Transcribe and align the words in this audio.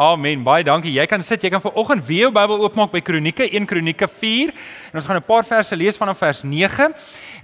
Amen. 0.00 0.40
Baie 0.40 0.64
dankie. 0.64 0.94
Jy 0.96 1.04
kan 1.04 1.20
sit. 1.20 1.42
Jy 1.44 1.50
kan 1.52 1.60
vanoggend 1.60 2.00
weer 2.06 2.22
jou 2.22 2.30
Bybel 2.32 2.62
oopmaak 2.64 2.88
by 2.94 3.02
Kronieke 3.04 3.44
1 3.44 3.66
Kronieke 3.68 4.06
4. 4.08 4.48
En 4.92 4.96
ons 4.96 5.04
gaan 5.06 5.18
'n 5.20 5.26
paar 5.28 5.44
verse 5.44 5.76
lees 5.76 5.96
vanaf 5.96 6.18
vers 6.18 6.42
9. 6.42 6.94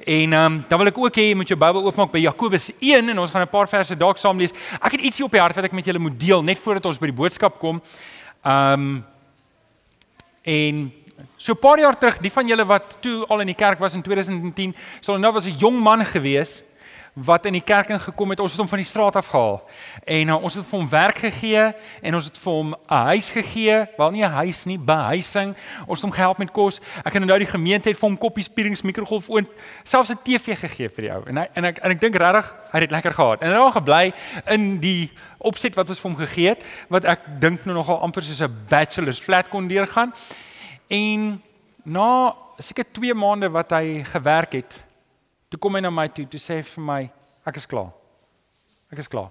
En 0.06 0.32
ehm 0.32 0.32
um, 0.32 0.64
dan 0.68 0.78
wil 0.78 0.88
ek 0.88 0.98
ook 0.98 1.16
hê 1.16 1.28
jy 1.28 1.34
moet 1.34 1.48
jou 1.48 1.58
Bybel 1.58 1.84
oopmaak 1.84 2.10
by 2.12 2.18
Jakobus 2.18 2.70
1 2.80 3.08
en 3.08 3.18
ons 3.18 3.30
gaan 3.30 3.42
'n 3.42 3.48
paar 3.48 3.68
verse 3.68 3.96
dalk 3.96 4.16
saam 4.16 4.38
lees. 4.38 4.52
Ek 4.80 4.92
het 4.92 5.00
ietsie 5.00 5.24
op 5.24 5.30
die 5.32 5.40
hart 5.40 5.54
wat 5.54 5.64
ek 5.64 5.72
met 5.72 5.84
julle 5.84 5.98
moet 5.98 6.18
deel 6.18 6.42
net 6.42 6.58
voordat 6.58 6.86
ons 6.86 6.98
by 6.98 7.06
die 7.06 7.20
boodskap 7.20 7.58
kom. 7.58 7.82
Ehm 8.42 8.72
um, 8.72 9.04
en 10.42 10.92
so 11.36 11.52
'n 11.52 11.58
paar 11.58 11.78
jaar 11.78 11.98
terug, 11.98 12.18
die 12.18 12.32
van 12.32 12.48
julle 12.48 12.64
wat 12.64 12.96
toe 13.02 13.26
al 13.26 13.40
in 13.40 13.46
die 13.46 13.54
kerk 13.54 13.78
was 13.78 13.94
in 13.94 14.02
2010, 14.02 14.74
sal 15.00 15.18
nou 15.18 15.32
was 15.32 15.44
'n 15.44 15.58
jong 15.58 15.78
man 15.78 16.04
gewees 16.04 16.62
wat 17.16 17.46
in 17.48 17.54
die 17.56 17.64
kerk 17.64 17.88
ingekom 17.88 18.30
het. 18.30 18.40
Ons 18.44 18.52
het 18.52 18.60
hom 18.60 18.68
van 18.68 18.80
die 18.82 18.86
straat 18.86 19.16
af 19.16 19.30
gehaal. 19.32 19.62
En 20.04 20.28
uh, 20.28 20.36
ons 20.42 20.54
het 20.54 20.66
vir 20.68 20.78
hom 20.78 20.88
werk 20.88 21.18
gegee 21.24 21.62
en 22.02 22.14
ons 22.18 22.24
het 22.28 22.38
vir 22.38 22.52
hom 22.52 22.74
'n 22.76 23.02
huis 23.08 23.30
gegee. 23.30 23.86
Wel 23.96 24.10
nie 24.10 24.24
'n 24.24 24.30
huis 24.30 24.64
nie, 24.64 24.78
behuising. 24.78 25.54
Ons 25.86 26.00
het 26.00 26.06
hom 26.08 26.12
gehelp 26.12 26.38
met 26.38 26.50
kos. 26.50 26.80
Ek 27.04 27.12
het 27.12 27.24
nou 27.24 27.38
die 27.38 27.46
gemeente 27.46 27.88
het 27.88 27.98
vir 27.98 28.08
hom 28.08 28.18
koppies 28.18 28.44
spierings 28.44 28.82
mikrogolfoon, 28.82 29.48
selfs 29.84 30.10
'n 30.10 30.18
TV 30.22 30.58
gegee 30.58 30.88
vir 30.88 31.04
die 31.04 31.12
ou. 31.12 31.22
En 31.26 31.36
hy, 31.36 31.48
en 31.54 31.64
ek 31.64 31.78
en 31.78 31.90
ek 31.90 32.00
dink 32.00 32.14
regtig 32.14 32.54
hy 32.72 32.78
het 32.80 32.80
dit 32.80 32.90
lekker 32.90 33.14
gehad. 33.14 33.40
En 33.40 33.48
hy 33.48 33.54
het 33.54 33.62
daar 33.62 33.82
gebly 33.82 34.12
in 34.46 34.80
die 34.80 35.10
opset 35.38 35.74
wat 35.74 35.88
ons 35.88 36.00
vir 36.00 36.10
hom 36.10 36.18
gegee 36.18 36.48
het, 36.48 36.64
wat 36.88 37.04
ek 37.04 37.20
dink 37.40 37.64
nou 37.64 37.76
nogal 37.76 38.00
amper 38.00 38.22
soos 38.22 38.40
'n 38.42 38.66
bachelor's 38.68 39.20
flat 39.20 39.48
kon 39.48 39.68
deurgaan. 39.68 40.12
En 40.88 41.42
na 41.82 42.34
seker 42.58 42.84
2 42.92 43.14
maande 43.14 43.50
wat 43.50 43.70
hy 43.70 44.04
gewerk 44.04 44.52
het, 44.52 44.85
Toe 45.56 45.62
kom 45.64 45.78
hy 45.78 45.80
na 45.80 45.88
my 45.88 46.04
toe, 46.12 46.26
toe 46.28 46.36
sê 46.36 46.58
hy 46.58 46.64
vir 46.68 46.84
my, 46.84 46.96
ek 47.48 47.56
is 47.56 47.64
klaar. 47.64 47.94
Ek 48.92 48.98
is 49.00 49.06
klaar. 49.08 49.30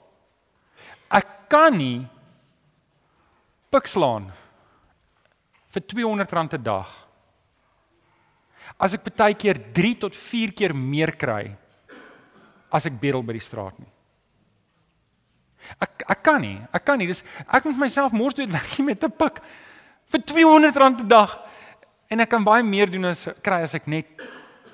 Ek 1.14 1.28
kan 1.54 1.76
nie 1.78 2.00
pikslaan 3.70 4.32
vir 5.70 5.84
R200 5.86 6.56
'n 6.58 6.64
dag. 6.66 6.90
As 8.82 8.96
ek 8.98 9.05
baie 9.05 9.36
keer 9.38 9.54
3 9.54 9.94
tot 10.02 10.16
4 10.18 10.49
keer 10.49 10.74
meer 10.74 11.14
kry 11.14 11.54
as 12.74 12.88
ek 12.90 12.98
bedel 12.99 13.21
by 13.21 13.38
die 13.38 13.46
straat 13.46 13.77
nie. 13.77 13.94
Ek 15.77 16.10
ek 16.10 16.24
kan 16.24 16.42
nie, 16.42 16.58
ek 16.74 16.86
kan 16.86 16.98
nie. 16.98 17.05
Dis 17.05 17.21
ek 17.54 17.66
moet 17.66 17.77
myself 17.77 18.12
mors 18.12 18.34
dood 18.34 18.49
werk 18.49 18.80
met 18.80 19.04
'n 19.04 19.12
pik 19.12 19.44
vir 20.10 20.21
R200 20.21 21.05
'n 21.05 21.08
dag 21.08 21.38
en 22.10 22.20
ek 22.20 22.30
kan 22.30 22.44
baie 22.44 22.64
meer 22.64 22.90
doen 22.90 23.14
as 23.14 23.30
kry 23.44 23.62
as 23.62 23.76
ek 23.76 23.86
net 23.86 24.08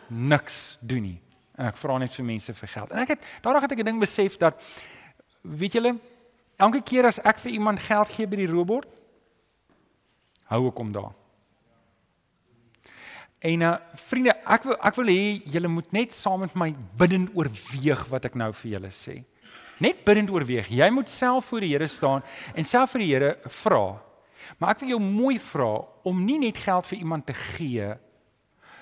niks 0.07 0.77
doen 0.79 1.03
nie. 1.03 1.21
En 1.61 1.69
ek 1.69 1.77
vra 1.77 1.99
net 2.01 2.15
vir 2.17 2.25
mense 2.25 2.53
vir 2.57 2.73
geld. 2.73 2.91
En 2.91 3.03
ek 3.03 3.13
het 3.13 3.29
daarom 3.45 3.61
het 3.61 3.71
ek 3.71 3.79
'n 3.79 3.85
ding 3.85 3.99
besef 4.01 4.37
dat 4.41 4.57
weet 5.43 5.73
julle, 5.73 5.99
elke 6.57 6.81
keer 6.81 7.05
as 7.05 7.19
ek 7.19 7.37
vir 7.37 7.51
iemand 7.51 7.79
geld 7.79 8.09
gee 8.09 8.27
by 8.27 8.35
die 8.35 8.49
robot, 8.49 8.85
hou 10.49 10.67
ek 10.67 10.77
hom 10.77 10.91
daar. 10.91 11.13
En 13.41 13.57
nou 13.59 13.73
uh, 13.73 13.79
vriende, 13.95 14.35
ek 14.45 14.63
wil 14.63 14.77
ek 14.77 14.95
wil 14.95 15.09
hê 15.09 15.41
julle 15.49 15.67
moet 15.67 15.91
net 15.91 16.13
saam 16.13 16.39
met 16.39 16.53
my 16.55 16.75
bidend 16.97 17.31
oorweeg 17.33 18.05
wat 18.09 18.25
ek 18.25 18.35
nou 18.35 18.51
vir 18.53 18.71
julle 18.71 18.91
sê. 18.93 19.23
Net 19.81 20.03
bidend 20.05 20.29
oorweeg. 20.29 20.69
Jy 20.69 20.89
moet 20.93 21.09
self 21.09 21.45
voor 21.45 21.61
die 21.65 21.71
Here 21.73 21.87
staan 21.87 22.21
en 22.53 22.65
self 22.65 22.91
vir 22.91 22.99
die 22.99 23.13
Here 23.13 23.37
vra. 23.63 24.01
Maar 24.57 24.69
ek 24.75 24.79
wil 24.79 24.89
jou 24.89 25.01
mooi 25.01 25.39
vra 25.39 25.71
om 26.05 26.25
nie 26.25 26.37
net 26.37 26.57
geld 26.57 26.85
vir 26.85 26.97
iemand 26.99 27.25
te 27.25 27.33
gee 27.33 27.97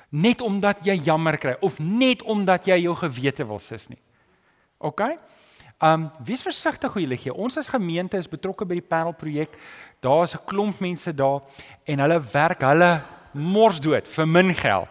net 0.09 0.41
omdat 0.41 0.85
jy 0.85 0.95
jammer 1.03 1.37
kry 1.37 1.55
of 1.61 1.79
net 1.79 2.23
omdat 2.23 2.65
jy 2.65 2.81
jou 2.83 2.95
gewete 2.95 3.45
wil 3.45 3.59
sis 3.59 3.87
nie. 3.89 4.01
OK? 4.77 5.01
Um 5.79 6.09
wees 6.25 6.43
versigtig 6.43 6.93
hoe 6.93 7.01
jy 7.05 7.17
gee. 7.17 7.33
Ons 7.33 7.57
as 7.57 7.71
gemeente 7.71 8.17
is 8.17 8.27
betrokke 8.27 8.65
by 8.67 8.79
die 8.79 8.85
Parel 8.85 9.13
projek. 9.13 9.55
Daar's 10.01 10.35
'n 10.35 10.45
klomp 10.45 10.79
mense 10.79 11.13
daar 11.13 11.41
en 11.85 11.99
hulle 11.99 12.19
werk 12.33 12.61
hulle 12.61 13.01
mors 13.33 13.79
dood 13.79 14.07
vir 14.07 14.27
min 14.27 14.53
geld. 14.53 14.89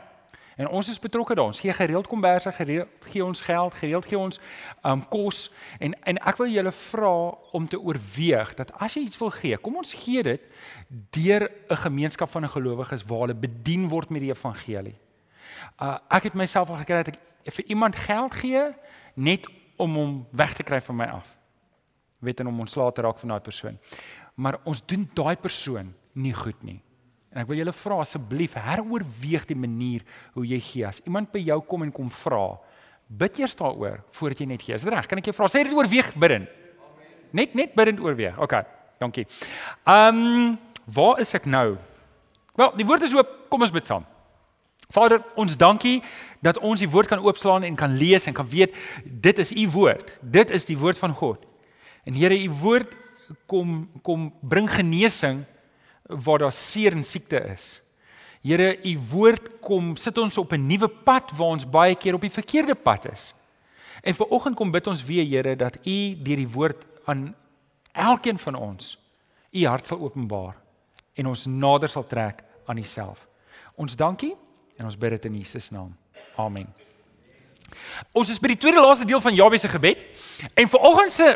En 0.59 0.69
ons 0.69 0.89
is 0.89 0.99
betrokke 0.99 1.35
daar. 1.35 1.45
Ons 1.45 1.61
gee 1.61 1.73
gereeld 1.73 2.07
komberse, 2.07 2.53
gereeld 2.53 2.89
gee 3.01 3.25
ons 3.25 3.41
geld, 3.41 3.75
gereeld 3.75 4.07
gee 4.07 4.19
ons 4.19 4.41
um 4.83 5.09
kos 5.09 5.51
en 5.79 5.95
en 6.03 6.17
ek 6.19 6.37
wil 6.37 6.51
julle 6.51 6.73
vra 6.73 7.13
om 7.53 7.69
te 7.69 7.79
oorweeg 7.81 8.55
dat 8.55 8.73
as 8.81 8.95
jy 8.95 9.03
iets 9.03 9.19
wil 9.19 9.31
gee, 9.31 9.57
kom 9.57 9.77
ons 9.77 9.95
gee 9.95 10.23
dit 10.23 10.41
deur 11.11 11.51
'n 11.71 11.77
gemeenskap 11.77 12.31
van 12.31 12.49
gelowiges 12.49 13.05
waar 13.05 13.21
hulle 13.21 13.35
bedien 13.35 13.89
word 13.89 14.11
met 14.11 14.21
die 14.21 14.31
evangelie. 14.31 14.97
Uh 15.81 15.97
ek 16.09 16.31
het 16.31 16.35
myself 16.35 16.71
al 16.71 16.83
gekry 16.83 17.03
dat 17.03 17.15
ek 17.15 17.55
vir 17.55 17.65
iemand 17.73 17.97
geld 17.97 18.35
gee 18.35 18.65
net 19.15 19.49
om 19.79 19.95
hom 19.95 20.13
weg 20.31 20.55
te 20.55 20.67
kry 20.67 20.81
van 20.81 20.97
my 20.97 21.09
af. 21.21 21.29
Weet 22.19 22.41
en 22.41 22.51
om 22.51 22.61
ontslae 22.61 22.93
te 22.93 23.03
raak 23.03 23.19
van 23.19 23.35
daai 23.35 23.41
persoon. 23.41 23.79
Maar 24.35 24.59
ons 24.65 24.83
doen 24.87 25.07
daai 25.15 25.37
persoon 25.37 25.95
nie 26.19 26.35
goed 26.35 26.63
nie. 26.67 26.81
En 27.31 27.43
ek 27.43 27.51
wil 27.51 27.61
julle 27.61 27.75
vra 27.77 28.01
asseblief 28.03 28.57
heroorweeg 28.59 29.45
die 29.51 29.59
manier 29.59 30.05
hoe 30.35 30.47
jy 30.49 30.59
gee. 30.65 30.87
As 30.89 31.03
iemand 31.05 31.31
by 31.35 31.43
jou 31.45 31.61
kom 31.69 31.85
en 31.85 31.93
kom 31.95 32.11
vra, 32.11 32.57
bid 33.09 33.39
eers 33.43 33.57
daaroor 33.59 34.01
voordat 34.17 34.43
jy 34.43 34.49
net 34.51 34.65
gee. 34.65 34.75
Is 34.75 34.87
dit 34.87 34.93
reg? 34.93 35.07
Kan 35.11 35.21
ek 35.21 35.31
jou 35.31 35.37
vra? 35.37 35.51
Sê 35.53 35.63
dit 35.67 35.77
oorweeg 35.77 36.11
bidden. 36.19 36.49
Net 37.37 37.55
net 37.59 37.75
bidden 37.77 38.01
oorweeg. 38.03 38.39
OK. 38.41 38.57
Dankie. 38.99 39.27
Ehm 39.87 40.25
um, 40.25 40.57
waar 40.89 41.21
is 41.21 41.35
ek 41.37 41.45
nou? 41.45 41.77
Wel, 42.57 42.73
die 42.81 42.87
woord 42.89 43.05
is 43.07 43.15
oop. 43.15 43.29
Kom 43.53 43.63
ons 43.63 43.75
bid 43.75 43.87
saam. 43.87 44.07
Vader, 44.89 45.21
ons 45.37 45.53
dankie 45.61 45.99
dat 46.41 46.57
ons 46.65 46.81
die 46.81 46.89
woord 46.89 47.11
kan 47.11 47.21
oopslaan 47.21 47.67
en 47.67 47.75
kan 47.77 47.93
lees 48.01 48.25
en 48.25 48.33
kan 48.33 48.49
weet 48.49 48.77
dit 49.05 49.39
is 49.39 49.53
u 49.53 49.67
woord. 49.75 50.15
Dit 50.23 50.51
is 50.51 50.65
die 50.65 50.79
woord 50.81 50.99
van 50.99 51.13
God. 51.13 51.45
En 52.09 52.17
Here, 52.17 52.33
u 52.33 52.51
woord 52.63 52.95
kom 53.45 53.91
kom 54.03 54.31
bring 54.41 54.71
genesing 54.73 55.43
waar 56.09 56.41
daar 56.41 56.57
seer 56.57 56.97
en 56.97 57.05
siekte 57.05 57.37
is. 57.53 57.83
Here, 58.41 58.79
u 58.81 58.95
woord 59.11 59.59
kom 59.61 59.93
sit 59.97 60.19
ons 60.19 60.39
op 60.41 60.53
'n 60.53 60.67
nuwe 60.67 60.89
pad 60.89 61.37
waar 61.37 61.53
ons 61.53 61.69
baie 61.69 61.95
keer 61.95 62.15
op 62.15 62.25
die 62.25 62.33
verkeerde 62.33 62.75
pad 62.75 63.13
is. 63.13 63.35
En 64.03 64.15
vir 64.15 64.27
oggend 64.27 64.57
kom 64.57 64.71
bid 64.71 64.87
ons 64.87 65.05
weer 65.05 65.27
Here 65.27 65.57
dat 65.57 65.77
u 65.87 66.17
deur 66.23 66.37
die 66.37 66.49
woord 66.49 66.87
aan 67.05 67.35
elkeen 67.93 68.39
van 68.39 68.55
ons 68.55 68.99
u 69.51 69.67
hart 69.67 69.87
sal 69.87 70.01
openbaar 70.01 70.57
en 71.15 71.27
ons 71.27 71.47
nader 71.47 71.89
sal 71.89 72.07
trek 72.07 72.43
aan 72.65 72.79
u 72.79 72.83
self. 72.83 73.27
Ons 73.75 73.97
dankie 73.97 74.37
En 74.79 74.87
ons 74.87 74.99
bid 74.99 75.11
dit 75.11 75.25
in 75.25 75.39
Jesus 75.43 75.71
naam. 75.75 75.91
Amen. 76.39 76.69
Ons 78.15 78.31
is 78.31 78.39
by 78.39 78.53
die 78.55 78.61
tweede 78.63 78.81
laaste 78.81 79.07
deel 79.07 79.21
van 79.21 79.35
Jabes 79.35 79.67
se 79.67 79.69
gebed. 79.69 79.99
En 80.55 80.71
vanoggend 80.71 81.13
se 81.13 81.33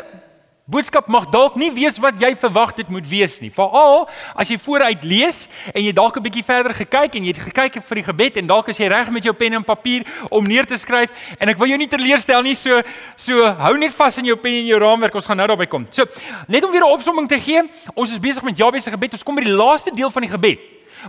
boodskap 0.63 1.09
mag 1.11 1.25
dalk 1.27 1.57
nie 1.59 1.67
wees 1.75 1.97
wat 1.99 2.21
jy 2.23 2.29
verwag 2.39 2.71
dit 2.77 2.87
moet 2.87 3.07
wees 3.11 3.35
nie. 3.43 3.49
Veral 3.51 4.05
as 4.39 4.47
jy 4.47 4.55
vooruit 4.63 5.01
lees 5.03 5.41
en 5.73 5.83
jy 5.83 5.91
dalk 5.91 6.15
'n 6.15 6.23
bietjie 6.23 6.43
verder 6.43 6.71
gekyk 6.71 7.15
en 7.19 7.25
jy 7.25 7.33
het 7.35 7.43
gekyk 7.51 7.83
vir 7.83 7.95
die 7.95 8.03
gebed 8.03 8.37
en 8.37 8.47
dalk 8.47 8.69
as 8.69 8.79
jy 8.79 8.87
reg 8.87 9.11
met 9.11 9.23
jou 9.23 9.33
pen 9.33 9.53
en 9.53 9.63
papier 9.63 10.07
om 10.31 10.43
neer 10.43 10.65
te 10.65 10.77
skryf 10.77 11.11
en 11.37 11.49
ek 11.49 11.57
wil 11.57 11.67
jou 11.67 11.77
nie 11.77 11.87
teleurstel 11.87 12.41
nie 12.43 12.55
so 12.55 12.81
so 13.17 13.43
hou 13.43 13.77
net 13.77 13.91
vas 13.91 14.17
in 14.17 14.25
jou 14.25 14.37
pen 14.37 14.53
en 14.53 14.65
jou 14.65 14.79
raamwerk 14.79 15.15
ons 15.15 15.25
gaan 15.25 15.37
nou 15.37 15.47
daarby 15.47 15.67
kom. 15.67 15.85
So 15.91 16.05
net 16.47 16.63
om 16.63 16.71
weer 16.71 16.85
'n 16.85 16.95
opsomming 16.95 17.27
te 17.27 17.39
gee, 17.39 17.61
ons 17.93 18.11
is 18.11 18.19
besig 18.19 18.43
met 18.43 18.57
Jabes 18.57 18.83
se 18.83 18.91
gebed. 18.91 19.11
Ons 19.11 19.23
kom 19.23 19.35
by 19.35 19.43
die 19.43 19.51
laaste 19.51 19.91
deel 19.91 20.09
van 20.09 20.21
die 20.21 20.31
gebed. 20.31 20.59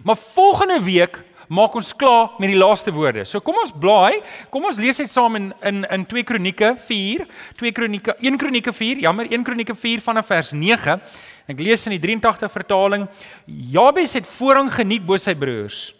Maar 0.03 0.17
volgende 0.17 0.83
week 0.83 1.23
maak 1.49 1.75
ons 1.77 1.93
klaar 1.97 2.34
met 2.38 2.50
die 2.53 2.59
laaste 2.59 2.93
woorde. 2.94 3.25
So 3.28 3.41
kom 3.44 3.59
ons 3.60 3.72
blaai, 3.72 4.21
kom 4.50 4.65
ons 4.69 4.78
lees 4.81 5.00
dit 5.00 5.10
saam 5.10 5.37
in 5.38 5.53
in 5.62 5.84
in 5.84 6.06
2 6.10 6.25
Kronieke 6.28 6.75
4, 6.87 7.27
2 7.60 7.72
Kronieke 7.77 8.16
1 8.21 8.38
Kronieke 8.38 8.72
4, 8.72 9.03
jammer 9.05 9.31
1 9.31 9.44
Kronieke 9.44 9.75
4 9.75 10.05
vanaf 10.05 10.31
vers 10.32 10.53
9. 10.53 11.00
Ek 11.49 11.60
lees 11.60 11.84
in 11.87 11.97
die 11.97 12.00
83 12.00 12.53
vertaling. 12.53 13.09
Jabes 13.47 14.15
het 14.16 14.28
voorrang 14.38 14.71
geniet 14.72 15.05
bo 15.05 15.19
sy 15.21 15.34
broers. 15.37 15.93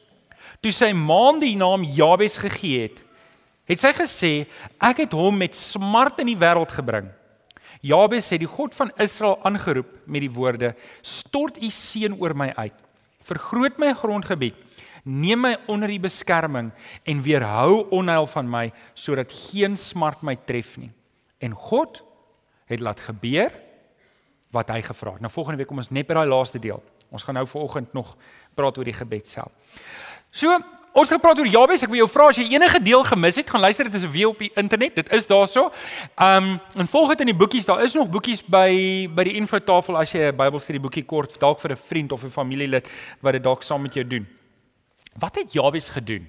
Toe 0.65 0.72
sy 0.72 0.93
ma 0.97 1.34
die 1.41 1.56
naam 1.61 1.84
Jabes 1.84 2.38
gegee 2.41 2.87
het, 2.87 3.03
het 3.69 3.81
sy 3.81 3.93
gesê 3.97 4.32
ek 4.81 5.05
het 5.05 5.12
hom 5.16 5.37
met 5.41 5.56
smart 5.56 6.21
in 6.25 6.32
die 6.32 6.41
wêreld 6.41 6.72
gebring. 6.72 7.11
Jabes 7.84 8.31
het 8.32 8.41
die 8.41 8.49
God 8.49 8.72
van 8.76 8.93
Israel 9.00 9.37
aangeroep 9.44 9.91
met 10.09 10.25
die 10.25 10.32
woorde: 10.32 10.72
Stort 11.05 11.61
u 11.61 11.69
seën 11.69 12.16
oor 12.16 12.32
my 12.37 12.49
uit. 12.56 12.76
Vergroot 13.25 13.76
my 13.81 13.93
grondgebied 13.97 14.56
Neem 15.05 15.41
my 15.45 15.56
onder 15.69 15.91
u 15.91 15.99
beskerming 16.01 16.71
en 17.05 17.23
weerhou 17.23 17.85
onheil 17.93 18.27
van 18.27 18.49
my 18.51 18.73
sodat 18.95 19.33
geen 19.33 19.77
smart 19.77 20.23
my 20.23 20.37
tref 20.37 20.77
nie. 20.81 20.91
En 21.39 21.53
God 21.53 22.03
het 22.65 22.81
laat 22.81 23.01
gebeur 23.01 23.53
wat 24.55 24.71
hy 24.73 24.81
gevra 24.81 25.12
het. 25.12 25.21
Nou 25.21 25.33
volgende 25.33 25.61
week 25.61 25.69
kom 25.69 25.83
ons 25.83 25.93
net 25.93 26.09
by 26.09 26.17
daai 26.17 26.31
laaste 26.31 26.61
deel. 26.62 26.81
Ons 27.12 27.27
gaan 27.27 27.37
nou 27.37 27.45
vanoggend 27.47 27.93
nog 27.93 28.15
praat 28.56 28.79
oor 28.79 28.89
die 28.89 28.97
gebed 28.97 29.29
self. 29.29 29.53
So, 30.35 30.55
ons 30.95 31.11
gaan 31.11 31.21
praat 31.23 31.39
oor 31.43 31.50
Jabes. 31.50 31.85
Ek 31.85 31.91
wil 31.93 32.00
jou 32.00 32.09
vra 32.11 32.29
as 32.31 32.39
jy 32.41 32.47
enige 32.55 32.81
deel 32.83 33.05
gemis 33.07 33.39
het, 33.39 33.50
gaan 33.50 33.62
luister 33.62 33.91
dit 33.91 33.99
is 33.99 34.07
weer 34.11 34.31
op 34.31 34.41
die 34.41 34.50
internet. 34.59 34.97
Dit 35.03 35.12
is 35.15 35.29
daarso. 35.31 35.69
Um 36.17 36.55
en 36.81 36.91
volg 36.91 37.12
dit 37.15 37.27
in 37.27 37.33
die 37.35 37.39
boekies. 37.39 37.69
Daar 37.69 37.83
is 37.85 37.95
nog 37.99 38.09
boekies 38.11 38.45
by 38.47 38.71
by 39.15 39.29
die 39.29 39.37
infotafel 39.43 39.99
as 40.00 40.15
jy 40.15 40.31
'n 40.31 40.39
Bybelstudie 40.39 40.83
boekie 40.83 41.05
kort 41.05 41.39
dalk 41.39 41.61
vir 41.61 41.73
'n 41.73 41.77
vriend 41.77 42.12
of 42.12 42.25
'n 42.25 42.31
familielid 42.31 42.89
wat 43.21 43.33
dit 43.33 43.43
dalk 43.43 43.62
saam 43.62 43.83
met 43.83 43.95
jou 43.95 44.07
doen. 44.07 44.27
Wat 45.19 45.34
het 45.34 45.52
Jabes 45.52 45.88
gedoen? 45.88 46.28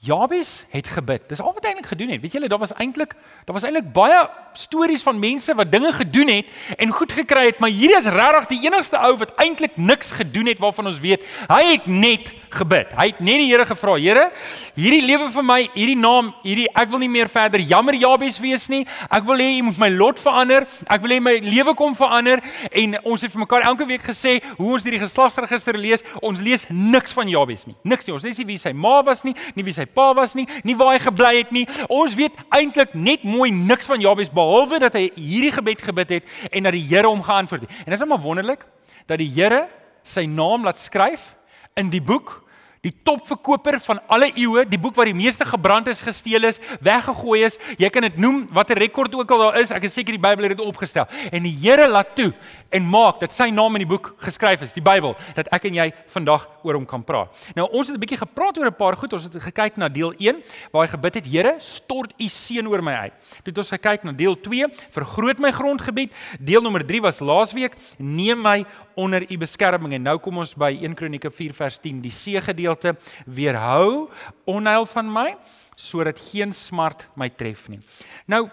Jabes 0.00 0.64
het 0.70 0.86
gebid. 0.86 1.28
Dis 1.28 1.40
al 1.40 1.52
wat 1.52 1.62
hy 1.62 1.72
eintlik 1.74 1.90
gedoen 1.92 2.08
het. 2.08 2.20
Weet 2.20 2.32
julle, 2.32 2.48
daar 2.48 2.58
was 2.58 2.72
eintlik 2.72 3.12
daar 3.44 3.56
was 3.56 3.66
eintlik 3.68 3.92
baie 3.92 4.20
stories 4.58 5.02
van 5.02 5.18
mense 5.18 5.54
wat 5.54 5.72
dinge 5.72 5.92
gedoen 5.92 6.28
het 6.28 6.46
en 6.76 6.90
goed 6.90 7.12
gekry 7.12 7.46
het, 7.50 7.60
maar 7.60 7.70
hierdie 7.70 7.98
is 7.98 8.10
regtig 8.10 8.50
die 8.54 8.60
enigste 8.68 8.98
ou 8.98 9.16
wat 9.20 9.34
eintlik 9.42 9.76
niks 9.76 10.12
gedoen 10.16 10.46
het 10.46 10.58
waarvan 10.62 10.90
ons 10.90 11.00
weet. 11.00 11.24
Hy 11.48 11.62
het 11.72 11.86
net 11.86 12.34
gebid. 12.50 12.90
Hy 12.98 13.06
het 13.10 13.20
net 13.22 13.40
die 13.42 13.48
Here 13.50 13.64
gevra, 13.66 13.94
Here, 14.00 14.26
hierdie 14.74 15.02
lewe 15.06 15.28
vir 15.32 15.46
my, 15.46 15.58
hierdie 15.74 15.98
naam, 15.98 16.32
hierdie 16.44 16.66
ek 16.78 16.90
wil 16.90 17.02
nie 17.02 17.10
meer 17.12 17.30
verder 17.30 17.62
jammer 17.62 17.96
Jabes 17.98 18.40
wees 18.42 18.66
nie. 18.72 18.82
Ek 19.10 19.24
wil 19.28 19.42
hê 19.42 19.48
U 19.60 19.66
moet 19.68 19.80
my 19.82 19.90
lot 19.94 20.20
verander. 20.22 20.66
Ek 20.90 21.02
wil 21.04 21.14
hê 21.14 21.20
my 21.22 21.36
lewe 21.44 21.74
kom 21.78 21.94
verander 21.98 22.42
en 22.70 22.96
ons 23.04 23.22
het 23.22 23.32
vir 23.32 23.44
mekaar 23.44 23.66
elke 23.70 23.86
week 23.88 24.04
gesê 24.06 24.38
hoe 24.58 24.72
ons 24.74 24.86
hierdie 24.86 25.02
geslagsregister 25.02 25.78
lees. 25.78 26.04
Ons 26.22 26.42
lees 26.44 26.66
niks 26.70 27.14
van 27.16 27.30
Jabes 27.30 27.66
nie. 27.68 27.76
Niks 27.86 28.08
nie. 28.08 28.14
Ons 28.16 28.26
lees 28.26 28.40
nie 28.40 28.48
wie 28.52 28.58
sy 28.60 28.74
ma 28.74 28.98
was 29.06 29.24
nie, 29.26 29.34
nie 29.54 29.66
wie 29.66 29.76
sy 29.76 29.86
pa 29.86 30.10
was 30.16 30.34
nie, 30.38 30.46
nie 30.66 30.76
waar 30.78 30.94
hy 30.94 31.02
gebly 31.04 31.32
het 31.38 31.54
nie. 31.54 31.66
Ons 31.92 32.16
weet 32.18 32.36
eintlik 32.56 32.96
net 32.98 33.26
mooi 33.26 33.50
niks 33.54 33.90
van 33.90 34.02
Jabes 34.02 34.32
behalwe 34.40 34.80
dat 34.82 34.96
hy 34.98 35.06
hierdie 35.14 35.54
gebed 35.54 35.84
gebid 35.84 36.16
het 36.18 36.36
en 36.50 36.68
dat 36.68 36.76
die 36.76 36.86
Here 36.88 37.08
hom 37.08 37.22
geantwoord 37.24 37.66
het. 37.66 37.76
En 37.84 37.92
dit 37.92 37.98
is 37.98 38.04
net 38.04 38.12
maar 38.12 38.24
wonderlik 38.24 38.64
dat 39.06 39.20
die 39.20 39.30
Here 39.34 39.66
sy 40.06 40.24
naam 40.28 40.64
laat 40.64 40.80
skryf 40.80 41.34
in 41.78 41.92
die 41.92 42.02
boek 42.02 42.40
die 42.80 42.92
topverkoper 43.04 43.76
van 43.84 43.98
alle 44.08 44.30
eeue, 44.32 44.64
die 44.68 44.78
boek 44.80 44.96
wat 44.96 45.10
die 45.10 45.16
meeste 45.16 45.44
gebrand 45.44 45.90
is, 45.92 46.00
gesteel 46.00 46.46
is, 46.48 46.60
weggegooi 46.80 47.42
is. 47.44 47.58
Jy 47.80 47.90
kan 47.92 48.06
dit 48.06 48.16
noem 48.20 48.46
watter 48.56 48.78
rekord 48.80 49.14
ook 49.18 49.34
al 49.36 49.44
daar 49.44 49.58
is. 49.60 49.72
Ek 49.74 49.84
is 49.84 49.92
seker 49.98 50.16
die 50.16 50.22
Bybel 50.22 50.48
het 50.48 50.56
dit 50.56 50.64
opgestel. 50.64 51.08
En 51.28 51.44
die 51.44 51.52
Here 51.60 51.88
laat 51.90 52.14
toe 52.16 52.30
en 52.72 52.86
maak 52.88 53.18
dat 53.20 53.34
sy 53.34 53.50
naam 53.52 53.76
in 53.76 53.84
die 53.84 53.90
boek 53.90 54.14
geskryf 54.24 54.62
is, 54.64 54.72
die 54.72 54.84
Bybel, 54.84 55.12
dat 55.36 55.50
ek 55.52 55.66
en 55.68 55.76
jy 55.76 55.88
vandag 56.14 56.46
oor 56.64 56.78
hom 56.78 56.86
kan 56.88 57.04
praat. 57.04 57.36
Nou 57.58 57.66
ons 57.68 57.88
het 57.88 57.96
'n 57.96 58.00
bietjie 58.00 58.20
gepraat 58.20 58.56
oor 58.58 58.66
'n 58.66 58.76
paar 58.76 58.96
goed. 58.96 59.12
Ons 59.12 59.24
het 59.24 59.36
gekyk 59.36 59.76
na 59.76 59.88
deel 59.88 60.14
1 60.18 60.42
waar 60.72 60.86
hy 60.86 60.90
gebid 60.96 61.14
het, 61.14 61.26
Here, 61.26 61.54
stort 61.58 62.14
u 62.18 62.28
seën 62.28 62.66
oor 62.66 62.82
my 62.82 62.92
uit. 62.92 63.12
Toe 63.42 63.52
het 63.52 63.58
ons 63.58 63.70
gekyk 63.70 64.04
na 64.04 64.12
deel 64.12 64.40
2, 64.40 64.66
vergroot 64.90 65.38
my 65.38 65.52
grondgebied. 65.52 66.12
Deel 66.40 66.62
nommer 66.62 66.86
3 66.86 67.00
was 67.00 67.20
laasweek, 67.20 67.76
neem 67.98 68.40
my 68.40 68.64
onder 68.94 69.24
u 69.30 69.36
beskerming 69.38 69.92
en 69.92 70.02
nou 70.02 70.18
kom 70.18 70.38
ons 70.38 70.54
by 70.54 70.78
1 70.82 70.94
Kronieke 70.94 71.30
4 71.30 71.54
vers 71.54 71.78
10, 71.78 72.00
die 72.00 72.10
see 72.10 72.40
gedeelte, 72.70 72.96
weerhou 73.26 74.08
onheil 74.46 74.86
van 74.86 75.10
my 75.12 75.36
sodat 75.80 76.18
geen 76.20 76.52
smart 76.52 77.08
my 77.16 77.30
tref 77.30 77.68
nie. 77.68 77.80
Nou 78.28 78.48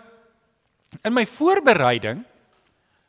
in 1.03 1.13
my 1.13 1.25
voorbereiding 1.27 2.23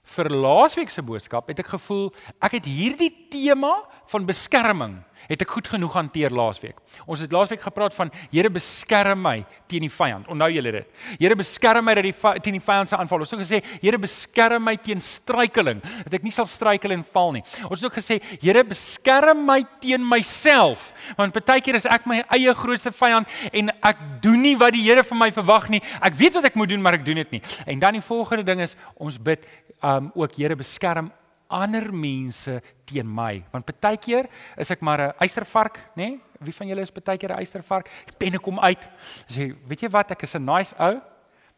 vir 0.08 0.30
laasweek 0.32 0.90
se 0.90 1.02
boodskap 1.02 1.48
het 1.48 1.60
ek 1.62 1.70
gevoel 1.76 2.08
ek 2.42 2.58
het 2.58 2.66
hierdie 2.66 3.12
tema 3.30 3.76
van 4.10 4.26
beskerming 4.26 4.98
het 5.26 5.42
ek 5.42 5.50
goed 5.50 5.68
genoeg 5.68 5.96
hanteer 5.98 6.34
laasweek. 6.34 6.78
Ons 7.06 7.20
het 7.24 7.32
laasweek 7.32 7.60
gepraat 7.64 7.94
van 7.96 8.12
Here 8.30 8.50
beskerm 8.52 9.20
my 9.22 9.44
teen 9.66 9.84
die 9.84 9.92
vyand. 9.92 10.28
Onthou 10.30 10.48
julle 10.52 10.72
dit? 10.78 11.04
Here 11.18 11.36
beskerm 11.36 11.84
my 11.84 11.94
dat 11.98 12.06
die 12.06 12.14
teen 12.44 12.58
die 12.58 12.64
vyand 12.64 12.90
se 12.90 12.96
aanval. 12.96 13.24
Ons 13.24 13.32
het 13.32 13.38
ook 13.38 13.44
gesê 13.44 13.60
Here 13.82 13.98
beskerm 13.98 14.64
my 14.64 14.76
teen 14.76 15.02
struikeling, 15.04 15.82
dat 16.04 16.18
ek 16.20 16.26
nie 16.26 16.34
sal 16.34 16.48
struikel 16.48 16.94
en 16.94 17.04
val 17.12 17.34
nie. 17.38 17.44
Ons 17.68 17.82
het 17.82 17.88
ook 17.90 17.98
gesê 17.98 18.20
Here 18.40 18.64
beskerm 18.64 19.44
my 19.48 19.60
teen 19.82 20.04
myself, 20.06 20.92
want 21.18 21.36
baie 21.48 21.64
keer 21.64 21.78
is 21.78 21.88
ek 21.88 22.06
my 22.06 22.22
eie 22.36 22.54
grootste 22.54 22.92
vyand 22.94 23.28
en 23.52 23.72
ek 23.82 24.02
doen 24.24 24.42
nie 24.42 24.56
wat 24.60 24.76
die 24.76 24.84
Here 24.86 25.04
van 25.06 25.22
my 25.24 25.30
verwag 25.34 25.68
nie. 25.72 25.82
Ek 26.04 26.16
weet 26.18 26.38
wat 26.38 26.50
ek 26.50 26.58
moet 26.58 26.70
doen, 26.70 26.82
maar 26.82 26.98
ek 26.98 27.06
doen 27.06 27.22
dit 27.24 27.38
nie. 27.38 27.42
En 27.66 27.80
dan 27.82 27.98
die 27.98 28.04
volgende 28.04 28.46
ding 28.46 28.62
is 28.64 28.76
ons 28.96 29.18
bid 29.18 29.46
um 29.82 30.12
ook 30.14 30.38
Here 30.38 30.56
beskerm 30.58 31.10
ander 31.48 31.92
mense 31.92 32.60
teen 32.84 33.08
my. 33.14 33.42
Want 33.52 33.68
baie 33.80 33.96
keer 33.96 34.28
is 34.56 34.70
ek 34.70 34.80
maar 34.80 35.00
'n 35.00 35.12
eystervark 35.18 35.78
nê 35.96 36.08
nee? 36.08 36.20
wie 36.40 36.54
van 36.54 36.68
julle 36.68 36.80
is 36.80 36.92
baie 36.92 37.18
keer 37.18 37.32
'n 37.32 37.38
eystervark 37.38 37.88
penne 38.18 38.38
kom 38.38 38.58
uit. 38.60 38.88
Sê 39.26 39.54
weet 39.66 39.80
jy 39.80 39.88
wat? 39.88 40.10
Ek 40.10 40.22
is 40.22 40.34
'n 40.34 40.44
nice 40.44 40.74
ou 40.78 41.00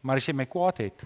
maar 0.01 0.17
as 0.17 0.25
jy 0.25 0.33
my 0.33 0.45
kwaad 0.45 0.77
het 0.77 1.03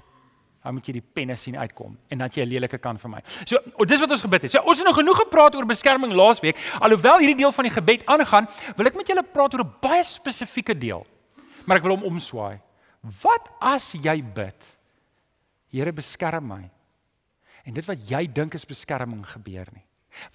dan 0.63 0.73
moet 0.73 0.87
jy 0.87 0.93
die 0.93 1.09
penne 1.13 1.35
sien 1.35 1.57
uitkom 1.57 1.97
en 2.09 2.17
dat 2.17 2.33
jy 2.35 2.41
'n 2.43 2.49
lelike 2.49 2.77
kan 2.77 2.97
vir 2.97 3.09
my. 3.09 3.21
So 3.45 3.57
oh, 3.77 3.85
dis 3.85 3.99
wat 3.99 4.11
ons 4.11 4.21
gebid 4.21 4.41
het. 4.41 4.51
So 4.51 4.59
ons 4.59 4.77
het 4.77 4.85
nou 4.85 4.95
genoeg 4.95 5.17
gepraat 5.17 5.55
oor 5.55 5.65
beskerming 5.65 6.13
laasweek. 6.13 6.57
Alhoewel 6.79 7.19
hierdie 7.19 7.37
deel 7.37 7.51
van 7.51 7.63
die 7.63 7.73
gebed 7.73 8.05
aangaan 8.05 8.47
wil 8.75 8.85
ek 8.85 8.95
met 8.95 9.07
julle 9.07 9.23
praat 9.23 9.53
oor 9.53 9.63
'n 9.63 9.75
baie 9.81 10.03
spesifieke 10.03 10.77
deel. 10.77 11.05
Maar 11.65 11.77
ek 11.77 11.83
wil 11.83 11.97
hom 11.97 12.03
omswaai. 12.03 12.59
Wat 13.01 13.49
as 13.59 13.93
jy 13.93 14.23
bid 14.23 14.75
Here 15.75 15.91
beskerm 15.91 16.47
my 16.47 16.71
en 17.65 17.73
dit 17.73 17.85
wat 17.85 18.09
jy 18.09 18.23
dink 18.29 18.56
is 18.57 18.67
beskerming 18.67 19.23
gebeur 19.27 19.69
nie. 19.73 19.85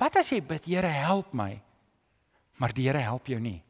Wat 0.01 0.21
as 0.21 0.31
jy 0.33 0.41
bid, 0.45 0.67
Here, 0.69 0.91
help 1.07 1.33
my, 1.33 1.55
maar 2.61 2.75
die 2.77 2.89
Here 2.89 3.01
help 3.07 3.31
jou 3.31 3.41
nie? 3.41 3.61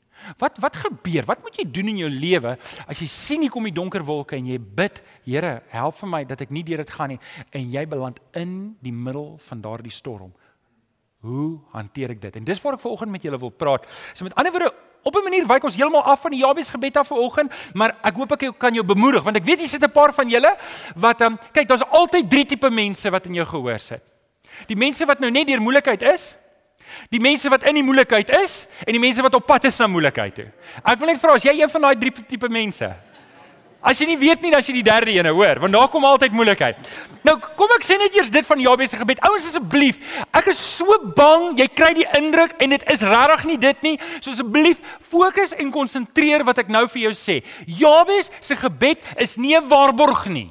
Wat 0.40 0.58
wat 0.60 0.76
gebeur? 0.76 1.24
Wat 1.24 1.40
moet 1.40 1.56
jy 1.56 1.64
doen 1.64 1.88
in 1.94 2.02
jou 2.02 2.10
lewe 2.12 2.56
as 2.84 3.00
jy 3.00 3.06
sien 3.08 3.44
hier 3.44 3.52
kom 3.52 3.64
die 3.64 3.72
donker 3.72 4.04
wolke 4.04 4.36
en 4.36 4.50
jy 4.50 4.58
bid, 4.58 5.00
Here, 5.24 5.60
help 5.72 5.96
vir 6.00 6.12
my 6.12 6.22
dat 6.28 6.44
ek 6.44 6.52
nie 6.52 6.64
deur 6.66 6.82
dit 6.82 6.92
gaan 6.96 7.14
nie 7.14 7.20
en 7.56 7.72
jy 7.72 7.86
beland 7.88 8.20
in 8.36 8.74
die 8.84 8.94
middel 8.94 9.36
van 9.46 9.64
daardie 9.64 9.94
storm. 9.94 10.34
Hoe 11.20 11.58
hanteer 11.72 12.14
ek 12.14 12.20
dit? 12.20 12.36
En 12.36 12.44
dis 12.44 12.60
waar 12.62 12.78
ek 12.78 12.80
vanoggend 12.80 13.12
met 13.12 13.22
julle 13.22 13.38
wil 13.38 13.52
praat. 13.52 13.84
So 14.14 14.24
met 14.24 14.34
ander 14.34 14.52
woorde, 14.52 14.72
op 15.02 15.16
'n 15.16 15.22
manier 15.22 15.46
wyk 15.46 15.64
ons 15.64 15.76
heeltemal 15.76 16.02
af 16.02 16.20
van 16.20 16.30
die 16.30 16.40
Jabes 16.40 16.68
gebed 16.68 16.96
af 16.96 17.06
vanoggend, 17.06 17.52
maar 17.72 17.96
ek 18.02 18.14
hoop 18.14 18.32
ek 18.32 18.58
kan 18.58 18.74
jou 18.74 18.84
bemoedig 18.84 19.22
want 19.22 19.36
ek 19.36 19.44
weet 19.44 19.60
jy 19.60 19.66
sit 19.66 19.82
'n 19.82 19.90
paar 19.90 20.12
van 20.12 20.28
julle 20.28 20.56
wat 20.96 21.20
ehm 21.20 21.32
um, 21.32 21.38
kyk, 21.52 21.68
daar's 21.68 21.88
altyd 21.88 22.30
drie 22.30 22.46
tipe 22.46 22.70
mense 22.70 23.10
wat 23.10 23.26
in 23.26 23.34
jou 23.34 23.46
gehoor 23.46 23.78
sit. 23.78 24.02
Die 24.66 24.76
mense 24.76 25.06
wat 25.06 25.20
nou 25.20 25.30
net 25.30 25.46
deur 25.46 25.60
moeilikheid 25.60 26.02
is, 26.02 26.36
die 27.08 27.20
mense 27.20 27.48
wat 27.48 27.62
in 27.62 27.74
die 27.74 27.82
moeilikheid 27.82 28.30
is 28.30 28.66
en 28.86 28.92
die 28.92 29.00
mense 29.00 29.22
wat 29.22 29.34
op 29.34 29.46
pad 29.46 29.64
is 29.64 29.78
na 29.78 29.86
moeilikheid 29.86 30.34
toe. 30.34 30.52
Ek 30.84 30.98
wil 30.98 31.08
net 31.08 31.20
vra 31.20 31.32
as 31.32 31.42
jy 31.42 31.60
een 31.60 31.70
van 31.70 31.80
daai 31.80 31.98
drie 31.98 32.12
tipe 32.26 32.48
mense 32.48 32.96
As 33.80 33.96
jy 34.00 34.10
nie 34.10 34.18
weet 34.20 34.42
nie, 34.44 34.50
dan 34.52 34.60
as 34.60 34.68
jy 34.68 34.74
die 34.76 34.84
derde 34.84 35.12
ene 35.14 35.32
hoor, 35.32 35.62
want 35.62 35.72
daar 35.72 35.88
kom 35.88 36.04
altyd 36.04 36.34
moeilikheid. 36.36 36.76
Nou 37.24 37.38
kom 37.40 37.72
ek 37.76 37.84
sê 37.84 37.96
net 38.00 38.12
eers 38.16 38.28
dit 38.32 38.44
van 38.44 38.60
Jabes 38.60 38.92
se 38.92 39.00
gebed. 39.00 39.22
Ouens 39.24 39.48
asseblief, 39.48 39.98
ek 40.36 40.50
is 40.52 40.60
so 40.60 40.98
bang 41.16 41.56
jy 41.56 41.66
kry 41.72 41.94
die 41.96 42.06
indruk 42.18 42.52
en 42.60 42.76
dit 42.76 42.84
is 42.92 43.04
regtig 43.08 43.46
nie 43.48 43.58
dit 43.60 43.82
nie. 43.86 43.96
So 44.20 44.34
asseblief 44.36 44.84
fokus 45.12 45.56
en 45.56 45.72
konsentreer 45.72 46.44
wat 46.48 46.60
ek 46.60 46.72
nou 46.72 46.86
vir 46.92 47.06
jou 47.08 47.14
sê. 47.16 47.40
Jabes 47.64 48.28
se 48.44 48.56
gebed 48.60 49.00
is 49.16 49.38
nie 49.40 49.56
'n 49.56 49.68
waarborg 49.68 50.28
nie. 50.28 50.50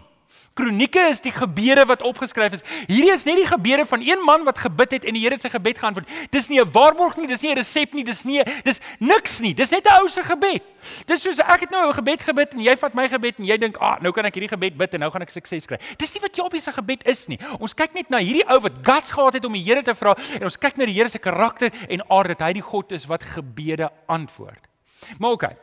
Kronieke 0.60 1.06
is 1.08 1.22
die 1.24 1.32
gebede 1.32 1.86
wat 1.88 2.02
opgeskryf 2.04 2.58
is. 2.58 2.64
Hierdie 2.90 3.14
is 3.14 3.24
net 3.24 3.38
die 3.40 3.48
gebede 3.48 3.86
van 3.88 4.02
een 4.04 4.24
man 4.28 4.44
wat 4.44 4.60
gebid 4.60 4.98
het 4.98 5.06
en 5.08 5.16
die 5.16 5.22
Here 5.24 5.38
het 5.38 5.46
sy 5.46 5.52
gebed 5.54 5.80
geantwoord. 5.80 6.10
Dis 6.34 6.50
nie 6.52 6.60
'n 6.60 6.72
waarborg 6.72 7.16
nie, 7.18 7.28
dis 7.28 7.42
nie 7.42 7.52
'n 7.52 7.56
resep 7.56 7.94
nie, 7.94 8.04
dis 8.04 8.24
nie 8.26 8.44
dis 8.64 8.80
niks 9.00 9.40
nie. 9.40 9.54
Dis 9.54 9.72
net 9.72 9.88
'n 9.88 10.02
ou 10.02 10.08
se 10.08 10.24
gebed. 10.24 10.64
Dis 11.06 11.22
soos 11.22 11.40
ek 11.40 11.62
het 11.62 11.72
nou 11.72 11.88
'n 11.88 11.94
gebed 11.94 12.22
gebid 12.22 12.54
en 12.54 12.60
jy 12.60 12.76
vat 12.76 12.94
my 12.94 13.08
gebed 13.08 13.40
en 13.40 13.46
jy 13.46 13.58
dink, 13.58 13.78
"Ag, 13.78 13.96
ah, 13.96 14.02
nou 14.02 14.12
kan 14.12 14.26
ek 14.26 14.34
hierdie 14.34 14.50
gebed 14.50 14.78
bid 14.78 14.94
en 14.94 15.00
nou 15.00 15.12
gaan 15.12 15.22
ek 15.22 15.30
sukses 15.30 15.66
kry." 15.66 15.80
Dis 15.98 16.14
nie 16.14 16.22
wat 16.22 16.36
Jabes 16.36 16.64
se 16.64 16.72
gebed 16.72 17.08
is 17.08 17.28
nie. 17.28 17.40
Ons 17.60 17.74
kyk 17.74 17.94
net 17.94 18.10
na 18.10 18.18
hierdie 18.18 18.48
ou 18.50 18.60
wat 18.60 18.74
guts 18.84 19.12
gehad 19.12 19.34
het 19.34 19.46
om 19.46 19.54
die 19.54 19.64
Here 19.64 19.82
te 19.82 19.96
vra 19.96 20.16
en 20.36 20.44
ons 20.44 20.58
kyk 20.58 20.78
na 20.78 20.86
die 20.86 20.94
Here 20.94 21.08
se 21.08 21.20
karakter 21.20 21.72
en 21.90 22.02
aard 22.10 22.28
dat 22.28 22.42
hy 22.42 22.54
die 22.54 22.62
God 22.62 22.92
is 22.92 23.06
wat 23.06 23.24
gebede 23.24 23.90
antwoord. 24.08 24.68
Maar 25.20 25.32
oké. 25.32 25.46
Okay, 25.46 25.58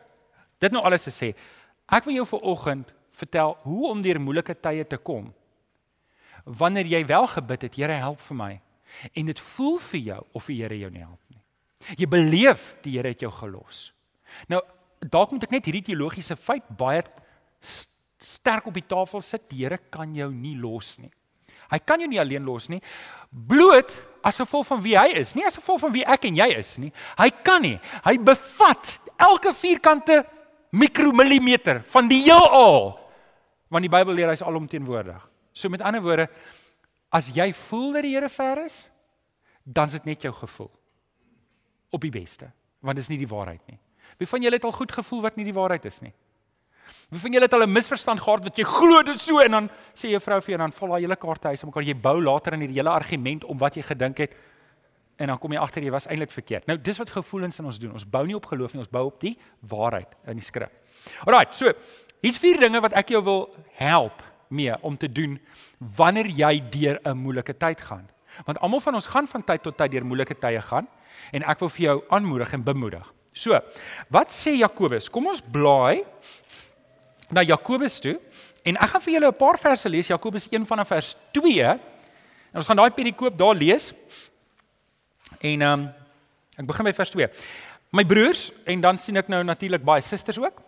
dit 0.58 0.72
nou 0.72 0.82
alles 0.82 1.02
te 1.02 1.10
sê. 1.10 1.34
Ek 1.88 2.04
wil 2.04 2.14
jou 2.14 2.26
vir 2.26 2.40
oggend 2.40 2.94
vertel 3.16 3.56
hoe 3.64 3.90
om 3.90 4.02
deur 4.04 4.20
moeilike 4.20 4.56
tye 4.60 4.84
te 4.88 4.98
kom. 5.00 5.30
Wanneer 6.44 6.86
jy 6.86 7.02
wel 7.08 7.26
gebid 7.32 7.66
het, 7.66 7.76
Here 7.76 7.98
help 8.02 8.22
vir 8.28 8.38
my 8.38 8.52
en 9.18 9.26
dit 9.26 9.40
voel 9.42 9.80
vir 9.82 10.00
jou 10.00 10.20
of 10.38 10.46
die 10.46 10.60
Here 10.62 10.78
jou 10.78 10.90
nie 10.94 11.02
help 11.02 11.20
nie. 11.32 11.42
Jy 11.98 12.08
beleef 12.10 12.74
die 12.84 12.96
Here 12.96 13.10
het 13.12 13.24
jou 13.24 13.32
gelos. 13.34 13.90
Nou 14.50 14.62
dalk 15.00 15.34
moet 15.34 15.46
ek 15.46 15.56
net 15.56 15.68
hierdie 15.68 15.84
teologiese 15.90 16.36
feit 16.38 16.66
baie 16.78 17.02
sterk 17.60 18.66
op 18.66 18.76
die 18.76 18.86
tafel 18.86 19.22
sit. 19.24 19.48
Die 19.50 19.64
Here 19.64 19.78
kan 19.92 20.14
jou 20.16 20.30
nie 20.32 20.56
los 20.60 20.96
nie. 21.02 21.10
Hy 21.66 21.80
kan 21.82 22.00
jou 22.00 22.08
nie 22.10 22.20
alleen 22.22 22.46
los 22.46 22.68
nie. 22.70 22.80
Bloot 23.30 23.92
as 24.26 24.38
gevolg 24.42 24.68
van 24.68 24.82
wie 24.82 24.94
hy 24.98 25.08
is, 25.18 25.34
nie 25.38 25.46
as 25.46 25.58
gevolg 25.58 25.82
van 25.84 25.92
wie 25.94 26.04
ek 26.06 26.28
en 26.28 26.38
jy 26.38 26.46
is 26.58 26.76
nie. 26.82 26.92
Hy 27.18 27.28
kan 27.46 27.62
nie. 27.62 27.76
Hy 28.06 28.16
bevat 28.22 28.96
elke 29.22 29.52
vierkante 29.56 30.22
mikromillimeter 30.76 31.82
van 31.90 32.10
die 32.10 32.22
heelal 32.26 32.94
Want 33.68 33.82
die 33.82 33.90
Bybel 33.90 34.14
leer 34.14 34.30
hy's 34.30 34.44
alomteenwoordig. 34.46 35.22
So 35.52 35.68
met 35.72 35.82
ander 35.82 36.02
woorde, 36.04 36.28
as 37.10 37.30
jy 37.34 37.52
voel 37.52 37.96
dat 37.96 38.06
die 38.06 38.14
Here 38.14 38.28
ver 38.28 38.64
is, 38.64 38.84
dan 39.64 39.90
is 39.90 39.98
dit 39.98 40.04
net 40.04 40.22
jou 40.22 40.32
gevoel. 40.34 40.70
Op 41.90 42.00
die 42.00 42.12
beste, 42.12 42.50
want 42.80 42.98
dit 42.98 43.04
is 43.06 43.10
nie 43.10 43.18
die 43.18 43.30
waarheid 43.30 43.62
nie. 43.70 43.78
Wie 44.20 44.28
van 44.28 44.42
julle 44.42 44.58
het 44.58 44.64
al 44.64 44.74
goed 44.76 44.92
gevoel 44.92 45.24
wat 45.26 45.36
nie 45.36 45.46
die 45.48 45.56
waarheid 45.56 45.84
is 45.88 46.00
nie? 46.04 46.12
Wie 47.10 47.20
van 47.20 47.34
julle 47.34 47.46
het 47.46 47.54
al 47.54 47.66
'n 47.66 47.72
misverstand 47.72 48.20
gehad 48.20 48.44
wat 48.44 48.56
jy 48.56 48.64
glo 48.64 49.02
dit 49.02 49.20
so 49.20 49.40
en 49.40 49.50
dan 49.50 49.70
sê 49.94 50.10
jou 50.10 50.20
vrou 50.20 50.40
vir 50.40 50.50
jou 50.50 50.58
dan 50.58 50.72
val 50.72 50.88
daai 50.88 51.00
hele 51.00 51.16
kaarte 51.16 51.48
huis 51.48 51.62
om 51.62 51.68
mekaar 51.68 51.82
jy 51.82 51.94
bou 51.94 52.22
later 52.22 52.52
in 52.52 52.60
hierdie 52.60 52.78
hele 52.78 52.90
argument 52.90 53.44
om 53.44 53.58
wat 53.58 53.74
jy 53.74 53.82
gedink 53.82 54.18
het 54.18 54.32
en 55.16 55.26
dan 55.26 55.38
kom 55.38 55.52
jy 55.52 55.58
agter 55.58 55.82
jy 55.82 55.90
was 55.90 56.06
eintlik 56.06 56.30
verkeerd. 56.30 56.66
Nou 56.66 56.76
dis 56.78 56.98
wat 56.98 57.10
gevoelens 57.10 57.58
in 57.58 57.64
ons 57.64 57.78
doen. 57.78 57.92
Ons 57.92 58.04
bou 58.04 58.26
nie 58.26 58.36
op 58.36 58.46
geloof 58.46 58.72
nie, 58.72 58.80
ons 58.80 58.90
bou 58.90 59.06
op 59.06 59.20
die 59.20 59.36
waarheid 59.60 60.08
in 60.26 60.36
die 60.36 60.44
skrif. 60.44 60.70
Alraai, 61.24 61.46
so 61.50 61.72
Hier's 62.26 62.40
vier 62.42 62.58
dinge 62.58 62.80
wat 62.82 62.96
ek 62.98 63.12
jou 63.14 63.20
wil 63.22 63.44
help 63.78 64.22
mee 64.50 64.74
om 64.82 64.96
te 64.98 65.06
doen 65.06 65.36
wanneer 65.78 66.26
jy 66.26 66.58
deur 66.72 66.98
'n 67.04 67.14
moeilike 67.14 67.54
tyd 67.54 67.80
gaan. 67.80 68.08
Want 68.44 68.58
almal 68.58 68.80
van 68.80 68.94
ons 68.94 69.06
gaan 69.06 69.26
van 69.26 69.44
tyd 69.44 69.62
tot 69.62 69.76
tyd 69.76 69.90
deur 69.90 70.04
moeilike 70.04 70.34
tye 70.34 70.60
gaan 70.60 70.88
en 71.32 71.42
ek 71.42 71.60
wil 71.60 71.68
vir 71.68 71.82
jou 71.82 72.04
aanmoedig 72.10 72.52
en 72.52 72.62
bemoedig. 72.62 73.12
So, 73.32 73.60
wat 74.10 74.28
sê 74.28 74.58
Jakobus? 74.58 75.08
Kom 75.08 75.26
ons 75.26 75.40
blaai 75.40 76.02
na 77.30 77.42
Jakobus 77.42 78.00
toe 78.00 78.18
en 78.64 78.76
ek 78.76 78.88
gaan 78.88 79.00
vir 79.00 79.12
julle 79.12 79.28
'n 79.28 79.38
paar 79.38 79.58
verse 79.58 79.88
lees 79.88 80.08
Jakobus 80.08 80.48
1 80.50 80.66
vanaf 80.66 80.88
vers 80.88 81.16
2. 81.32 81.62
En 81.62 82.54
ons 82.54 82.66
gaan 82.66 82.76
daai 82.76 82.90
perikoop 82.90 83.36
daar 83.36 83.54
lees. 83.54 83.94
En 85.38 85.62
ehm 85.62 85.72
um, 85.80 85.92
ek 86.58 86.66
begin 86.66 86.84
by 86.84 86.92
vers 86.92 87.10
2. 87.10 87.28
My 87.92 88.04
broers 88.04 88.50
en 88.64 88.80
dan 88.80 88.98
sien 88.98 89.16
ek 89.16 89.28
nou 89.28 89.44
natuurlik 89.44 89.84
baie 89.84 90.02
susters 90.02 90.38
ook. 90.38 90.60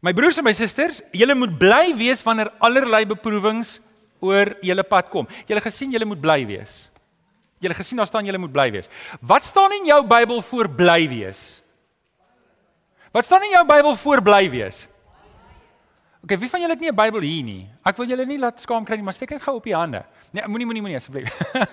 My 0.00 0.12
broers 0.16 0.38
en 0.40 0.44
my 0.46 0.52
susters, 0.56 1.02
julle 1.12 1.34
moet 1.36 1.52
bly 1.60 1.92
wees 1.98 2.22
wanneer 2.24 2.48
allerlei 2.64 3.04
beproewings 3.08 3.78
oor 4.24 4.54
julle 4.64 4.84
pad 4.88 5.10
kom. 5.12 5.28
Julle 5.48 5.60
gesien 5.64 5.92
julle 5.92 6.08
moet 6.08 6.20
bly 6.20 6.40
wees. 6.48 6.86
Julle 7.60 7.76
gesien 7.76 8.00
daar 8.00 8.08
staan 8.08 8.24
julle 8.24 8.40
moet 8.40 8.52
bly 8.52 8.70
wees. 8.72 8.88
Wat 9.20 9.44
staan 9.44 9.72
in 9.76 9.90
jou 9.90 10.00
Bybel 10.08 10.40
voor 10.42 10.70
bly 10.72 11.02
wees? 11.10 11.60
Wat 13.12 13.26
staan 13.28 13.44
in 13.44 13.52
jou 13.58 13.64
Bybel 13.68 13.96
voor 14.00 14.22
bly 14.24 14.46
wees? 14.52 14.86
OK, 16.24 16.36
wie 16.40 16.48
van 16.52 16.60
julle 16.64 16.72
het 16.76 16.80
nie 16.80 16.90
'n 16.90 16.96
Bybel 16.96 17.20
hier 17.20 17.44
nie? 17.44 17.68
Ek 17.84 17.96
wil 17.96 18.08
julle 18.08 18.24
nie 18.26 18.38
laat 18.38 18.60
skaam 18.60 18.84
kry 18.84 18.96
nie, 18.96 19.04
maar 19.04 19.12
steek 19.12 19.30
net 19.30 19.42
gou 19.42 19.56
op 19.56 19.64
die 19.64 19.74
hande. 19.74 20.04
Nee, 20.32 20.44
moenie 20.48 20.66
moenie 20.66 20.82
moenie 20.82 20.96
asseblief. 20.96 21.28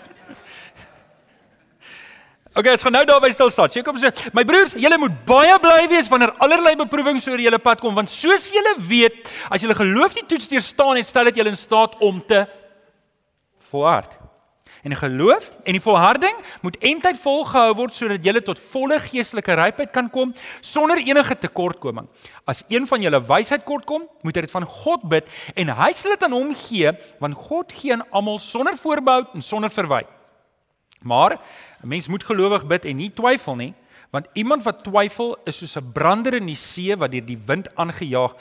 Okay, 2.57 2.73
ons 2.73 2.81
gaan 2.81 2.95
nou 2.95 3.03
daarby 3.05 3.29
stil 3.35 3.51
staan. 3.53 3.69
Sê 3.69 3.83
kom 3.85 3.99
so. 4.01 4.09
My 4.33 4.41
broers, 4.47 4.71
julle 4.81 4.97
moet 4.97 5.17
baie 5.29 5.57
bly 5.61 5.83
wees 5.91 6.07
wanneer 6.09 6.31
allerlei 6.41 6.73
beproewings 6.79 7.27
oor 7.29 7.41
julle 7.43 7.59
pad 7.61 7.83
kom, 7.83 7.93
want 7.93 8.09
soos 8.09 8.47
julle 8.55 8.73
weet, 8.81 9.29
as 9.53 9.61
julle 9.61 9.75
geloof 9.77 10.15
die 10.17 10.23
toets 10.25 10.49
deurstaan 10.49 10.97
het, 10.97 11.05
stel 11.05 11.29
dit 11.29 11.37
julle 11.37 11.53
in 11.53 11.59
staat 11.59 11.93
om 12.01 12.17
te 12.25 12.47
volhard. 13.69 14.17
En 14.81 14.93
die 14.93 14.97
geloof 14.97 15.51
en 15.67 15.77
die 15.77 15.83
volharding 15.83 16.41
moet 16.65 16.81
eintlik 16.85 17.21
volgehou 17.21 17.77
word 17.77 17.93
sodat 17.93 18.25
julle 18.25 18.41
tot 18.45 18.61
volle 18.71 18.97
geestelike 19.05 19.53
rypheid 19.57 19.93
kan 19.93 20.09
kom 20.09 20.33
sonder 20.65 21.01
enige 21.01 21.37
tekortkoming. 21.37 22.09
As 22.49 22.63
een 22.73 22.89
van 22.89 23.05
julle 23.05 23.21
wysheid 23.21 23.65
kortkom, 23.69 24.09
moet 24.25 24.37
hy 24.37 24.47
dit 24.47 24.57
van 24.57 24.65
God 24.81 25.05
bid 25.13 25.29
en 25.53 25.77
hy 25.77 25.93
sal 25.93 26.17
dit 26.17 26.25
aan 26.25 26.37
hom 26.39 26.53
gee, 26.57 26.93
want 27.21 27.37
God 27.49 27.73
gee 27.73 27.93
aan 27.93 28.05
almal 28.09 28.41
sonder 28.41 28.77
voorbehou 28.81 29.27
en 29.33 29.45
sonder 29.45 29.73
verwyte. 29.73 30.16
Maar 31.07 31.39
'n 31.83 31.87
mens 31.87 32.07
moet 32.07 32.23
gelowig 32.23 32.67
bid 32.67 32.85
en 32.85 32.97
nie 32.97 33.13
twyfel 33.13 33.55
nie, 33.55 33.73
want 34.09 34.27
iemand 34.33 34.63
wat 34.63 34.83
twyfel 34.83 35.37
is 35.45 35.57
soos 35.57 35.77
'n 35.77 35.91
brander 35.91 36.33
in 36.33 36.45
die 36.45 36.55
see 36.55 36.95
wat 36.95 37.11
deur 37.11 37.25
die 37.25 37.41
wind 37.45 37.75
aangejaag 37.75 38.35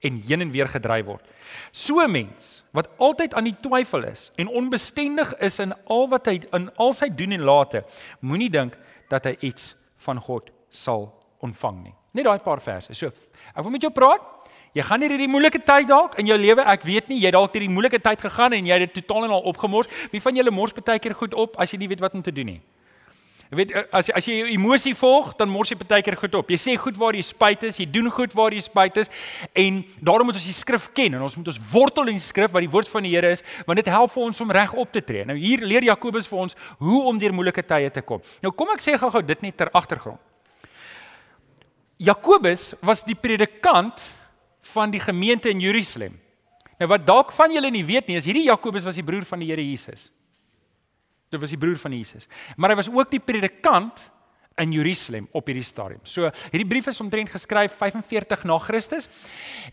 en 0.00 0.20
heen 0.26 0.40
en 0.40 0.50
weer 0.50 0.68
gedryf 0.68 1.04
word. 1.04 1.24
So 1.70 2.00
'n 2.00 2.10
mens 2.10 2.64
wat 2.72 2.88
altyd 2.96 3.34
aan 3.34 3.44
die 3.44 3.60
twyfel 3.60 4.04
is 4.04 4.30
en 4.36 4.48
onbestendig 4.48 5.34
is 5.38 5.58
in 5.58 5.72
al 5.86 6.08
wat 6.08 6.26
hy 6.26 6.40
in 6.52 6.70
al 6.76 6.92
sy 6.92 7.08
doen 7.08 7.32
en 7.32 7.42
late, 7.42 7.84
moenie 8.20 8.50
dink 8.50 8.78
dat 9.08 9.24
hy 9.24 9.36
iets 9.40 9.74
van 9.96 10.20
God 10.20 10.50
sal 10.68 11.12
ontvang 11.38 11.82
nie. 11.82 11.94
Net 12.12 12.24
daai 12.24 12.38
paar 12.38 12.60
verse. 12.60 12.94
So, 12.94 13.06
ek 13.54 13.62
wil 13.62 13.70
met 13.70 13.82
jou 13.82 13.92
praat 13.92 14.33
Jy 14.74 14.82
gaan 14.82 14.98
nie 14.98 15.06
hierdie 15.06 15.30
moeilike 15.30 15.60
tyd 15.62 15.86
dalk 15.86 16.16
in 16.18 16.26
jou 16.26 16.36
lewe, 16.38 16.64
ek 16.66 16.82
weet 16.82 17.10
nie, 17.12 17.20
jy 17.22 17.30
dalk 17.30 17.52
hierdie 17.54 17.70
moeilike 17.70 18.00
tyd 18.02 18.22
gegaan 18.26 18.56
en 18.56 18.66
jy 18.66 18.74
het 18.74 18.90
dit 18.90 18.96
totaal 19.04 19.28
en 19.28 19.36
al 19.36 19.44
opgemors. 19.46 19.90
Wie 20.10 20.22
van 20.22 20.34
julle 20.34 20.50
mors 20.50 20.74
baie 20.74 20.98
keer 20.98 21.14
goed 21.14 21.34
op 21.38 21.54
as 21.62 21.70
jy 21.70 21.78
nie 21.78 21.90
weet 21.92 22.02
wat 22.02 22.16
om 22.18 22.24
te 22.26 22.34
doen 22.34 22.56
nie? 22.56 22.62
Jy 23.52 23.58
weet 23.60 23.74
as 23.94 24.08
as 24.18 24.26
jy 24.26 24.40
jou 24.40 24.48
emosie 24.50 24.96
volg, 24.98 25.28
dan 25.38 25.46
mors 25.52 25.70
jy 25.70 25.76
baie 25.78 26.02
keer 26.02 26.16
goed 26.18 26.34
op. 26.34 26.50
Jy 26.50 26.58
sê 26.58 26.74
goed 26.80 26.98
waar 26.98 27.14
jy 27.14 27.22
spyt 27.22 27.68
is, 27.68 27.78
jy 27.78 27.86
doen 27.86 28.10
goed 28.10 28.34
waar 28.34 28.56
jy 28.56 28.64
spyt 28.66 28.98
is 29.04 29.12
en 29.54 29.78
daarom 30.02 30.26
moet 30.26 30.40
ons 30.40 30.48
die 30.48 30.56
skrif 30.56 30.88
ken 30.96 31.14
en 31.14 31.22
ons 31.22 31.38
moet 31.38 31.52
ons 31.52 31.60
wortel 31.70 32.10
in 32.10 32.18
die 32.18 32.24
skrif 32.24 32.50
wat 32.50 32.66
die 32.66 32.72
woord 32.72 32.90
van 32.90 33.06
die 33.06 33.14
Here 33.14 33.30
is, 33.30 33.44
want 33.68 33.78
dit 33.78 33.92
help 33.94 34.10
vir 34.10 34.24
ons 34.26 34.42
om 34.42 34.50
reg 34.58 34.74
op 34.74 34.90
te 34.90 35.04
tree. 35.06 35.22
Nou 35.28 35.38
hier 35.38 35.62
leer 35.62 35.86
Jakobus 35.86 36.26
vir 36.26 36.40
ons 36.48 36.58
hoe 36.82 37.04
om 37.12 37.22
deur 37.22 37.36
moeilike 37.36 37.62
tye 37.62 37.94
te 37.94 38.02
kom. 38.02 38.26
Nou 38.42 38.50
kom 38.50 38.74
ek 38.74 38.82
sê 38.82 38.98
gou-gou 38.98 39.22
dit 39.22 39.46
net 39.46 39.60
ter 39.62 39.70
agtergrond. 39.70 40.18
Jakobus 42.02 42.72
was 42.82 43.06
die 43.06 43.14
predikant 43.14 44.02
van 44.72 44.90
die 44.90 45.00
gemeente 45.00 45.50
in 45.52 45.60
Jerusalem. 45.60 46.20
Nou 46.78 46.88
wat 46.90 47.06
dalk 47.06 47.32
van 47.32 47.52
julle 47.54 47.70
nie 47.70 47.84
weet 47.86 48.08
nie, 48.10 48.18
is 48.18 48.26
hierdie 48.26 48.48
Jakobus 48.48 48.86
was 48.86 48.98
die 48.98 49.06
broer 49.06 49.26
van 49.28 49.42
die 49.42 49.50
Here 49.50 49.62
Jesus. 49.62 50.10
Dit 51.30 51.40
was 51.40 51.54
die 51.54 51.60
broer 51.60 51.78
van 51.80 51.94
Jesus. 51.94 52.28
Maar 52.56 52.74
hy 52.74 52.80
was 52.82 52.90
ook 52.92 53.10
die 53.10 53.22
predikant 53.22 54.08
in 54.62 54.74
Jerusalem 54.74 55.26
op 55.34 55.48
hierdie 55.50 55.66
stadium. 55.66 56.02
So 56.06 56.30
hierdie 56.50 56.68
brief 56.68 56.90
is 56.90 57.00
omtrent 57.02 57.32
geskryf 57.32 57.74
45 57.80 58.44
na 58.46 58.58
Christus 58.62 59.08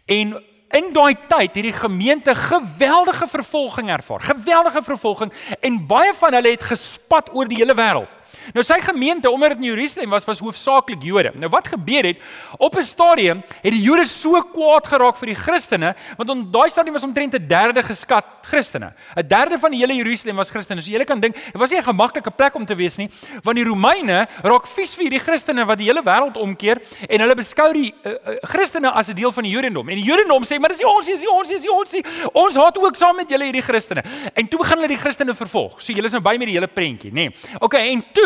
en 0.09 0.39
in 0.71 0.87
daai 0.95 1.13
tyd 1.27 1.51
het 1.51 1.65
die 1.65 1.75
gemeente 1.75 2.33
geweldige 2.35 3.27
vervolging 3.27 3.91
ervaar. 3.91 4.23
Geweldige 4.23 4.81
vervolging 4.85 5.33
en 5.59 5.81
baie 5.87 6.13
van 6.17 6.37
hulle 6.37 6.53
het 6.55 6.63
gespat 6.63 7.29
oor 7.35 7.49
die 7.49 7.59
hele 7.59 7.75
wêreld. 7.77 8.09
Nou 8.53 8.63
sy 8.63 8.79
gemeente 8.81 9.29
omdat 9.29 9.49
dit 9.55 9.57
in 9.57 9.73
Jerusalem 9.73 10.09
was 10.09 10.25
was 10.25 10.39
hoofsaaklik 10.39 11.03
Jode. 11.03 11.31
Nou 11.35 11.49
wat 11.49 11.67
gebeur 11.67 12.05
het 12.05 12.17
op 12.57 12.75
'n 12.75 12.83
stadium 12.83 13.43
het 13.61 13.71
die 13.71 13.81
Jode 13.81 14.05
so 14.05 14.41
kwaad 14.41 14.87
geraak 14.87 15.17
vir 15.17 15.27
die 15.27 15.35
Christene 15.35 15.95
want 16.17 16.29
on 16.29 16.51
daai 16.51 16.69
stadium 16.69 16.93
was 16.93 17.03
omtrent 17.03 17.33
'n 17.33 17.47
derde 17.47 17.83
geskat 17.83 18.25
Christene. 18.41 18.93
'n 19.15 19.27
Derde 19.27 19.59
van 19.59 19.71
die 19.71 19.79
hele 19.79 19.95
Jerusalem 19.95 20.35
was 20.35 20.49
Christene. 20.49 20.81
So 20.81 20.91
jy 20.91 21.03
kan 21.03 21.19
dink 21.19 21.35
dit 21.35 21.57
was 21.57 21.71
nie 21.71 21.79
'n 21.79 21.83
gemaklike 21.83 22.31
plek 22.31 22.55
om 22.55 22.65
te 22.65 22.75
wees 22.75 22.97
nie 22.97 23.09
want 23.43 23.57
die 23.57 23.65
Romeine 23.65 24.27
raak 24.43 24.67
vies 24.67 24.95
vir 24.95 25.03
hierdie 25.03 25.19
Christene 25.19 25.65
wat 25.65 25.77
die 25.77 25.87
hele 25.87 26.01
wêreld 26.03 26.37
omkeer 26.37 26.81
en 27.09 27.19
hulle 27.19 27.35
beskou 27.35 27.73
die 27.73 27.93
uh, 28.05 28.11
uh, 28.11 28.35
Christene 28.41 28.91
as 28.91 29.09
'n 29.09 29.15
deel 29.15 29.31
van 29.31 29.43
die 29.43 29.51
Jodendom. 29.51 29.89
En 29.89 29.95
die 29.95 30.05
Jodendom 30.05 30.43
sê 30.43 30.59
maar 30.59 30.69
dis 30.69 30.79
nie 30.79 30.87
ons 30.87 31.07
nie, 31.07 31.13
dis 31.15 31.23
nie 31.23 31.33
ons 31.33 31.49
nie, 31.49 31.55
dis 31.55 31.65
nie 31.65 31.75
ons 31.75 31.91
nie. 31.91 32.03
Ons 32.33 32.55
haat 32.55 32.77
ook 32.77 32.95
saam 32.95 33.15
met 33.15 33.29
julle 33.29 33.47
hierdie 33.49 33.65
Christene. 33.65 34.03
En 34.33 34.47
toe 34.47 34.59
begin 34.59 34.77
hulle 34.81 34.91
die 34.93 35.01
Christene 35.01 35.35
vervolg. 35.35 35.79
So 35.81 35.93
julle 35.93 36.09
is 36.09 36.15
nou 36.15 36.23
by 36.23 36.35
met 36.39 36.49
die 36.49 36.57
hele 36.57 36.69
prentjie, 36.71 37.11
nê. 37.11 37.29
Nee. 37.29 37.57
Okay, 37.59 37.91
en 37.91 38.03
toe 38.15 38.20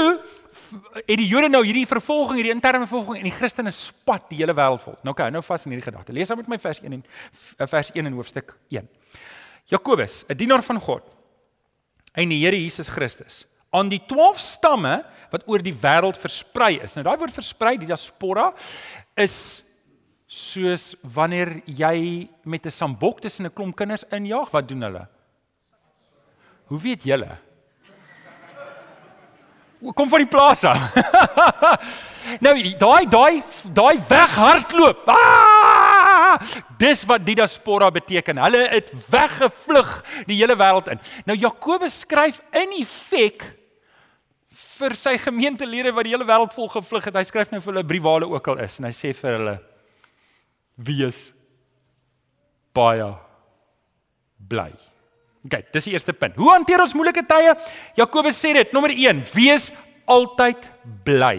het 1.06 1.18
die 1.20 1.28
Jode 1.28 1.50
nou 1.50 1.64
hierdie 1.66 1.88
vervolging, 1.88 2.40
hierdie 2.40 2.54
interne 2.54 2.86
vervolging 2.86 3.20
en 3.22 3.30
die 3.30 3.36
Christene 3.36 3.72
spat 3.76 4.30
die 4.30 4.40
hele 4.42 4.56
wêreld 4.58 4.84
vol. 4.84 4.98
Nou 5.04 5.14
okay, 5.16 5.30
nou 5.34 5.44
vas 5.46 5.66
in 5.66 5.76
hierdie 5.76 5.88
gedagte. 5.88 6.14
Lees 6.16 6.32
dan 6.32 6.38
met 6.38 6.48
my 6.48 6.60
vers 6.60 6.82
1 6.82 6.94
en 6.94 7.04
eh, 7.04 7.68
vers 7.68 7.92
1 7.94 8.06
in 8.06 8.14
hoofstuk 8.14 8.56
1. 8.70 8.88
Jakobus, 9.72 10.24
'n 10.30 10.38
dienaar 10.38 10.64
van 10.64 10.80
God 10.80 11.04
en 12.14 12.30
die 12.30 12.46
Here 12.46 12.56
Jesus 12.56 12.88
Christus 12.88 13.46
aan 13.76 13.90
die 13.92 14.02
12 14.08 14.40
stamme 14.40 15.04
wat 15.34 15.44
oor 15.52 15.60
die 15.60 15.76
wêreld 15.76 16.18
versprei 16.20 16.78
is. 16.80 16.96
Nou 16.96 17.04
daai 17.04 17.18
woord 17.20 17.36
versprei, 17.36 17.76
die 17.78 17.90
diaspora 17.90 18.54
is 19.20 19.64
soos 20.36 20.94
wanneer 21.16 21.62
jy 21.66 22.28
met 22.44 22.66
'n 22.66 22.72
sambok 22.72 23.22
tussen 23.22 23.46
'n 23.46 23.54
klomp 23.54 23.76
kinders 23.76 24.06
injaag, 24.12 24.52
wat 24.52 24.68
doen 24.68 24.82
hulle? 24.82 25.08
Hoe 26.66 26.80
weet 26.80 27.04
julle? 27.04 27.38
Kom 29.94 30.10
van 30.10 30.24
die 30.24 30.30
plaas 30.32 30.64
af. 30.70 30.80
nou 32.42 32.56
daai 32.80 33.06
daai 33.10 33.44
daai 33.74 34.00
weghardloop. 34.10 35.04
Ah! 35.12 36.40
Dis 36.80 37.04
wat 37.08 37.26
diaspora 37.26 37.92
beteken. 37.92 38.42
Hulle 38.44 38.66
het 38.72 38.90
weggevlug 39.10 39.92
die 40.30 40.40
hele 40.40 40.58
wêreld 40.60 40.90
in. 40.96 41.04
Nou 41.30 41.38
Jakobus 41.38 42.00
skryf 42.06 42.42
in 42.56 42.80
effek 42.82 43.46
vir 44.76 44.96
sy 45.00 45.16
gemeentelede 45.22 45.94
wat 45.96 46.08
die 46.08 46.16
hele 46.16 46.28
wêreld 46.28 46.56
vol 46.56 46.68
gevlug 46.74 47.08
het. 47.08 47.16
Hy 47.16 47.28
skryf 47.30 47.54
nou 47.54 47.62
vir 47.64 47.74
hulle 47.74 47.88
brief 47.88 48.04
waar 48.04 48.20
hulle 48.20 48.34
ook 48.34 48.52
al 48.52 48.66
is 48.66 48.80
en 48.80 48.90
hy 48.90 48.94
sê 48.96 49.14
vir 49.16 49.40
hulle 49.40 49.56
wees 50.76 51.30
baie 52.76 53.08
bly. 54.50 54.72
OK, 55.46 55.60
dis 55.76 55.86
die 55.90 55.94
eerste 55.94 56.14
punt. 56.18 56.36
Hoe 56.42 56.52
hanteer 56.52 56.82
ons 56.82 56.96
moeilike 56.98 57.22
tye? 57.30 57.54
Jakobus 58.00 58.40
sê 58.42 58.54
dit, 58.58 58.72
nommer 58.74 58.94
1, 58.94 59.22
wees 59.36 59.70
altyd 60.10 60.72
bly. 61.06 61.38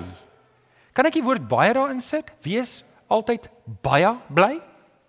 Kan 0.97 1.09
ek 1.09 1.19
die 1.19 1.25
woord 1.27 1.45
baie 1.51 1.75
daarin 1.75 2.01
sit? 2.01 2.31
Wees 2.47 2.81
altyd 3.13 3.51
baie 3.85 4.15
bly? 4.33 4.55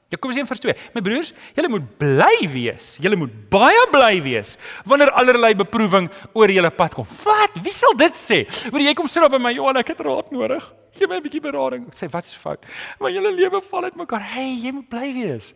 Jakobus 0.08 0.38
1:2. 0.40 0.72
My 0.96 1.02
broers, 1.04 1.34
julle 1.56 1.70
moet 1.70 1.88
bly 2.00 2.48
wees. 2.54 2.94
Julle 3.04 3.18
moet 3.20 3.34
baie 3.52 3.82
bly 3.92 4.22
wees 4.24 4.56
wanneer 4.88 5.12
allerlei 5.20 5.52
beproewing 5.60 6.08
oor 6.32 6.52
julle 6.52 6.72
pad 6.72 6.96
kom. 6.96 7.08
Wat? 7.26 7.60
Wie 7.64 7.76
sal 7.76 7.96
dit 8.00 8.16
sê? 8.16 8.46
Wanneer 8.72 8.94
jy 8.94 8.96
kom 8.96 9.10
sit 9.12 9.24
op 9.24 9.36
by 9.36 9.42
my, 9.42 9.52
Johan, 9.58 9.82
ek 9.84 9.92
het 9.92 10.06
raad 10.08 10.32
nodig. 10.32 10.64
Gee 10.96 11.08
my 11.12 11.20
'n 11.20 11.24
bietjie 11.28 11.44
berading. 11.44 11.88
Ek 11.88 11.96
sê, 12.00 12.10
"Wat 12.10 12.24
is 12.24 12.34
fout?" 12.34 12.64
Maar 13.00 13.12
julle 13.12 13.32
lewe 13.36 13.62
val 13.62 13.84
uitmekaar. 13.84 14.22
Hey, 14.22 14.56
jy 14.64 14.72
moet 14.72 14.90
bly 14.90 15.14
wees. 15.14 15.54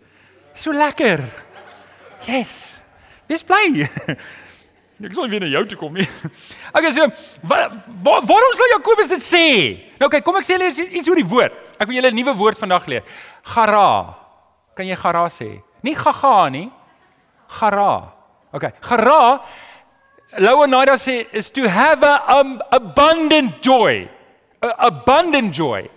So 0.54 0.72
lekker. 0.72 1.24
Yes. 2.28 2.81
Wees 3.32 3.46
bly. 3.48 3.88
Ek 5.08 5.16
sal 5.18 5.30
weer 5.32 5.42
na 5.42 5.50
jou 5.50 5.64
toe 5.66 5.78
kom 5.80 5.96
nie. 5.98 6.06
Okay, 6.78 6.92
so 6.94 7.08
waar 7.48 7.72
waar 8.04 8.22
waarom 8.28 8.54
sal 8.56 8.70
Jakobus 8.76 9.10
dit 9.12 9.24
sê? 9.24 9.48
Nou 10.00 10.10
kyk, 10.12 10.24
kom 10.24 10.38
ek 10.40 10.46
sê 10.48 10.56
julle 10.56 10.70
iets 10.70 11.10
oor 11.10 11.20
die 11.20 11.28
woord. 11.28 11.56
Ek 11.82 11.90
wil 11.90 11.98
julle 11.98 12.12
'n 12.12 12.20
nuwe 12.20 12.36
woord 12.38 12.60
vandag 12.60 12.86
leer. 12.92 13.04
Gara. 13.56 14.14
Kan 14.78 14.88
jy 14.88 14.96
gara 14.96 15.26
sê? 15.28 15.50
Nie 15.84 15.96
gaga 15.98 16.50
nie. 16.54 16.70
Gara. 17.60 18.14
Okay, 18.54 18.72
gara 18.84 19.42
Lowenada 20.40 20.96
sê 20.96 21.26
is 21.34 21.50
to 21.50 21.68
have 21.68 22.04
a 22.04 22.40
um, 22.40 22.62
abundant 22.72 23.60
joy. 23.62 24.08
A, 24.64 24.88
abundant 24.88 25.52
joy. 25.52 25.90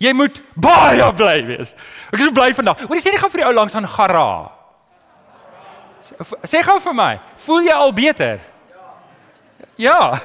Jy 0.00 0.12
moet 0.14 0.40
baie 0.56 1.04
bly 1.12 1.42
wees. 1.44 1.74
Ek 2.14 2.22
is 2.22 2.30
so 2.30 2.32
bly 2.32 2.54
vandag. 2.56 2.86
Hoor 2.86 2.96
jy 2.96 3.02
sê 3.02 3.12
jy 3.12 3.20
gaan 3.20 3.34
vir 3.34 3.42
die 3.42 3.48
ou 3.50 3.56
langs 3.58 3.76
aan 3.76 3.84
gara. 3.84 4.57
Sê 6.44 6.62
gou 6.62 6.78
vir 6.80 6.94
my, 6.94 7.20
voel 7.36 7.68
jy 7.68 7.74
al 7.74 7.92
beter? 7.92 8.40
Ja. 9.76 10.18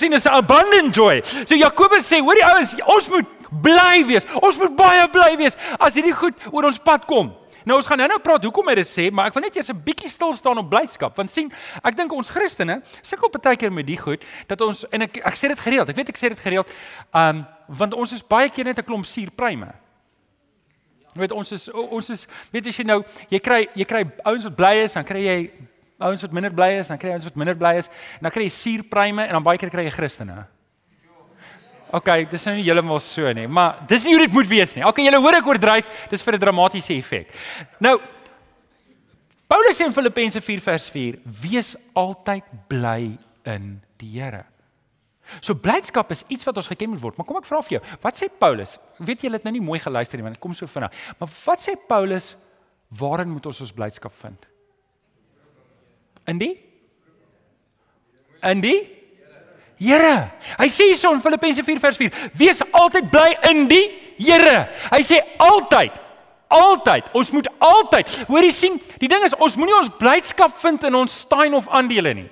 sien 0.00 0.12
is 0.12 0.26
abundant 0.26 0.94
joy. 0.94 1.20
So 1.24 1.56
Jakobus 1.58 2.06
sê, 2.08 2.20
hoorie 2.20 2.44
ouens, 2.46 2.74
ons 2.86 3.08
moet 3.12 3.28
bly 3.62 4.02
wees. 4.08 4.26
Ons 4.40 4.58
moet 4.60 4.74
baie 4.76 5.06
bly 5.12 5.34
wees 5.40 5.58
as 5.78 5.98
hierdie 5.98 6.14
goed 6.16 6.36
oor 6.52 6.70
ons 6.70 6.80
pad 6.82 7.06
kom. 7.08 7.32
Nou 7.68 7.76
ons 7.78 7.86
gaan 7.86 8.00
nou-nou 8.00 8.18
praat 8.22 8.42
hoekom 8.42 8.70
hy 8.72 8.74
dit 8.80 8.88
sê, 8.90 9.04
maar 9.14 9.28
ek 9.30 9.36
wil 9.36 9.44
net 9.44 9.56
eers 9.56 9.70
'n 9.70 9.82
bietjie 9.84 10.10
stil 10.10 10.32
staan 10.34 10.58
op 10.58 10.70
blydskap 10.70 11.14
want 11.16 11.30
sien, 11.30 11.52
ek 11.84 11.96
dink 11.96 12.12
ons 12.12 12.30
Christene 12.30 12.82
sukkel 13.02 13.30
baie 13.30 13.56
keer 13.56 13.70
met 13.70 13.86
die 13.86 13.96
goed 13.96 14.24
dat 14.48 14.60
ons 14.60 14.84
en 14.90 15.02
ek 15.02 15.18
ek 15.24 15.36
sê 15.36 15.48
dit 15.48 15.58
gereeld. 15.58 15.88
Ek 15.88 15.96
weet 15.96 16.08
ek 16.08 16.18
sê 16.18 16.28
dit 16.28 16.38
gereeld. 16.38 16.66
Um 17.14 17.46
want 17.68 17.94
ons 17.94 18.12
is 18.12 18.22
baie 18.22 18.50
keer 18.50 18.64
net 18.64 18.78
'n 18.78 18.84
klomp 18.84 19.06
suurpryme. 19.06 19.81
Weet 21.18 21.32
ons 21.36 21.52
is 21.52 21.68
ons 21.72 22.10
is 22.10 22.24
weet 22.52 22.70
as 22.70 22.78
jy 22.78 22.86
nou 22.88 23.02
jy 23.28 23.38
kry 23.38 23.66
jy 23.76 23.84
kry 23.88 24.02
ouens 24.24 24.46
wat 24.48 24.56
bly 24.56 24.72
is, 24.86 24.96
dan 24.96 25.04
kry 25.04 25.26
jy 25.26 25.36
ouens 26.02 26.24
wat 26.24 26.32
minder 26.32 26.54
bly 26.56 26.70
is, 26.78 26.88
dan 26.88 26.98
kry 26.98 27.10
jy 27.12 27.18
ouens 27.18 27.28
wat 27.28 27.36
minder 27.36 27.58
bly 27.58 27.76
is 27.82 27.90
en 28.18 28.26
dan 28.28 28.34
kry 28.34 28.46
jy 28.48 28.54
suurpryme 28.56 29.26
en 29.26 29.36
dan 29.38 29.44
baie 29.44 29.60
keer 29.60 29.72
kry 29.72 29.84
jy 29.86 29.94
Christene. 29.94 30.44
OK, 31.92 32.08
dis 32.32 32.46
nou 32.48 32.54
nie 32.56 32.64
heeltemal 32.64 33.02
so 33.04 33.32
nie, 33.36 33.44
maar 33.44 33.82
dis 33.88 34.06
nie 34.08 34.14
hoe 34.16 34.22
dit 34.24 34.32
moet 34.32 34.48
wees 34.48 34.72
nie. 34.72 34.84
OK, 34.88 35.02
julle 35.04 35.20
hoor 35.20 35.36
ek 35.36 35.50
oordryf, 35.52 35.90
dis 36.08 36.24
vir 36.24 36.38
'n 36.38 36.40
dramatiese 36.40 36.96
effek. 36.96 37.28
Nou 37.80 37.98
Paulus 39.52 39.76
sê 39.76 39.84
in 39.84 39.92
Filippense 39.92 40.40
4 40.40 40.60
vers 40.64 40.88
4: 40.88 41.18
"Wees 41.42 41.76
altyd 41.92 42.44
bly 42.68 43.18
in 43.44 43.82
die 43.98 44.08
Here." 44.16 44.46
So 45.40 45.54
blydskap 45.54 46.10
is 46.12 46.24
iets 46.28 46.44
wat 46.48 46.56
ons 46.60 46.68
geken 46.70 46.92
moet 46.92 47.02
word. 47.02 47.18
Maar 47.18 47.28
kom 47.28 47.38
ek 47.40 47.48
vra 47.48 47.62
vir 47.64 47.78
jou, 47.78 47.82
wat 48.02 48.18
sê 48.18 48.28
Paulus? 48.28 48.76
Weet 48.98 49.22
jy, 49.22 49.30
jy 49.30 49.36
het 49.38 49.46
nou 49.48 49.54
nie 49.54 49.64
mooi 49.64 49.78
geluister 49.82 50.18
nie, 50.18 50.26
want 50.26 50.36
dit 50.36 50.42
kom 50.42 50.54
so 50.56 50.68
vinnig. 50.70 50.94
Maar 51.20 51.30
wat 51.44 51.64
sê 51.64 51.76
Paulus 51.88 52.34
waarin 52.98 53.30
moet 53.32 53.46
ons 53.48 53.62
ons 53.64 53.72
blydskap 53.72 54.14
vind? 54.24 54.50
In 56.28 56.42
die 56.42 56.54
In 58.42 58.58
die 58.60 58.80
Here. 59.82 60.30
Hy 60.60 60.66
sê 60.70 60.88
hierso 60.90 61.10
in 61.14 61.22
Filippense 61.22 61.62
4 61.62 61.80
vers 61.82 61.96
4: 61.98 62.30
"Wees 62.38 62.60
altyd 62.70 63.08
bly 63.10 63.36
in 63.50 63.64
die 63.70 64.14
Here." 64.18 64.68
Hy 64.90 65.00
sê 65.02 65.18
altyd 65.42 65.98
altyd. 66.52 67.08
Ons 67.16 67.30
moet 67.30 67.48
altyd. 67.58 68.12
Hoor 68.28 68.46
jy 68.46 68.52
sien, 68.54 68.78
die 69.00 69.10
ding 69.10 69.24
is 69.26 69.36
ons 69.40 69.56
moenie 69.56 69.76
ons 69.78 69.90
blydskap 69.98 70.54
vind 70.62 70.84
in 70.88 70.98
ons 71.02 71.18
stein 71.24 71.56
of 71.56 71.68
aandele 71.72 72.14
nie. 72.22 72.28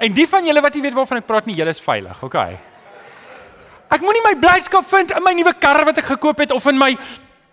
En 0.00 0.12
die 0.16 0.26
van 0.28 0.46
julle 0.48 0.62
wat 0.64 0.76
nie 0.76 0.82
weet 0.82 0.96
waarvan 0.96 1.20
ek 1.20 1.26
praat 1.28 1.48
nie, 1.48 1.56
julle 1.58 1.72
is 1.74 1.82
veilig. 1.84 2.22
Okay. 2.24 2.56
Ek 3.90 4.04
moenie 4.06 4.22
my 4.24 4.36
blydskap 4.40 4.86
vind 4.88 5.12
in 5.12 5.24
my 5.24 5.34
nuwe 5.36 5.52
kar 5.60 5.82
wat 5.84 5.98
ek 6.00 6.14
gekoop 6.14 6.40
het 6.40 6.54
of 6.56 6.66
in 6.70 6.78
my 6.80 6.94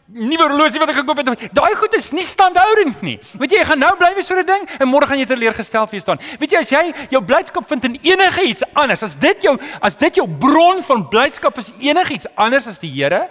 nuwe 0.07 0.45
horlosie 0.45 0.79
wat 0.79 0.93
ek 0.93 1.01
gekoop 1.01 1.19
het. 1.19 1.47
Daai 1.57 1.75
goed 1.75 1.97
is 1.97 2.11
nie 2.15 2.23
standhoudend 2.23 3.01
nie. 3.03 3.17
Weet 3.41 3.55
jy, 3.55 3.59
jy 3.59 3.67
gaan 3.67 3.81
nou 3.83 3.91
bly 3.99 4.13
wees 4.15 4.31
oor 4.31 4.39
'n 4.43 4.47
ding 4.47 4.67
en 4.79 4.87
môre 4.87 5.07
gaan 5.09 5.19
jy 5.19 5.25
teleurgesteld 5.25 5.91
wees 5.91 6.07
dan. 6.07 6.19
Weet 6.39 6.51
jy, 6.51 6.59
as 6.59 6.71
jy 6.71 6.93
jou 7.09 7.21
blydskap 7.21 7.67
vind 7.67 7.83
in 7.83 7.99
enige 8.03 8.43
iets 8.47 8.63
anders, 8.73 9.03
as 9.03 9.15
dit 9.15 9.43
jou 9.43 9.57
as 9.81 9.95
dit 9.95 10.15
jou 10.15 10.27
bron 10.27 10.83
van 10.83 11.09
blydskap 11.09 11.57
is 11.57 11.73
enigiets 11.79 12.27
anders 12.35 12.67
as 12.67 12.79
die 12.79 12.91
Here, 12.91 13.29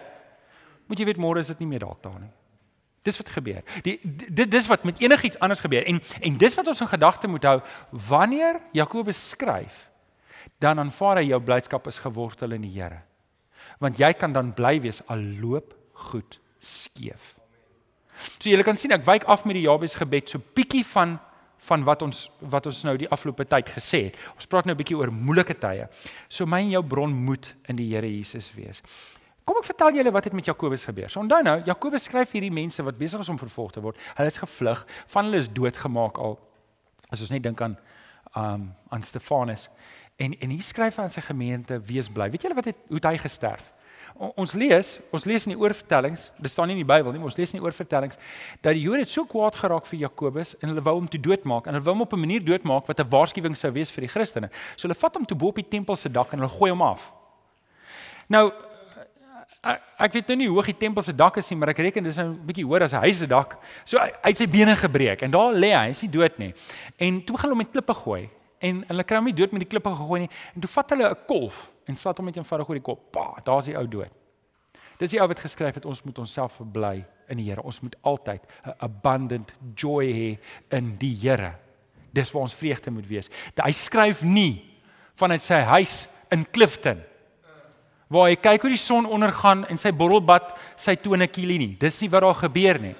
moet 0.87 0.99
jy 0.99 1.06
weet 1.06 1.18
môre 1.18 1.38
is 1.38 1.49
dit 1.49 1.61
nie 1.61 1.68
meer 1.68 1.80
daar 1.80 2.20
nie. 2.20 2.30
Dis 3.06 3.18
wat 3.20 3.30
gebeur. 3.30 3.62
Die 3.86 3.96
dit 4.02 4.50
dis 4.50 4.66
wat 4.70 4.84
met 4.88 5.00
enigiets 5.02 5.38
anders 5.38 5.62
gebeur. 5.62 5.86
En 5.86 6.00
en 6.20 6.38
dis 6.40 6.56
wat 6.58 6.70
ons 6.72 6.80
in 6.84 6.90
gedagte 6.90 7.30
moet 7.30 7.46
hou 7.46 7.60
wanneer 8.08 8.60
Jakobus 8.75 9.20
skryf, 9.30 9.86
dan 10.58 10.80
aanvaar 10.82 11.22
hy 11.22 11.30
jou 11.30 11.40
blydskap 11.42 11.86
is 11.86 12.02
gewortel 12.02 12.56
in 12.56 12.66
die 12.66 12.75
Here. 12.75 13.02
Want 13.82 14.00
jy 14.00 14.12
kan 14.18 14.32
dan 14.32 14.54
bly 14.56 14.78
wees 14.80 15.02
al 15.12 15.22
loop 15.40 15.75
goed 16.10 16.40
skeef. 16.60 17.36
So 18.38 18.50
julle 18.50 18.64
kan 18.66 18.78
sien 18.78 18.94
ek 18.96 19.04
wyk 19.06 19.26
af 19.30 19.44
met 19.46 19.58
die 19.58 19.66
Jabes 19.66 19.96
gebed 19.98 20.32
so 20.32 20.42
bietjie 20.56 20.84
van 20.94 21.18
van 21.66 21.82
wat 21.86 22.02
ons 22.04 22.26
wat 22.52 22.68
ons 22.68 22.82
nou 22.86 22.94
die 23.00 23.08
afgelope 23.10 23.46
tyd 23.48 23.70
gesê 23.75 24.06
het. 24.08 24.18
Ons 24.36 24.46
praat 24.46 24.66
nou 24.66 24.75
'n 24.75 24.78
bietjie 24.78 24.96
oor 24.96 25.10
moeilike 25.10 25.56
tye. 25.58 25.88
So 26.28 26.46
my 26.46 26.60
en 26.60 26.70
jou 26.70 26.82
bron 26.82 27.12
moet 27.12 27.54
in 27.68 27.76
die 27.76 27.88
Here 27.94 28.06
Jesus 28.06 28.52
wees. 28.54 28.82
Kom 29.46 29.60
ek 29.60 29.68
vertel 29.68 30.00
julle 30.00 30.10
wat 30.10 30.26
het 30.26 30.34
met 30.34 30.48
Jakobus 30.48 30.84
gebeur. 30.88 31.10
So 31.12 31.22
onthou 31.22 31.38
nou, 31.46 31.60
Jakobus 31.68 32.08
skryf 32.08 32.32
hierdie 32.34 32.50
mense 32.50 32.82
wat 32.82 32.98
besig 32.98 33.22
is 33.22 33.30
om 33.30 33.38
vervolg 33.38 33.76
te 33.76 33.82
word. 33.84 34.00
Hulle 34.18 34.32
is 34.32 34.40
gevlug, 34.42 34.82
van 35.12 35.28
hulle 35.28 35.38
is 35.44 35.50
doodgemaak 35.54 36.18
al. 36.18 36.34
As 37.14 37.22
ons 37.22 37.30
net 37.30 37.44
dink 37.46 37.62
aan 37.62 37.78
um 38.36 38.66
aan 38.92 39.02
Stefanus 39.06 39.68
en 40.18 40.34
en 40.42 40.50
hier 40.50 40.66
skryf 40.66 40.98
hy 40.98 41.06
aan 41.06 41.14
sy 41.14 41.22
gemeente, 41.22 41.78
wees 41.86 42.10
bly. 42.10 42.26
Weet 42.30 42.42
julle 42.42 42.59
wat 42.59 42.72
het 42.72 42.82
hoe 42.88 42.98
het 42.98 43.11
hy 43.12 43.16
gesterf? 43.22 43.72
ons 44.16 44.54
lees, 44.56 44.96
ons 45.14 45.26
lees 45.28 45.44
in 45.46 45.52
die 45.52 45.59
oorvertellings, 45.61 46.30
dit 46.40 46.50
staan 46.50 46.70
nie 46.70 46.76
in 46.78 46.80
die 46.80 46.88
Bybel 46.88 47.12
nie, 47.12 47.20
maar 47.20 47.30
ons 47.30 47.37
lees 47.38 47.52
in 47.52 47.59
die 47.59 47.64
oorvertellings 47.64 48.16
dat 48.64 48.76
die 48.76 48.85
Jode 48.85 49.04
so 49.11 49.26
kwaad 49.28 49.59
geraak 49.61 49.88
vir 49.90 50.00
Jakobus 50.06 50.54
en 50.61 50.72
hulle 50.72 50.85
wou 50.85 50.94
hom 50.96 51.09
toe 51.11 51.20
doodmaak 51.20 51.68
en 51.68 51.76
hulle 51.76 51.85
wou 51.85 51.94
hom 51.98 52.06
op 52.06 52.14
'n 52.14 52.20
manier 52.20 52.44
doodmaak 52.44 52.87
wat 52.88 53.00
'n 53.00 53.09
waarskuwing 53.09 53.56
sou 53.56 53.70
wees 53.72 53.90
vir 53.90 54.02
die 54.02 54.09
Christene. 54.09 54.48
So 54.76 54.88
hulle 54.88 54.98
vat 54.98 55.14
hom 55.16 55.26
toe 55.26 55.37
bo 55.37 55.48
op 55.48 55.56
die 55.56 55.68
tempel 55.68 55.96
se 55.96 56.09
dak 56.09 56.32
en 56.32 56.38
hulle 56.38 56.50
gooi 56.59 56.70
hom 56.70 56.82
af. 56.82 57.12
Nou 58.28 58.52
ek 59.98 60.12
weet 60.12 60.29
nou 60.29 60.37
nie 60.37 60.48
hoe 60.48 60.57
hoog 60.59 60.70
die 60.70 60.79
tempel 60.79 61.02
se 61.02 61.14
dak 61.16 61.37
is 61.40 61.50
nie, 61.50 61.59
maar 61.59 61.72
ek 61.72 61.79
reken 61.79 62.05
dis 62.05 62.16
nou 62.16 62.29
'n 62.29 62.46
bietjie 62.46 62.64
hoër 62.64 62.83
as 62.83 62.92
'n 62.92 63.02
huis 63.05 63.18
se 63.18 63.26
dak. 63.26 63.59
So 63.85 63.98
hy 63.98 64.11
het 64.22 64.38
sy 64.38 64.46
bene 64.46 64.76
gebreek 64.76 65.22
en 65.22 65.31
daar 65.31 65.52
lê 65.52 65.72
hy, 65.72 65.85
hy 65.87 65.90
is 65.90 66.02
nie 66.02 66.11
dood 66.11 66.38
nie. 66.38 66.55
En 66.98 67.24
toe 67.24 67.37
gaan 67.37 67.50
hulle 67.50 67.57
hom 67.57 67.59
met 67.59 67.72
klippe 67.72 67.94
gooi 67.94 68.31
en 68.61 68.85
hulle 68.88 69.05
kry 69.05 69.16
hom 69.16 69.24
nie 69.24 69.35
dood 69.35 69.52
met 69.52 69.61
die 69.61 69.68
klippe 69.68 69.90
gegooi 69.90 70.20
nie 70.20 70.31
en 70.55 70.61
toe 70.61 70.70
vat 70.70 70.90
hulle 70.90 71.11
'n 71.11 71.16
kolf 71.26 71.70
en 71.87 71.96
slat 71.96 72.18
hom 72.18 72.26
met 72.26 72.37
'n 72.37 72.40
eenvoudige 72.40 72.68
oor 72.68 72.74
die 72.74 72.83
kop. 72.83 73.12
Pa, 73.12 73.40
daar's 73.44 73.66
die 73.66 73.76
ou 73.76 73.87
dood. 73.87 74.11
Dis 74.98 75.11
die 75.11 75.20
ou 75.20 75.29
wat 75.29 75.40
geskryf 75.40 75.74
het 75.74 75.85
ons 75.85 76.02
moet 76.02 76.18
onsself 76.18 76.52
verbly 76.52 77.05
in 77.29 77.37
die 77.37 77.50
Here. 77.50 77.62
Ons 77.62 77.81
moet 77.81 77.96
altyd 78.02 78.42
'n 78.64 78.74
abundant 78.79 79.52
joy 79.74 80.07
hê 80.07 80.38
in 80.70 80.96
die 80.98 81.14
Here. 81.14 81.57
Dis 82.12 82.31
waar 82.33 82.42
ons 82.42 82.55
vreugde 82.55 82.90
moet 82.90 83.07
wees. 83.07 83.29
Hy 83.62 83.72
skryf 83.72 84.22
nie 84.22 84.62
vanuit 85.14 85.42
sy 85.42 85.61
huis 85.61 86.09
in 86.31 86.46
Clifton 86.50 87.02
waar 88.09 88.31
hy 88.31 88.37
kyk 88.38 88.62
hoe 88.62 88.71
die 88.71 88.81
son 88.81 89.07
ondergaan 89.07 89.64
en 89.71 89.79
sy 89.79 89.90
borrelbad 89.90 90.53
sy 90.79 90.95
tone 90.95 91.27
kielie 91.27 91.59
nie. 91.59 91.75
Dis 91.81 92.01
nie 92.03 92.11
wat 92.12 92.23
daar 92.23 92.38
gebeur 92.47 92.79
nie. 92.83 92.95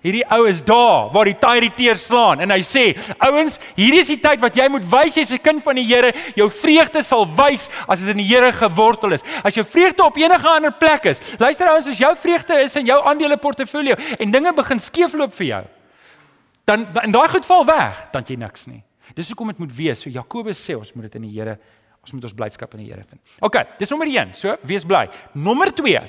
Hierdie 0.00 0.24
ou 0.32 0.46
is 0.48 0.62
daar 0.64 1.10
waar 1.12 1.28
die 1.28 1.36
taai 1.36 1.94
slaan 1.94 2.40
en 2.40 2.50
hy 2.50 2.62
sê: 2.64 2.96
"Ouens, 3.20 3.58
hierdie 3.76 4.00
is 4.00 4.08
die 4.08 4.20
tyd 4.20 4.40
wat 4.40 4.56
jy 4.56 4.68
moet 4.68 4.84
wys 4.84 5.14
jy's 5.14 5.32
'n 5.32 5.38
kind 5.38 5.62
van 5.62 5.76
die 5.76 5.84
Here. 5.84 6.12
Jou 6.34 6.48
vreugde 6.48 7.02
sal 7.02 7.26
wys 7.26 7.68
as 7.86 8.00
dit 8.00 8.08
in 8.08 8.16
die 8.16 8.34
Here 8.34 8.50
gewortel 8.50 9.12
is. 9.12 9.22
As 9.44 9.54
jou 9.54 9.64
vreugde 9.64 10.02
op 10.02 10.16
enige 10.16 10.48
ander 10.48 10.72
plek 10.72 11.04
is. 11.04 11.20
Luister 11.38 11.68
ouens, 11.68 11.86
as 11.86 11.98
jou 11.98 12.16
vreugde 12.16 12.54
is 12.62 12.76
in 12.76 12.86
jou 12.86 13.04
aandele 13.04 13.36
portefeuljo 13.36 13.94
en 14.18 14.30
dinge 14.30 14.52
begin 14.52 14.78
skeefloop 14.78 15.34
vir 15.34 15.46
jou, 15.46 15.64
dan 16.64 16.88
in 17.04 17.12
daai 17.12 17.28
goed 17.28 17.44
val 17.44 17.66
weg, 17.66 18.08
dan 18.12 18.24
jy 18.26 18.36
niks 18.36 18.66
nie. 18.66 18.82
Dis 19.14 19.28
hoekom 19.28 19.48
dit 19.48 19.58
moet 19.58 19.76
wees. 19.76 20.00
So 20.00 20.10
Jakobus 20.10 20.70
sê 20.70 20.76
ons 20.76 20.94
moet 20.94 21.02
dit 21.02 21.14
in 21.14 21.22
die 21.22 21.38
Here, 21.38 21.58
ons 22.00 22.12
moet 22.16 22.24
ons 22.24 22.36
blydskap 22.36 22.72
in 22.76 22.84
die 22.84 22.88
Here 22.92 23.04
vind. 23.04 23.20
OK, 23.44 23.58
dis 23.78 23.92
nommer 23.92 24.08
1. 24.08 24.34
So, 24.38 24.56
wees 24.66 24.86
bly. 24.88 25.04
Nommer 25.36 25.72
2. 25.76 26.00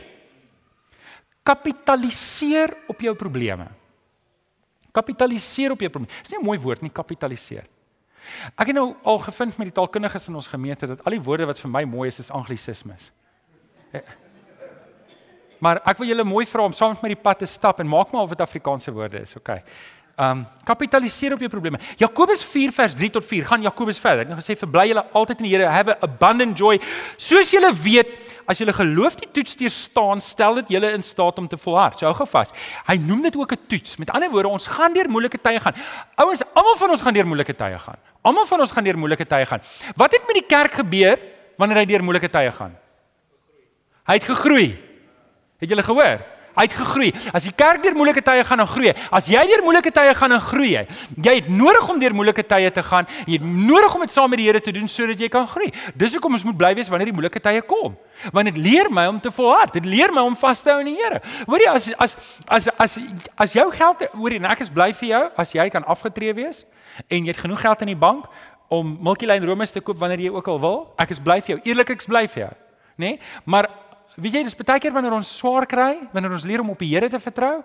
Kapitaliseer 1.44 2.74
op 2.92 3.02
jou 3.02 3.14
probleme. 3.18 3.68
Kapitaliseer 4.96 5.76
op 5.76 5.84
jou 5.84 5.92
probleem. 5.92 6.12
Dis 6.22 6.32
nie 6.32 6.40
'n 6.40 6.46
mooi 6.46 6.60
woord 6.60 6.82
nie, 6.82 6.92
kapitaliseer. 6.92 7.66
Ek 8.56 8.68
het 8.68 8.76
nou 8.76 8.96
al 9.04 9.18
gevind 9.18 9.58
met 9.58 9.68
die 9.68 9.76
taalkundiges 9.76 10.28
in 10.28 10.36
ons 10.36 10.48
gemeente 10.48 10.88
dat 10.88 11.04
al 11.04 11.12
die 11.12 11.22
woorde 11.22 11.46
wat 11.46 11.60
vir 11.60 11.72
my 11.72 11.84
mooi 11.84 12.08
is, 12.08 12.20
is 12.20 12.32
anglisismes. 12.32 13.12
Eh, 13.92 14.02
maar 15.60 15.82
ek 15.86 15.98
wil 15.98 16.08
julle 16.08 16.24
mooi 16.24 16.46
vra 16.46 16.64
om 16.64 16.74
saam 16.74 16.90
met 16.96 17.02
my 17.02 17.10
die 17.14 17.22
pad 17.22 17.40
te 17.40 17.46
stap 17.46 17.80
en 17.80 17.88
maak 17.88 18.12
maar 18.12 18.22
of 18.22 18.30
dit 18.30 18.42
Afrikaanse 18.42 18.92
woorde 18.92 19.22
is, 19.22 19.36
okay? 19.36 19.62
Um 20.22 20.44
kapitaliseer 20.62 21.34
op 21.34 21.42
jou 21.42 21.50
probleme. 21.50 21.80
Jakobus 21.98 22.44
4 22.46 22.72
vers 22.72 22.94
3 22.94 23.10
tot 23.16 23.26
4 23.26 23.46
gaan 23.50 23.64
Jakobus 23.66 23.98
verder. 24.00 24.28
Hy 24.30 24.36
het 24.36 24.40
gesê 24.44 24.56
verbly 24.60 24.92
julle 24.92 25.02
altyd 25.18 25.42
in 25.42 25.48
die 25.48 25.54
Here, 25.56 25.70
have 25.74 25.96
abundant 26.06 26.60
joy. 26.60 26.78
Soos 27.18 27.50
julle 27.52 27.72
weet, 27.82 28.12
as 28.46 28.62
julle 28.62 28.76
geloof 28.78 29.18
die 29.20 29.30
toets 29.34 29.58
deur 29.58 29.74
staan, 29.74 30.22
stel 30.22 30.60
dit 30.62 30.76
julle 30.76 30.92
in 30.94 31.04
staat 31.04 31.42
om 31.42 31.48
te 31.50 31.58
volhard. 31.60 32.04
Hou 32.06 32.14
gevas. 32.22 32.54
Hy 32.88 33.00
noem 33.02 33.26
dit 33.26 33.36
ook 33.36 33.54
'n 33.58 33.68
toets. 33.68 33.98
Met 33.98 34.12
ander 34.12 34.30
woorde, 34.30 34.50
ons 34.50 34.68
gaan 34.68 34.94
deur 34.94 35.10
moeilike 35.10 35.42
tye 35.42 35.60
gaan. 35.60 35.74
Ouens, 36.16 36.44
almal 36.54 36.78
van 36.78 36.90
ons 36.90 37.02
gaan 37.02 37.14
deur 37.14 37.28
moeilike 37.28 37.56
tye 37.56 37.80
gaan. 37.80 37.98
Almal 38.22 38.46
van 38.46 38.60
ons 38.60 38.72
gaan 38.72 38.84
deur 38.84 38.98
moeilike 38.98 39.26
tye 39.26 39.46
gaan. 39.46 39.62
Wat 39.96 40.12
het 40.12 40.22
met 40.28 40.36
die 40.36 40.48
kerk 40.48 40.72
gebeur 40.72 41.18
wanneer 41.58 41.78
hy 41.78 41.86
deur 41.86 42.04
moeilike 42.04 42.30
tye 42.30 42.52
gaan? 42.52 42.78
Hy 44.06 44.14
het 44.14 44.24
gegroei. 44.24 44.78
Het 45.58 45.70
julle 45.70 45.84
gehoor? 45.84 46.22
Hy 46.56 46.66
het 46.68 46.76
gegroei. 46.76 47.12
As 47.34 47.46
die 47.48 47.54
kerk 47.56 47.84
deur 47.84 47.96
moeilike 47.96 48.24
tye 48.26 48.44
gaan 48.48 48.64
en 48.64 48.68
groei, 48.68 48.92
as 49.12 49.28
jy 49.32 49.42
deur 49.48 49.64
moeilike 49.66 49.92
tye 49.96 50.14
gaan 50.18 50.36
en 50.36 50.42
groei, 50.44 50.72
jy 51.16 51.36
het 51.38 51.50
nodig 51.50 51.90
om 51.90 52.00
deur 52.02 52.16
moeilike 52.18 52.44
tye 52.48 52.72
te 52.76 52.84
gaan. 52.84 53.08
Jy 53.26 53.40
het 53.40 53.46
nodig 53.48 53.96
om 53.96 54.06
dit 54.06 54.14
saam 54.14 54.30
met 54.32 54.42
die 54.42 54.48
Here 54.50 54.62
te 54.62 54.74
doen 54.76 54.88
sodat 54.92 55.20
jy 55.22 55.30
kan 55.32 55.48
groei. 55.48 55.72
Dis 55.96 56.16
hoekom 56.18 56.36
ons 56.36 56.44
moet 56.48 56.58
bly 56.58 56.74
wees 56.76 56.90
wanneer 56.92 57.12
die 57.12 57.16
moeilike 57.16 57.40
tye 57.44 57.62
kom. 57.68 57.96
Want 58.36 58.52
dit 58.52 58.60
leer 58.60 58.92
my 58.92 59.08
om 59.12 59.20
te 59.22 59.32
volhard. 59.32 59.74
Dit 59.74 59.88
leer 59.88 60.12
my 60.14 60.26
om 60.28 60.36
vas 60.36 60.62
te 60.62 60.74
hou 60.74 60.80
in 60.84 60.92
die 60.92 60.98
Here. 61.00 61.22
Hoorie 61.48 61.70
as 61.72 61.90
as 61.98 62.16
as 62.48 62.70
as 62.78 62.98
as 63.38 63.56
jou 63.56 63.68
geld, 63.72 64.04
hoorie, 64.18 64.42
ek 64.52 64.66
is 64.66 64.72
bly 64.74 64.92
vir 64.94 65.10
jou 65.10 65.24
as 65.40 65.54
jy 65.56 65.70
kan 65.74 65.86
afgetree 65.88 66.34
wees 66.38 66.66
en 67.08 67.24
jy 67.24 67.32
het 67.32 67.40
genoeg 67.40 67.62
geld 67.64 67.86
in 67.86 67.94
die 67.94 68.00
bank 68.00 68.28
om 68.72 68.98
Milky 69.04 69.28
Lane 69.28 69.46
Rome's 69.46 69.72
te 69.72 69.82
koop 69.84 70.00
wanneer 70.00 70.28
jy 70.28 70.34
ook 70.36 70.48
al 70.48 70.60
wil. 70.64 70.78
Ek 71.00 71.12
is 71.12 71.20
bly 71.20 71.40
vir 71.44 71.56
jou. 71.56 71.62
Eerlik 71.72 71.96
ek 71.96 72.04
is 72.04 72.10
bly 72.10 72.26
vir 72.32 72.46
jou. 72.46 72.52
Nê? 73.02 73.16
Nee? 73.16 73.20
Maar 73.46 73.68
weet 74.15 74.34
jy, 74.34 74.43
dis 74.43 74.58
baie 74.58 74.80
keer 74.80 74.93
wanneer 74.95 75.15
ons 75.15 75.38
swaar 75.38 75.67
kry, 75.69 75.93
wanneer 76.12 76.34
ons 76.36 76.47
leer 76.47 76.63
om 76.63 76.74
op 76.74 76.82
die 76.82 76.89
Here 76.91 77.10
te 77.10 77.19
vertrou, 77.21 77.62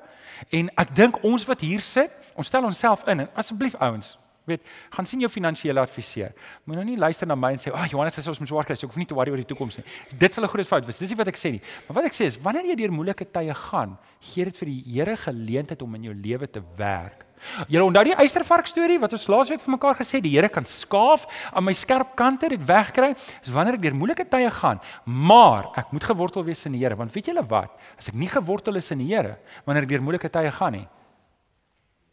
en 0.52 0.70
ek 0.76 0.94
dink 0.94 1.18
ons 1.24 1.46
wat 1.48 1.64
hier 1.64 1.80
sit, 1.80 2.12
ons 2.36 2.46
stel 2.46 2.64
onsself 2.68 3.06
in 3.08 3.24
en 3.24 3.30
asseblief 3.34 3.74
ouens, 3.80 4.16
Weet, 4.46 4.62
gaan 4.94 5.06
sien 5.10 5.22
jou 5.24 5.30
finansiële 5.30 5.82
adviseur. 5.82 6.30
Moet 6.64 6.78
nou 6.78 6.84
nie 6.86 6.96
luister 7.02 7.26
na 7.26 7.34
my 7.34 7.50
en 7.56 7.58
sê, 7.58 7.72
"Ag, 7.72 7.80
oh, 7.80 7.86
Johannes, 7.90 8.14
dis 8.14 8.28
ons 8.28 8.38
moet 8.38 8.48
swaar 8.48 8.64
kry, 8.64 8.76
so 8.76 8.86
ek 8.86 8.92
hoef 8.92 8.96
nie 8.96 9.06
te 9.06 9.14
worry 9.14 9.30
oor 9.30 9.42
die 9.42 9.54
toekoms 9.54 9.78
nie." 9.78 9.84
Dit 10.16 10.32
sal 10.34 10.44
'n 10.44 10.48
groot 10.48 10.66
fout 10.66 10.86
wees. 10.86 10.98
Dis 10.98 11.10
nie 11.10 11.16
wat 11.16 11.28
ek 11.28 11.36
sê 11.36 11.50
nie. 11.50 11.60
Maar 11.88 11.96
wat 11.96 12.04
ek 12.04 12.12
sê 12.12 12.26
is, 12.26 12.38
wanneer 12.38 12.64
jy 12.64 12.76
deur 12.76 12.92
moeilike 12.92 13.26
tye 13.32 13.52
gaan, 13.52 13.98
gee 14.20 14.44
dit 14.44 14.56
vir 14.56 14.66
die 14.66 14.82
Here 14.86 15.16
geleentheid 15.16 15.82
om 15.82 15.94
in 15.96 16.02
jou 16.04 16.14
lewe 16.14 16.46
te 16.46 16.62
werk. 16.76 17.26
Julle 17.68 17.84
onthou 17.84 18.04
die 18.04 18.14
eystervark 18.14 18.66
storie 18.66 18.98
wat 18.98 19.12
ons 19.12 19.26
laasweek 19.26 19.60
vir 19.60 19.72
mekaar 19.72 19.94
gesê, 19.94 20.22
die 20.22 20.30
Here 20.30 20.48
kan 20.48 20.64
skaaf 20.64 21.26
aan 21.52 21.64
my 21.64 21.72
skerp 21.72 22.16
kante 22.16 22.48
dit 22.48 22.60
wegkry, 22.60 23.16
is 23.42 23.50
wanneer 23.50 23.74
ek 23.74 23.82
deur 23.82 23.94
moeilike 23.94 24.28
tye 24.28 24.50
gaan, 24.50 24.80
maar 25.04 25.72
ek 25.76 25.92
moet 25.92 26.04
gewortel 26.04 26.44
wees 26.44 26.64
in 26.66 26.72
die 26.72 26.78
Here, 26.78 26.94
want 26.94 27.12
weet 27.12 27.26
julle 27.26 27.46
wat? 27.46 27.70
As 27.98 28.08
ek 28.08 28.14
nie 28.14 28.28
gewortel 28.28 28.76
is 28.76 28.90
in 28.90 28.98
die 28.98 29.14
Here, 29.14 29.38
wanneer 29.66 29.82
ek 29.82 29.88
deur 29.88 30.02
moeilike 30.02 30.30
tye 30.30 30.50
gaan 30.50 30.72
nie, 30.72 30.88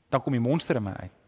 dan 0.09 0.21
kom 0.21 0.33
die 0.33 0.39
monster 0.39 0.75
in 0.75 0.83
my 0.83 0.93
uit 0.99 1.22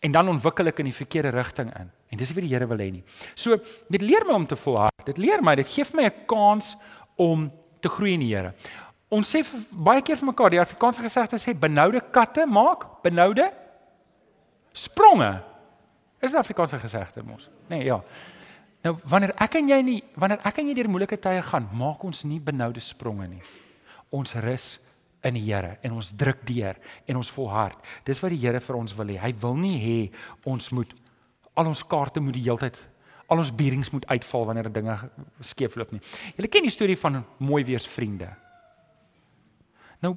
en 0.00 0.12
dan 0.12 0.28
ontwikkel 0.32 0.70
ek 0.72 0.80
in 0.80 0.88
die 0.88 0.96
verkeerde 0.96 1.32
rigting 1.34 1.70
in. 1.76 1.90
En 2.10 2.20
dis 2.20 2.30
nie 2.30 2.38
wat 2.38 2.46
die 2.46 2.54
Here 2.54 2.66
wil 2.66 2.80
hê 2.80 2.90
nie. 2.90 3.02
So, 3.34 3.56
dit 3.92 4.02
leer 4.02 4.24
my 4.26 4.34
om 4.40 4.46
te 4.48 4.56
volhard. 4.56 5.04
Dit 5.04 5.20
leer 5.20 5.42
my, 5.44 5.54
dit 5.60 5.68
gee 5.68 5.84
my 5.94 6.04
'n 6.08 6.26
kans 6.26 6.76
om 7.16 7.50
te 7.80 7.88
groei 7.88 8.14
in 8.14 8.20
die 8.20 8.34
Here. 8.34 8.54
Ons 9.10 9.34
sê 9.34 9.44
baie 9.70 10.02
keer 10.02 10.16
vir 10.16 10.26
mekaar, 10.26 10.50
die 10.50 10.60
Afrikaanse 10.60 11.00
gesegde 11.00 11.36
sê 11.36 11.54
benoude 11.58 12.00
katte 12.12 12.46
maak 12.46 13.02
benoude 13.02 13.52
spronge. 14.72 15.42
Is 16.20 16.32
'n 16.32 16.36
Afrikaanse 16.36 16.78
gesegde 16.78 17.22
mos? 17.22 17.48
Nee, 17.68 17.84
ja. 17.84 18.02
Nou 18.82 18.96
wanneer 19.04 19.34
ek 19.36 19.54
en 19.54 19.68
jy 19.68 19.82
nie 19.82 20.02
wanneer 20.14 20.40
ek 20.44 20.58
en 20.58 20.68
jy 20.68 20.74
deur 20.74 20.88
moeilike 20.88 21.18
tye 21.20 21.42
gaan, 21.42 21.68
maak 21.72 22.02
ons 22.04 22.24
nie 22.24 22.40
benoude 22.40 22.80
spronge 22.80 23.26
nie. 23.28 23.42
Ons 24.10 24.34
rus 24.34 24.78
in 25.24 25.34
die 25.34 25.44
Here 25.44 25.76
en 25.82 25.92
ons 25.92 26.12
druk 26.16 26.46
deur 26.48 26.76
en 27.06 27.16
ons 27.16 27.30
volhard. 27.30 27.78
Dis 28.04 28.20
wat 28.22 28.30
die 28.30 28.40
Here 28.40 28.60
vir 28.60 28.76
ons 28.76 28.94
wil 28.96 29.12
hê. 29.12 29.18
Hy 29.20 29.32
wil 29.42 29.56
nie 29.56 29.76
hê 29.80 29.98
ons 30.48 30.70
moet 30.72 30.94
al 31.54 31.66
ons 31.66 31.82
kaarte 31.86 32.20
moet 32.20 32.34
die 32.34 32.46
heeltyd 32.46 32.78
al 33.30 33.38
ons 33.38 33.52
bierings 33.54 33.92
moet 33.94 34.06
uitval 34.10 34.48
wanneer 34.48 34.70
dinge 34.72 34.96
skeefloop 35.46 35.92
nie. 35.94 36.00
Julle 36.34 36.50
ken 36.50 36.66
die 36.66 36.72
storie 36.74 36.98
van 36.98 37.20
mooi 37.38 37.62
weers 37.68 37.86
vriende. 37.86 38.32
Nou 40.02 40.16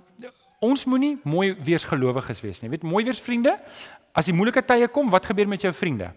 ons 0.63 0.85
moenie 0.89 1.17
mooi 1.27 1.51
weers 1.61 1.85
gelowiges 1.85 2.41
wees 2.41 2.61
nie. 2.63 2.71
Weet 2.73 2.85
mooi 2.87 3.03
weers 3.05 3.21
vriende, 3.21 3.53
as 4.15 4.29
die 4.29 4.35
moeilike 4.35 4.63
tye 4.65 4.87
kom, 4.89 5.11
wat 5.13 5.27
gebeur 5.29 5.49
met 5.51 5.65
jou 5.65 5.73
vriende? 5.75 6.09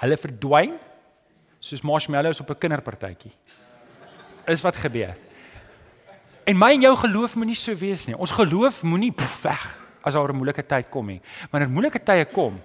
Hulle 0.00 0.16
verdwyn 0.18 0.78
soos 1.60 1.84
marshmallows 1.84 2.40
op 2.40 2.50
'n 2.50 2.58
kinderpartytjie. 2.58 3.32
Is 4.48 4.62
wat 4.64 4.76
gebeur. 4.76 5.14
En 6.50 6.58
my 6.58 6.72
en 6.74 6.82
jou 6.82 6.96
geloof 6.98 7.36
moenie 7.38 7.54
so 7.54 7.76
wees 7.78 8.08
nie. 8.08 8.16
Ons 8.18 8.32
geloof 8.34 8.82
moenie 8.82 9.12
weg 9.42 9.66
as 10.02 10.14
daar 10.14 10.32
'n 10.32 10.36
moeilike 10.36 10.66
tyd 10.66 10.88
kom 10.90 11.06
nie. 11.06 11.20
Wanneer 11.50 11.70
moeilike 11.70 12.02
tye 12.02 12.24
kom, 12.24 12.60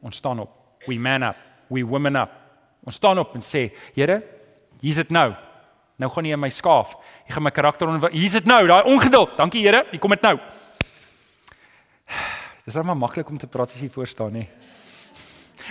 ons 0.00 0.16
staan 0.16 0.40
op. 0.40 0.50
We 0.86 0.98
man 0.98 1.22
up. 1.22 1.36
We 1.68 1.84
women 1.84 2.16
up. 2.16 2.30
Ons 2.84 2.94
staan 2.94 3.18
op 3.18 3.34
en 3.34 3.40
sê, 3.40 3.72
Here, 3.94 4.22
hier's 4.80 4.96
dit 4.96 5.10
nou. 5.10 5.34
Nou 5.98 6.10
gaan 6.10 6.22
nie 6.22 6.36
my 6.36 6.50
skaaf. 6.50 6.96
Jy 7.26 7.34
gaan 7.34 7.42
my 7.42 7.50
karakter 7.50 7.88
onder. 7.88 8.10
Hier's 8.10 8.32
dit 8.32 8.44
nou, 8.44 8.66
daai 8.66 8.84
ongeduld. 8.84 9.36
Dankie 9.36 9.62
Here, 9.62 9.86
jy 9.90 9.98
kom 9.98 10.10
dit 10.10 10.22
nou. 10.22 10.38
Dis 12.64 12.74
net 12.74 12.84
maar 12.84 12.96
maklik 12.96 13.28
om 13.28 13.38
te 13.38 13.46
praat 13.46 13.72
as 13.72 13.80
jy 13.80 13.90
voor 13.90 14.06
staan, 14.06 14.32
nê. 14.32 14.48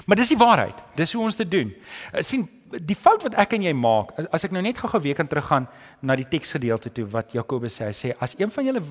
Maar 0.06 0.16
dis 0.16 0.28
die 0.28 0.38
waarheid. 0.38 0.76
Dis 0.96 1.14
hoe 1.14 1.24
ons 1.24 1.36
dit 1.36 1.52
doen. 1.52 1.76
Eh, 2.12 2.22
sien 2.22 2.50
die 2.80 2.98
fout 2.98 3.24
wat 3.26 3.36
ek 3.42 3.56
en 3.58 3.66
jy 3.66 3.74
maak, 3.78 4.14
as, 4.20 4.28
as 4.38 4.46
ek 4.48 4.54
nou 4.56 4.62
net 4.64 4.80
gou-gou 4.82 5.02
weer 5.04 5.18
kan 5.18 5.30
teruggaan 5.30 5.68
na 6.06 6.16
die 6.20 6.28
teksgedeelte 6.30 6.92
toe 6.96 7.06
wat 7.14 7.36
Jakobus 7.36 7.80
sê, 7.80 7.90
hy 7.90 7.96
sê 7.96 8.14
as 8.22 8.36
een 8.40 8.52
van 8.54 8.70
julle 8.70 8.84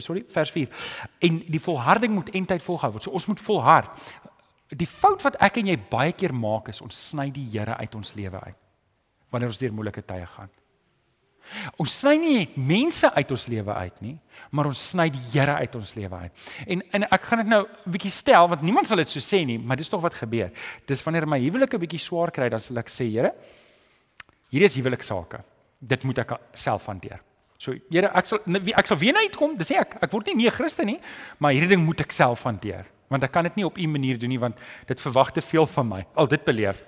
sorry, 0.00 0.24
vers 0.32 0.52
4 0.54 0.88
en 1.28 1.38
die 1.52 1.62
volharding 1.62 2.14
moet 2.16 2.32
eintyd 2.36 2.64
volhou 2.64 2.94
word. 2.96 3.06
So 3.06 3.14
ons 3.16 3.28
moet 3.30 3.42
volhard. 3.42 3.90
Die 4.72 4.88
fout 4.88 5.24
wat 5.26 5.36
ek 5.44 5.60
en 5.60 5.72
jy 5.72 5.78
baie 5.90 6.16
keer 6.16 6.34
maak 6.34 6.72
is 6.72 6.80
ons 6.84 6.98
sny 7.10 7.28
die 7.34 7.44
Here 7.52 7.76
uit 7.76 7.94
ons 7.98 8.14
lewe 8.18 8.40
uit 8.40 8.58
wanneer 9.32 9.48
ons 9.48 9.60
deur 9.60 9.72
moeilike 9.72 10.04
tye 10.04 10.26
gaan. 10.28 10.50
Ons 11.76 11.98
sny 12.02 12.16
nie 12.16 12.48
mense 12.56 13.08
uit 13.14 13.30
ons 13.30 13.46
lewe 13.46 13.74
uit 13.74 14.00
nie, 14.04 14.14
maar 14.50 14.66
ons 14.70 14.82
sny 14.90 15.08
die 15.12 15.22
Here 15.32 15.54
uit 15.60 15.74
ons 15.78 15.94
lewe 15.94 16.22
uit. 16.24 16.46
En 16.66 16.82
en 16.98 17.06
ek 17.08 17.22
gaan 17.28 17.42
dit 17.42 17.50
nou 17.52 17.62
'n 17.64 17.90
bietjie 17.90 18.10
stel 18.10 18.48
want 18.48 18.62
niemand 18.62 18.86
sal 18.86 18.96
dit 18.96 19.10
so 19.10 19.20
sê 19.20 19.44
nie, 19.46 19.58
maar 19.58 19.76
dis 19.76 19.88
tog 19.88 20.02
wat 20.02 20.14
gebeur. 20.14 20.50
Dis 20.86 21.02
wanneer 21.02 21.26
my 21.26 21.38
huwelik 21.38 21.74
'n 21.74 21.78
bietjie 21.78 22.00
swaar 22.00 22.30
kry, 22.30 22.48
dan 22.48 22.60
sal 22.60 22.78
ek 22.78 22.88
sê, 22.88 23.10
Here, 23.12 23.32
hierdie 24.50 24.64
is 24.64 24.74
huweliksake. 24.76 25.42
Dit 25.80 26.04
moet 26.04 26.18
ek 26.18 26.38
self 26.52 26.86
hanteer. 26.86 27.20
So, 27.58 27.72
Here, 27.90 28.10
ek 28.14 28.26
sal 28.26 28.38
ek 28.76 28.86
sal 28.86 28.96
weer 28.96 29.12
na 29.12 29.20
uitkom, 29.20 29.56
dis 29.56 29.70
ek. 29.70 29.96
Ek 30.02 30.10
word 30.10 30.26
nie 30.26 30.34
nie 30.34 30.46
'n 30.46 30.50
Christen 30.50 30.86
nie, 30.86 31.00
maar 31.38 31.52
hierdie 31.52 31.68
ding 31.68 31.84
moet 31.84 32.00
ek 32.00 32.10
self 32.10 32.42
hanteer, 32.42 32.86
want 33.08 33.22
ek 33.24 33.32
kan 33.32 33.44
dit 33.44 33.56
nie 33.56 33.66
op 33.66 33.78
u 33.78 33.86
manier 33.86 34.18
doen 34.18 34.28
nie 34.28 34.38
want 34.38 34.56
dit 34.86 35.00
verwag 35.00 35.32
te 35.32 35.40
veel 35.40 35.66
van 35.66 35.88
my. 35.88 36.06
Al 36.14 36.26
dit 36.26 36.44
beleef. 36.44 36.82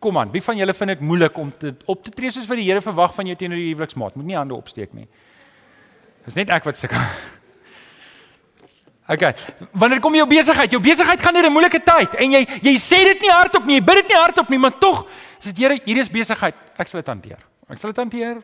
Kom 0.00 0.16
aan, 0.18 0.30
wie 0.32 0.40
van 0.42 0.56
julle 0.56 0.74
vind 0.74 0.94
dit 0.94 1.00
moeilik 1.04 1.36
om 1.38 1.50
te 1.52 1.74
op 1.84 2.04
te 2.04 2.10
tree 2.10 2.30
soos 2.32 2.46
wat 2.48 2.56
die 2.56 2.64
Here 2.64 2.80
verwag 2.80 3.12
van 3.14 3.28
jou 3.28 3.36
teenoor 3.36 3.60
die 3.60 3.68
huweliksmaat? 3.74 4.16
Moet 4.16 4.30
nie 4.30 4.38
hande 4.38 4.56
opsteek 4.56 4.94
nie. 4.96 5.04
Dis 6.24 6.38
net 6.38 6.50
ek 6.50 6.64
wat 6.64 6.80
sukkel. 6.80 6.98
Okay. 9.10 9.34
Wanneer 9.74 9.98
kom 9.98 10.14
jou 10.14 10.22
besigheid? 10.30 10.70
Jou 10.70 10.78
besigheid 10.78 11.18
gaan 11.18 11.34
deur 11.34 11.48
'n 11.48 11.52
moeilike 11.52 11.80
tyd 11.82 12.14
en 12.14 12.30
jy 12.30 12.46
jy 12.62 12.74
sê 12.78 13.00
dit 13.08 13.24
nie 13.24 13.32
hardop 13.32 13.64
nie, 13.66 13.80
jy 13.80 13.84
bid 13.84 13.96
dit 14.02 14.08
nie 14.12 14.16
hardop 14.20 14.48
nie, 14.48 14.58
maar 14.58 14.78
tog 14.78 15.00
is 15.40 15.50
dit 15.50 15.58
Here, 15.58 15.74
hierdie 15.74 16.04
is 16.04 16.08
besigheid. 16.08 16.54
Ek 16.78 16.86
sal 16.86 17.00
dit 17.00 17.08
hanteer. 17.08 17.42
Ek 17.68 17.78
sal 17.78 17.90
dit 17.90 17.98
hanteer. 17.98 18.38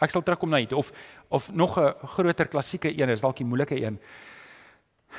Ek 0.00 0.10
sal 0.10 0.22
terugkom 0.22 0.48
na 0.50 0.56
dit 0.56 0.72
of 0.72 0.90
of 1.28 1.52
nog 1.52 1.76
'n 1.76 1.92
groter 2.16 2.48
klassieke 2.48 2.88
een 2.88 3.10
is 3.10 3.20
dalk 3.20 3.36
die 3.36 3.44
moeilike 3.44 3.76
een. 3.76 4.00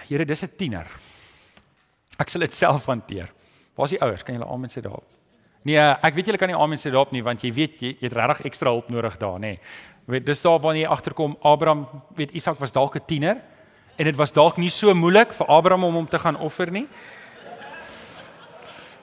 Here, 0.10 0.26
dis 0.26 0.44
'n 0.44 0.50
tiener. 0.58 0.88
Ek 2.18 2.30
sal 2.30 2.42
dit 2.42 2.54
self 2.64 2.86
hanteer. 2.86 3.30
Waar 3.76 3.86
is 3.86 3.92
die 3.92 4.02
ouers? 4.02 4.24
Kan 4.24 4.36
julle 4.36 4.50
almal 4.50 4.70
sê 4.70 4.82
daarop? 4.82 5.17
Nee, 5.64 5.78
ek 5.78 6.14
weet 6.16 6.26
julle 6.30 6.38
kan 6.38 6.50
nie 6.52 6.58
amen 6.58 6.78
sê 6.78 6.92
daarop 6.92 7.12
nie 7.12 7.24
want 7.26 7.44
jy 7.44 7.52
weet 7.54 7.82
jy, 7.82 7.94
jy 8.00 8.08
het 8.08 8.14
regtig 8.14 8.46
ekstra 8.52 8.72
hulp 8.72 8.90
nodig 8.94 9.18
daar, 9.18 9.40
nê. 9.40 9.58
Weet 10.08 10.26
dis 10.26 10.42
daar 10.42 10.60
wanneer 10.64 10.86
jy 10.86 10.92
agterkom 10.92 11.38
Abraham, 11.42 11.88
weet 12.16 12.32
Isak 12.38 12.60
was 12.60 12.72
dalk 12.72 12.96
'n 12.96 13.06
tiener 13.06 13.42
en 13.98 14.06
dit 14.06 14.16
was 14.16 14.32
dalk 14.32 14.58
nie 14.58 14.70
so 14.70 14.94
moeilik 14.94 15.34
vir 15.34 15.48
Abraham 15.48 15.84
om 15.84 15.94
hom 15.94 16.08
te 16.08 16.20
gaan 16.20 16.38
offer 16.38 16.72
nie. 16.72 16.88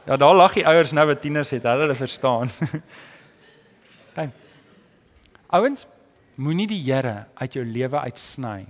Ja, 0.06 0.16
daar 0.16 0.34
lag 0.34 0.52
die 0.52 0.66
ouers 0.66 0.92
nou 0.92 1.06
wat 1.06 1.22
tieners 1.22 1.50
het, 1.50 1.62
hulle 1.62 1.80
hulle 1.80 1.94
verstaan. 1.94 2.50
Kyk. 4.16 4.30
Ouens, 5.48 5.86
moenie 6.36 6.66
die 6.66 6.82
Here 6.82 7.26
uit 7.34 7.54
jou 7.54 7.64
lewe 7.64 7.98
uitsny 8.04 8.66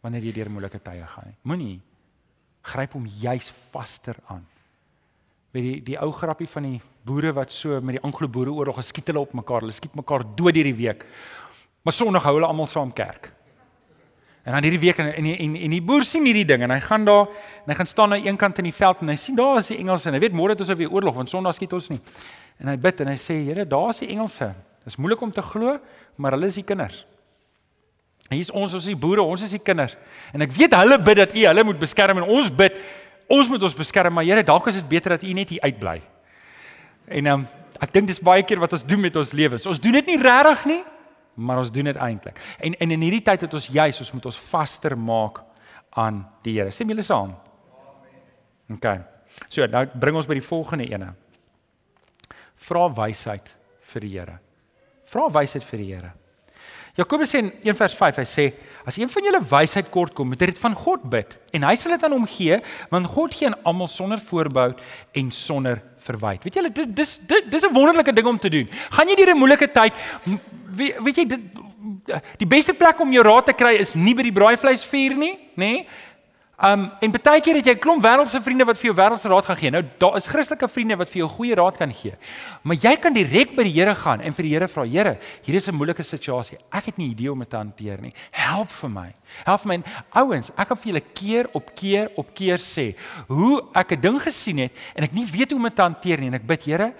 wanneer 0.00 0.24
jy 0.24 0.32
deur 0.32 0.50
moeilike 0.50 0.80
tye 0.80 1.04
gaan 1.04 1.28
nie. 1.28 1.36
Moenie 1.42 1.80
gryp 2.64 2.96
hom 2.96 3.06
juis 3.06 3.50
vaster 3.72 4.16
aan. 4.32 4.44
Weet 5.54 5.62
die 5.62 5.76
die 5.92 5.98
ou 6.02 6.10
grappie 6.10 6.48
van 6.50 6.66
die 6.66 6.80
boere 7.06 7.30
wat 7.36 7.52
so 7.54 7.78
met 7.80 8.00
die 8.00 8.02
Anglo-Boereoorlog 8.02 8.80
geskiet 8.80 9.12
hulle 9.12 9.22
op 9.22 9.36
mekaar. 9.38 9.62
Hulle 9.62 9.76
skiet 9.76 9.94
mekaar 9.94 10.24
dood 10.34 10.56
hierdie 10.58 10.74
week. 10.74 11.04
Maar 11.86 11.94
Sondag 11.94 12.26
hou 12.26 12.32
hulle 12.40 12.48
almal 12.48 12.66
saam 12.70 12.90
kerk. 12.92 13.30
En 14.44 14.52
dan 14.52 14.66
hierdie 14.66 14.80
week 14.82 14.98
en 14.98 15.12
en 15.14 15.28
en, 15.30 15.54
en 15.56 15.76
die 15.76 15.82
boer 15.82 16.02
sien 16.04 16.26
hierdie 16.26 16.44
ding 16.44 16.66
en 16.66 16.74
hy 16.74 16.80
gaan 16.84 17.06
daar 17.06 17.30
en 17.30 17.70
hy 17.70 17.76
gaan 17.78 17.88
staan 17.88 18.12
aan 18.12 18.26
een 18.26 18.36
kant 18.36 18.58
in 18.60 18.68
die 18.68 18.74
veld 18.74 19.00
en 19.00 19.08
hy 19.08 19.16
sien 19.16 19.38
daar 19.38 19.60
is 19.62 19.70
die 19.72 19.78
Engelse 19.78 20.10
en 20.10 20.18
hy 20.18 20.20
weet 20.26 20.34
môre 20.36 20.52
het 20.52 20.60
ons 20.60 20.74
weer 20.74 20.90
oorlog 20.92 21.14
want 21.16 21.30
Sondag 21.30 21.54
skiet 21.56 21.72
ons 21.72 21.88
nie. 21.94 22.00
En 22.58 22.68
hy 22.68 22.76
bid 22.76 23.00
en 23.00 23.12
hy 23.14 23.16
sê 23.20 23.38
Here, 23.46 23.64
daar 23.64 23.88
is 23.94 24.02
die 24.02 24.10
Engelse. 24.10 24.50
Dit 24.82 24.92
is 24.92 24.98
moeilik 25.00 25.22
om 25.22 25.32
te 25.32 25.42
glo, 25.42 25.78
maar 26.16 26.36
hulle 26.36 26.50
is 26.50 26.58
die 26.60 26.66
kinders. 26.66 27.06
En 28.28 28.36
hier 28.36 28.44
is 28.44 28.50
ons, 28.50 28.74
ons 28.74 28.82
is 28.82 28.90
die 28.90 28.98
boere, 28.98 29.22
ons 29.22 29.42
is 29.46 29.54
die 29.54 29.62
kinders. 29.62 29.96
En 30.32 30.44
ek 30.44 30.52
weet 30.56 30.76
hulle 30.76 30.98
bid 30.98 31.22
dat 31.22 31.32
U 31.36 31.46
hulle 31.46 31.64
moet 31.70 31.80
beskerm 31.80 32.20
en 32.20 32.28
ons 32.36 32.50
bid 32.52 32.76
ons 33.28 33.48
moet 33.48 33.62
ons 33.62 33.76
beskerm, 33.76 34.14
maar 34.14 34.24
Here, 34.24 34.42
dalk 34.42 34.66
is 34.68 34.80
dit 34.80 34.88
beter 34.88 35.16
dat 35.16 35.22
U 35.22 35.32
net 35.32 35.52
hier 35.54 35.62
uitbly. 35.64 36.00
En 37.08 37.26
um, 37.26 37.46
ek 37.82 37.92
dink 37.92 38.08
dis 38.08 38.20
baie 38.22 38.44
keer 38.46 38.60
wat 38.62 38.76
ons 38.76 38.84
doen 38.86 39.00
met 39.00 39.16
ons 39.16 39.32
lewens. 39.36 39.66
Ons 39.66 39.80
doen 39.82 39.96
dit 39.98 40.12
nie 40.12 40.20
regtig 40.20 40.64
nie, 40.70 40.82
maar 41.34 41.60
ons 41.62 41.72
doen 41.74 41.90
dit 41.90 41.98
eintlik. 41.98 42.38
En, 42.58 42.76
en 42.78 42.94
in 42.96 43.04
hierdie 43.06 43.24
tyd 43.26 43.46
het 43.46 43.56
ons 43.56 43.66
juis 43.72 44.00
ons 44.04 44.12
moet 44.16 44.30
ons 44.30 44.40
vaster 44.52 44.96
maak 44.98 45.42
aan 46.00 46.24
die 46.46 46.56
Here. 46.58 46.72
Stem 46.74 46.90
julle 46.90 47.04
saam? 47.06 47.34
Amen. 47.74 48.78
OK. 48.78 48.88
So, 49.48 49.66
nou 49.70 49.84
bring 50.00 50.18
ons 50.18 50.28
by 50.30 50.38
die 50.38 50.46
volgende 50.46 50.88
ene. 50.90 51.12
Vra 52.64 52.86
wysheid 52.96 53.50
vir 53.92 54.06
die 54.06 54.12
Here. 54.14 54.38
Vra 55.10 55.28
wysheid 55.32 55.66
vir 55.66 55.82
die 55.82 55.90
Here. 55.92 56.12
Jakobus 56.94 57.32
sê 57.34 57.40
in 57.42 57.50
1 57.64 57.74
vers 57.74 57.94
5 57.98 58.20
hy 58.22 58.26
sê 58.28 58.44
as 58.86 58.98
een 59.00 59.10
van 59.10 59.26
julle 59.26 59.40
wysheid 59.50 59.88
kort 59.90 60.14
kom, 60.14 60.28
moet 60.30 60.44
hy 60.44 60.52
dit 60.52 60.60
van 60.62 60.76
God 60.78 61.02
bid 61.10 61.34
en 61.56 61.66
hy 61.66 61.74
sal 61.78 61.96
dit 61.96 62.04
aan 62.06 62.14
hom 62.14 62.28
gee 62.30 62.60
want 62.92 63.10
God 63.10 63.34
gee 63.34 63.50
aan 63.50 63.58
almal 63.66 63.90
sonder 63.90 64.22
voorbou 64.22 64.70
en 65.18 65.32
sonder 65.34 65.82
verwyd. 66.04 66.44
Weet 66.46 66.60
julle 66.60 66.70
dis 66.70 66.86
dis 66.86 67.18
dis 67.50 67.64
'n 67.64 67.74
wonderlike 67.74 68.12
ding 68.12 68.26
om 68.26 68.38
te 68.38 68.48
doen. 68.48 68.68
Gaan 68.90 69.08
jy 69.08 69.16
deur 69.16 69.34
'n 69.34 69.38
moeilike 69.38 69.72
tyd 69.72 69.92
weet, 70.70 71.02
weet 71.02 71.16
jy 71.16 71.26
dit 71.26 71.40
die 72.38 72.46
beste 72.46 72.74
plek 72.74 73.00
om 73.00 73.12
jou 73.12 73.24
raad 73.24 73.46
te 73.46 73.52
kry 73.52 73.74
is 73.80 73.94
nie 73.94 74.14
by 74.14 74.22
die 74.22 74.32
braaivleisvuur 74.32 75.16
nie, 75.16 75.34
nê? 75.56 75.70
Nee? 75.72 75.86
Um 76.62 76.84
en 77.02 77.10
baie 77.10 77.40
keer 77.42 77.56
het 77.58 77.66
jy 77.66 77.72
'n 77.74 77.82
klomp 77.82 78.02
wêreldse 78.02 78.40
vriende 78.40 78.64
wat 78.64 78.78
vir 78.78 78.92
jou 78.92 78.94
wêreldse 78.94 79.28
raad 79.28 79.44
gaan 79.44 79.56
gee. 79.56 79.70
Nou 79.70 79.82
daar 79.98 80.16
is 80.16 80.26
Christelike 80.26 80.68
vriende 80.68 80.96
wat 80.96 81.10
vir 81.10 81.18
jou 81.18 81.28
goeie 81.28 81.54
raad 81.54 81.76
kan 81.76 81.92
gee. 81.92 82.14
Maar 82.62 82.76
jy 82.76 82.96
kan 82.96 83.12
direk 83.12 83.56
by 83.56 83.64
die 83.64 83.72
Here 83.72 83.94
gaan 83.94 84.20
en 84.20 84.32
vir 84.32 84.42
die 84.42 84.52
Here 84.52 84.68
vra, 84.68 84.84
Here, 84.84 85.18
hier 85.42 85.56
is 85.56 85.68
'n 85.68 85.74
moeilike 85.74 86.02
situasie. 86.02 86.58
Ek 86.70 86.84
het 86.86 86.96
nie 86.96 87.10
idee 87.10 87.26
hoe 87.26 87.32
om 87.32 87.40
dit 87.40 87.50
te 87.50 87.56
hanteer 87.56 88.00
nie. 88.00 88.12
Help 88.30 88.70
vir 88.70 88.90
my. 88.90 89.14
Help 89.44 89.60
vir 89.60 89.68
my. 89.68 89.82
Ouens, 90.12 90.52
ek 90.56 90.68
kan 90.68 90.76
vir 90.76 90.92
julle 90.92 91.02
keer 91.12 91.48
op 91.54 91.74
keer 91.74 92.10
op 92.16 92.34
keer 92.34 92.58
sê 92.58 92.94
hoe 93.26 93.64
ek 93.74 93.92
'n 93.92 94.00
ding 94.00 94.20
gesien 94.20 94.58
het 94.58 94.72
en 94.94 95.04
ek 95.04 95.12
nie 95.12 95.26
weet 95.26 95.50
hoe 95.50 95.58
om 95.58 95.64
dit 95.64 95.74
te 95.76 95.82
hanteer 95.82 96.20
nie 96.20 96.28
en 96.28 96.34
ek 96.34 96.46
bid, 96.46 96.64
Here, 96.64 96.94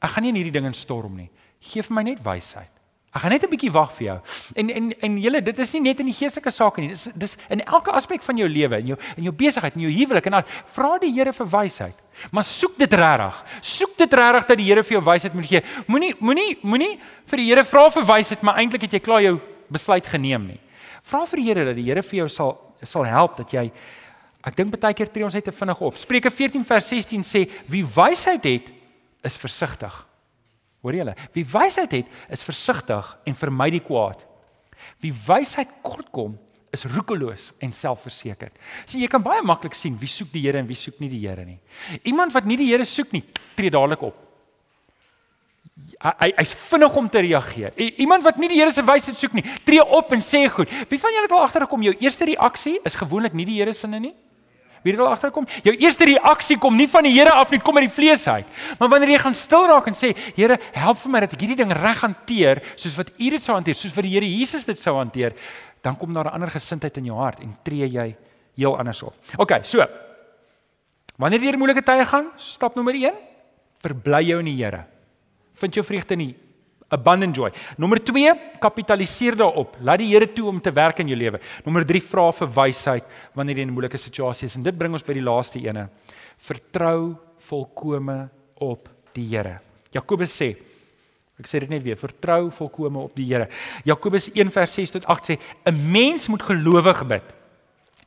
ek 0.00 0.10
gaan 0.10 0.22
nie 0.22 0.30
in 0.30 0.36
hierdie 0.36 0.52
ding 0.52 0.66
instorm 0.66 1.16
nie. 1.16 1.30
Geef 1.60 1.90
my 1.90 2.02
net 2.02 2.22
wysheid. 2.22 2.77
Ek 3.18 3.24
gaan 3.24 3.32
net 3.34 3.42
'n 3.42 3.50
bietjie 3.50 3.72
wag 3.72 3.90
vir 3.92 4.04
jou. 4.06 4.18
En 4.54 4.70
en 4.70 4.92
en 5.02 5.18
julle, 5.18 5.42
dit 5.42 5.58
is 5.58 5.72
nie 5.72 5.80
net 5.80 6.00
in 6.00 6.06
die 6.06 6.14
geestelike 6.14 6.50
sake 6.50 6.80
nie. 6.80 6.88
Dis 6.88 7.08
dis 7.14 7.36
in 7.50 7.60
elke 7.64 7.90
aspek 7.90 8.22
van 8.22 8.36
jou 8.36 8.48
lewe, 8.48 8.78
in 8.78 8.86
jou 8.86 8.98
in 9.16 9.24
jou 9.24 9.32
besigheid, 9.32 9.74
in 9.74 9.82
jou 9.82 9.90
huwelik 9.90 10.26
en 10.26 10.34
al. 10.34 10.42
Vra 10.66 10.98
die 10.98 11.12
Here 11.12 11.32
vir 11.32 11.46
wysheid. 11.46 11.94
Maar 12.30 12.44
soek 12.44 12.78
dit 12.78 12.92
regtig. 12.92 13.44
Soek 13.60 13.96
dit 13.98 14.14
regtig 14.14 14.46
dat 14.46 14.56
die 14.56 14.64
Here 14.64 14.84
vir 14.84 14.92
jou 14.92 15.04
wysheid 15.04 15.34
moet 15.34 15.46
gee. 15.46 15.62
Moenie 15.86 16.14
moenie 16.20 16.58
moenie 16.62 17.00
vir 17.26 17.36
die 17.36 17.46
Here 17.46 17.64
vra 17.64 17.90
vir 17.90 18.04
wysheid, 18.04 18.42
maar 18.42 18.56
eintlik 18.56 18.82
het 18.82 18.92
jy 18.92 19.00
klaar 19.00 19.22
jou 19.22 19.40
besluit 19.68 20.06
geneem 20.06 20.46
nie. 20.46 20.60
Vra 21.02 21.26
vir 21.26 21.36
die 21.36 21.46
Here 21.46 21.64
dat 21.64 21.76
die 21.76 21.84
Here 21.90 22.02
vir 22.02 22.18
jou 22.18 22.28
sal 22.28 22.74
sal 22.84 23.04
help 23.04 23.36
dat 23.36 23.50
jy 23.50 23.72
ek 24.46 24.54
dink 24.54 24.80
baie 24.80 24.94
keer 24.94 25.10
tree 25.10 25.24
ons 25.24 25.34
net 25.34 25.44
te 25.44 25.52
vinnig 25.52 25.80
op. 25.80 25.96
Spreuke 25.96 26.30
14 26.30 26.64
vers 26.64 26.86
16 26.86 27.22
sê 27.22 27.50
wie 27.66 27.82
wysheid 27.82 28.44
het 28.44 28.70
is 29.24 29.36
versigtig. 29.36 30.07
Hoor 30.84 30.94
julle? 30.94 31.14
Wie 31.34 31.46
wysheid 31.46 31.94
het, 31.96 32.18
is 32.30 32.44
versigtig 32.46 33.14
en 33.26 33.38
vermy 33.38 33.70
die 33.74 33.82
kwaad. 33.82 34.22
Wie 35.02 35.12
wysheid 35.26 35.72
kortkom, 35.82 36.36
is 36.74 36.84
roekeloos 36.84 37.52
en 37.64 37.72
selfversekerd. 37.72 38.54
Sien, 38.84 39.02
jy 39.02 39.08
kan 39.10 39.24
baie 39.24 39.42
maklik 39.46 39.76
sien 39.76 39.96
wie 40.00 40.10
soek 40.10 40.30
die 40.34 40.44
Here 40.44 40.60
en 40.60 40.68
wie 40.68 40.76
soek 40.76 40.98
nie 41.00 41.10
die 41.12 41.22
Here 41.24 41.44
nie. 41.46 41.58
Iemand 42.08 42.34
wat 42.36 42.48
nie 42.48 42.58
die 42.60 42.68
Here 42.68 42.84
soek 42.88 43.14
nie, 43.16 43.22
tree 43.56 43.72
dadelik 43.72 44.04
op. 44.10 44.24
Hy 46.02 46.28
hy's 46.36 46.52
vinnig 46.68 46.96
om 46.98 47.08
te 47.10 47.22
reageer. 47.22 47.74
Iemand 48.02 48.26
wat 48.26 48.38
nie 48.38 48.50
die 48.52 48.60
Here 48.60 48.72
se 48.74 48.84
wysheid 48.84 49.18
soek 49.18 49.36
nie, 49.38 49.44
tree 49.66 49.82
op 49.82 50.12
en 50.14 50.24
sê 50.24 50.44
goed. 50.52 50.72
Wie 50.90 51.00
van 51.00 51.14
julle 51.14 51.28
het 51.28 51.36
al 51.36 51.46
agtergekom 51.46 51.86
jou 51.88 51.94
eerste 52.04 52.28
reaksie 52.28 52.76
is 52.86 52.98
gewoonlik 52.98 53.36
nie 53.38 53.48
die 53.48 53.58
Here 53.62 53.72
se 53.72 53.86
sinne 53.86 54.02
nie? 54.10 54.14
Wie 54.82 54.92
het 54.92 55.00
al 55.00 55.10
agterkom? 55.10 55.46
Jou 55.66 55.74
eerste 55.76 56.06
reaksie 56.08 56.58
kom 56.58 56.76
nie 56.76 56.88
van 56.88 57.06
die 57.06 57.12
Here 57.12 57.32
af 57.32 57.50
nie, 57.50 57.60
kom 57.60 57.76
uit 57.76 57.88
die 57.88 57.94
vlees 57.94 58.26
uit. 58.28 58.46
Maar 58.78 58.88
wanneer 58.88 59.14
jy 59.16 59.18
gaan 59.18 59.34
stil 59.34 59.66
raak 59.70 59.86
en 59.90 59.96
sê, 59.96 60.12
Here, 60.36 60.58
help 60.72 61.00
vir 61.02 61.12
my 61.14 61.22
dat 61.24 61.34
ek 61.34 61.44
hierdie 61.44 61.58
ding 61.62 61.72
reg 61.72 62.02
hanteer, 62.04 62.62
soos 62.76 62.96
wat 62.98 63.12
U 63.16 63.30
dit 63.30 63.42
sou 63.42 63.56
hanteer, 63.56 63.78
soos 63.78 63.94
wat 63.96 64.06
die 64.06 64.14
Here 64.14 64.28
Jesus 64.28 64.64
dit 64.68 64.80
sou 64.80 64.96
hanteer, 64.98 65.36
dan 65.82 65.96
kom 65.96 66.12
daar 66.14 66.26
'n 66.26 66.34
ander 66.34 66.50
gesindheid 66.50 66.96
in 66.96 67.04
jou 67.04 67.16
hart 67.16 67.40
en 67.40 67.56
tree 67.62 67.88
jy 67.88 68.16
heel 68.56 68.78
anders 68.78 69.02
op. 69.02 69.14
OK, 69.36 69.60
so. 69.62 69.84
Wanneer 71.16 71.40
jy 71.40 71.50
deur 71.50 71.58
moeilike 71.58 71.82
tye 71.82 72.04
gaan, 72.04 72.30
stap 72.36 72.74
nommer 72.76 72.94
1, 72.94 73.14
verbly 73.82 74.22
jou 74.22 74.38
in 74.38 74.44
die 74.44 74.64
Here. 74.64 74.84
Vind 75.54 75.74
jou 75.74 75.84
vreugde 75.84 76.14
in 76.14 76.18
die 76.18 76.36
abundant 76.88 77.36
joy. 77.36 77.50
Nommer 77.76 78.00
2, 78.04 78.34
kapitaliseer 78.62 79.36
daarop. 79.36 79.76
Laat 79.84 80.02
die 80.02 80.10
Here 80.12 80.28
toe 80.32 80.48
om 80.48 80.60
te 80.60 80.72
werk 80.72 81.02
in 81.02 81.08
jou 81.12 81.18
lewe. 81.18 81.40
Nommer 81.64 81.84
3, 81.86 82.00
vra 82.00 82.28
vir 82.32 82.52
wysheid 82.60 83.04
wanneer 83.36 83.56
jy 83.56 83.62
in 83.62 83.68
'n 83.68 83.74
moeilike 83.74 83.98
situasie 83.98 84.46
is. 84.46 84.56
En 84.56 84.62
dit 84.62 84.78
bring 84.78 84.92
ons 84.92 85.02
by 85.04 85.12
die 85.12 85.22
laaste 85.22 85.58
ene. 85.58 85.88
Vertrou 86.38 87.16
volkome 87.38 88.30
op 88.60 88.88
die 89.12 89.26
Here. 89.26 89.60
Jakobus 89.92 90.32
sê 90.32 90.56
Ek 91.38 91.46
sê 91.46 91.60
dit 91.60 91.70
net 91.70 91.84
weer, 91.84 91.94
vertrou 91.94 92.50
volkome 92.50 92.98
op 92.98 93.14
die 93.14 93.26
Here. 93.26 93.48
Jakobus 93.84 94.28
1:6 94.34 94.90
tot 94.90 95.06
8 95.06 95.30
sê 95.30 95.38
'n 95.66 95.92
mens 95.92 96.28
moet 96.28 96.42
gelowig 96.42 97.06
bid 97.06 97.37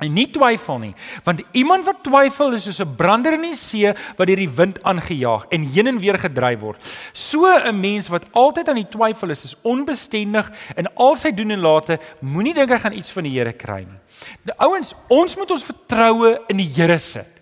En 0.01 0.13
nie 0.17 0.25
twyfel 0.33 0.79
nie, 0.81 0.93
want 1.27 1.43
iemand 1.53 1.85
wat 1.85 1.99
twyfel 2.01 2.55
is 2.57 2.63
soos 2.65 2.81
'n 2.81 2.95
brander 2.97 3.33
in 3.33 3.43
die 3.51 3.55
see 3.55 3.93
wat 4.17 4.27
deur 4.27 4.41
die 4.41 4.49
wind 4.49 4.81
aangejaag 4.83 5.45
en 5.49 5.61
heen 5.61 5.87
en 5.87 5.99
weer 5.99 6.17
gedryf 6.17 6.59
word. 6.59 6.79
So 7.13 7.45
'n 7.45 7.79
mens 7.79 8.09
wat 8.09 8.25
altyd 8.33 8.69
aan 8.69 8.81
die 8.81 8.89
twyfel 8.89 9.29
is, 9.29 9.43
is 9.43 9.55
onbestendig 9.61 10.51
in 10.75 10.87
al 10.95 11.15
sy 11.15 11.31
doen 11.31 11.51
en 11.51 11.59
late, 11.59 11.99
moenie 12.19 12.53
dink 12.53 12.69
hy 12.69 12.77
gaan 12.77 12.97
iets 12.97 13.11
van 13.11 13.23
die 13.23 13.37
Here 13.37 13.53
kry 13.53 13.85
nie. 13.85 13.99
Die 14.43 14.57
ouens, 14.57 14.93
ons 15.07 15.35
moet 15.35 15.51
ons 15.51 15.63
vertroue 15.63 16.39
in 16.49 16.57
die 16.57 16.71
Here 16.75 16.99
sit. 16.99 17.40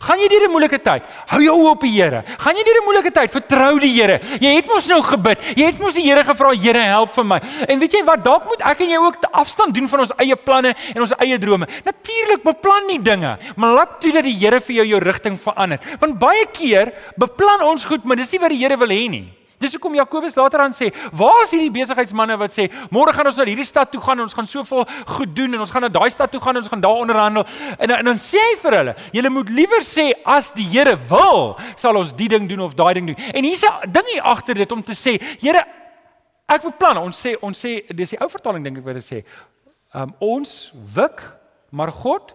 Gaan 0.00 0.18
jy 0.18 0.28
deur 0.28 0.48
'n 0.48 0.50
moeilike 0.50 0.78
tyd? 0.82 1.02
Hou 1.30 1.40
jou 1.42 1.56
oop 1.62 1.76
op 1.76 1.80
die 1.80 1.92
Here. 1.92 2.22
Gaan 2.38 2.56
jy 2.56 2.64
deur 2.64 2.80
'n 2.80 2.84
moeilike 2.84 3.12
tyd? 3.12 3.30
Vertrou 3.30 3.78
die 3.78 3.92
Here. 3.92 4.20
Jy 4.40 4.54
het 4.56 4.66
mos 4.66 4.86
nou 4.86 5.02
gebid. 5.02 5.38
Jy 5.56 5.66
het 5.66 5.78
mos 5.78 5.94
die 5.94 6.02
Here 6.02 6.24
gevra, 6.24 6.50
Here, 6.50 6.78
help 6.78 7.10
vir 7.14 7.24
my. 7.24 7.40
En 7.68 7.78
weet 7.78 7.92
jy 7.92 8.04
wat? 8.04 8.24
Dalk 8.24 8.44
moet 8.44 8.62
ek 8.62 8.80
en 8.80 8.88
jy 8.88 8.98
ook 8.98 9.16
afstand 9.32 9.74
doen 9.74 9.88
van 9.88 10.00
ons 10.00 10.12
eie 10.18 10.36
planne 10.36 10.74
en 10.94 11.00
ons 11.00 11.12
eie 11.18 11.38
drome. 11.38 11.66
Natuurlik 11.84 12.42
beplan 12.42 12.86
nie 12.86 13.02
dinge, 13.02 13.38
maar 13.56 13.74
laat 13.74 14.00
toe 14.00 14.12
dat 14.12 14.24
die 14.24 14.36
Here 14.36 14.60
vir 14.60 14.74
jou 14.74 14.86
jou 14.86 15.00
rigting 15.00 15.38
verander. 15.40 15.78
Want 16.00 16.18
baie 16.18 16.46
keer 16.52 16.92
beplan 17.16 17.62
ons 17.62 17.84
goed, 17.84 18.04
maar 18.04 18.16
dis 18.16 18.30
nie 18.32 18.40
wat 18.40 18.50
die 18.50 18.58
Here 18.58 18.76
wil 18.76 18.88
hê 18.88 19.08
nie. 19.08 19.45
Dis 19.58 19.72
hoekom 19.72 19.94
Jakobus 19.96 20.34
later 20.36 20.60
aan 20.60 20.72
sê, 20.72 20.92
"Waar 21.12 21.42
is 21.44 21.50
hierdie 21.50 21.70
besigheidsmense 21.70 22.36
wat 22.36 22.50
sê, 22.52 22.70
môre 22.90 23.12
gaan 23.12 23.26
ons 23.26 23.36
na 23.36 23.44
hierdie 23.44 23.64
stad 23.64 23.90
toe 23.90 24.00
gaan 24.00 24.18
en 24.18 24.22
ons 24.22 24.34
gaan 24.34 24.46
soveel 24.46 24.86
goed 25.06 25.34
doen 25.36 25.54
en 25.54 25.60
ons 25.60 25.70
gaan 25.70 25.82
na 25.82 25.88
daai 25.88 26.10
stad 26.10 26.30
toe 26.30 26.40
gaan 26.40 26.56
en 26.56 26.62
ons 26.62 26.68
gaan 26.68 26.80
daar 26.80 27.00
onderhandel." 27.00 27.44
En 27.78 27.90
en 27.90 28.04
dan 28.04 28.16
sê 28.16 28.36
hy 28.38 28.56
vir 28.56 28.72
hulle, 28.76 28.94
"Julle 29.12 29.30
moet 29.30 29.48
liewer 29.48 29.80
sê 29.80 30.12
as 30.24 30.52
die 30.52 30.66
Here 30.66 30.98
wil, 31.08 31.56
sal 31.76 31.96
ons 31.96 32.12
die 32.12 32.28
ding 32.28 32.48
doen 32.48 32.60
of 32.60 32.74
daai 32.74 32.94
ding 32.94 33.06
doen." 33.06 33.16
En 33.34 33.44
hier's 33.44 33.62
'n 33.62 33.90
ding 33.90 34.06
hier 34.06 34.22
agter 34.22 34.54
dit 34.54 34.72
om 34.72 34.82
te 34.82 34.92
sê, 34.92 35.20
"Here, 35.40 35.64
ek 36.48 36.62
beplan." 36.62 36.98
Ons 36.98 37.26
sê 37.26 37.36
ons 37.40 37.64
sê 37.64 37.86
dis 37.94 38.10
die 38.10 38.20
ou 38.20 38.28
vertaling 38.28 38.62
dink 38.62 38.78
ek 38.78 38.84
wat 38.84 38.94
dit 38.94 39.04
sê. 39.04 39.24
Um 39.94 40.14
ons 40.20 40.72
wik, 40.94 41.22
maar 41.70 41.90
God 41.90 42.34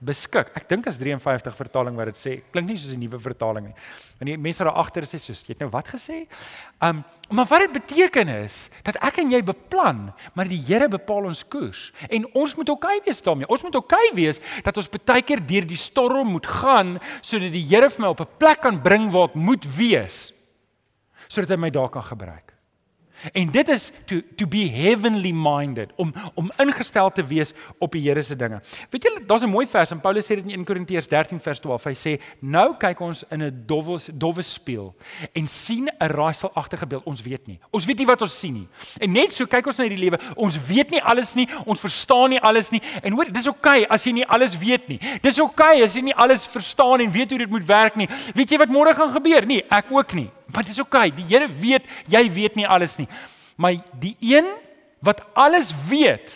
beskik. 0.00 0.48
Ek 0.56 0.64
dink 0.68 0.88
as 0.88 0.96
53 0.98 1.56
vertaling 1.58 1.96
wat 1.98 2.08
dit 2.10 2.18
sê. 2.18 2.32
Klink 2.52 2.68
nie 2.68 2.76
soos 2.76 2.94
'n 2.94 3.00
nuwe 3.00 3.20
vertaling 3.20 3.66
nie. 3.66 3.74
En 4.20 4.26
die 4.26 4.36
mense 4.36 4.64
daar 4.64 4.76
agter 4.76 5.02
sê 5.02 5.20
soos 5.20 5.42
jy 5.42 5.52
het 5.52 5.60
nou 5.60 5.70
wat 5.70 5.88
gesê? 5.88 6.26
Um 6.80 7.04
maar 7.30 7.46
wat 7.46 7.60
dit 7.60 7.72
beteken 7.72 8.28
is 8.28 8.70
dat 8.82 8.96
ek 8.96 9.18
en 9.18 9.30
jy 9.30 9.42
beplan, 9.42 10.12
maar 10.34 10.48
die 10.48 10.60
Here 10.60 10.88
bepaal 10.88 11.26
ons 11.26 11.44
koers. 11.44 11.92
En 12.10 12.26
ons 12.34 12.56
moet 12.56 12.68
oukei 12.68 13.00
wees 13.04 13.22
daarmee. 13.22 13.46
Ons 13.46 13.62
moet 13.62 13.74
oukei 13.74 14.10
wees 14.14 14.40
dat 14.64 14.76
ons 14.76 14.88
baie 14.88 15.22
keer 15.22 15.46
deur 15.46 15.66
die 15.66 15.76
storm 15.76 16.28
moet 16.28 16.46
gaan 16.46 16.98
sodat 17.20 17.52
die 17.52 17.66
Here 17.68 17.88
vir 17.88 18.00
my 18.00 18.08
op 18.08 18.20
'n 18.20 18.36
plek 18.38 18.62
kan 18.62 18.82
bring 18.82 19.10
waar 19.12 19.28
ek 19.28 19.34
moet 19.34 19.64
wees 19.76 20.32
sodat 21.28 21.50
hy 21.50 21.56
my 21.56 21.70
daar 21.70 21.88
kan 21.88 22.02
gebruik. 22.02 22.49
En 23.32 23.50
dit 23.50 23.68
is 23.68 23.90
to 24.06 24.20
to 24.36 24.46
be 24.46 24.68
heavenly 24.68 25.32
minded 25.32 25.90
om 25.96 26.14
om 26.34 26.52
ingestel 26.56 27.10
te 27.12 27.24
wees 27.26 27.52
op 27.78 27.92
die 27.92 28.02
Here 28.08 28.22
se 28.22 28.36
dinge. 28.36 28.60
Weet 28.90 29.02
julle, 29.02 29.24
daar's 29.26 29.42
'n 29.42 29.50
mooi 29.50 29.66
vers 29.66 29.90
en 29.90 30.00
Paulus 30.00 30.24
sê 30.24 30.34
dit 30.34 30.44
in 30.44 30.50
1 30.50 30.64
Korintiërs 30.64 31.06
13 31.06 31.40
vers 31.40 31.58
12. 31.58 31.84
Hy 31.84 31.94
sê: 31.94 32.20
"Nou 32.40 32.76
kyk 32.76 33.00
ons 33.00 33.24
in 33.30 33.42
'n 33.42 33.62
dowwe 33.66 33.98
dowwe 34.12 34.42
spieël 34.42 34.94
en 35.32 35.46
sien 35.48 35.88
'n 35.98 36.06
raaiselagtige 36.06 36.86
beeld. 36.86 37.04
Ons 37.04 37.22
weet 37.22 37.46
nie. 37.46 37.58
Ons 37.70 37.84
weet 37.84 37.98
nie 37.98 38.06
wat 38.06 38.22
ons 38.22 38.38
sien 38.38 38.52
nie. 38.52 38.68
En 38.98 39.12
net 39.12 39.34
so 39.34 39.46
kyk 39.46 39.66
ons 39.66 39.76
na 39.76 39.86
hierdie 39.86 40.04
lewe. 40.04 40.18
Ons 40.36 40.58
weet 40.66 40.90
nie 40.90 41.02
alles 41.02 41.34
nie. 41.34 41.48
Ons 41.64 41.80
verstaan 41.80 42.30
nie 42.30 42.40
alles 42.40 42.70
nie. 42.70 42.82
En 43.02 43.12
hoor, 43.12 43.32
dis 43.32 43.46
oukei 43.50 43.84
okay 43.84 43.94
as 43.94 44.04
jy 44.04 44.12
nie 44.12 44.26
alles 44.26 44.58
weet 44.58 44.88
nie. 44.88 44.98
Dis 45.22 45.38
oukei 45.38 45.76
okay 45.76 45.84
as 45.84 45.94
jy 45.94 46.02
nie 46.02 46.16
alles 46.16 46.46
verstaan 46.46 47.00
en 47.00 47.12
weet 47.12 47.30
hoe 47.30 47.38
dit 47.38 47.50
moet 47.50 47.66
werk 47.66 47.96
nie. 47.96 48.08
Weet 48.34 48.50
jy 48.50 48.58
wat 48.58 48.72
môre 48.72 48.94
gaan 48.94 49.12
gebeur? 49.12 49.46
Nee, 49.46 49.64
ek 49.70 49.92
ook 49.92 50.14
nie. 50.14 50.30
Maar 50.52 50.66
dit 50.66 50.72
is 50.72 50.82
oukei. 50.82 51.08
Okay. 51.08 51.16
Die 51.16 51.26
Here 51.30 51.48
weet, 51.60 51.88
jy 52.10 52.24
weet 52.32 52.58
nie 52.58 52.68
alles 52.68 52.96
nie. 53.00 53.08
Maar 53.60 53.80
die 54.00 54.16
een 54.20 54.48
wat 55.04 55.24
alles 55.34 55.72
weet 55.88 56.32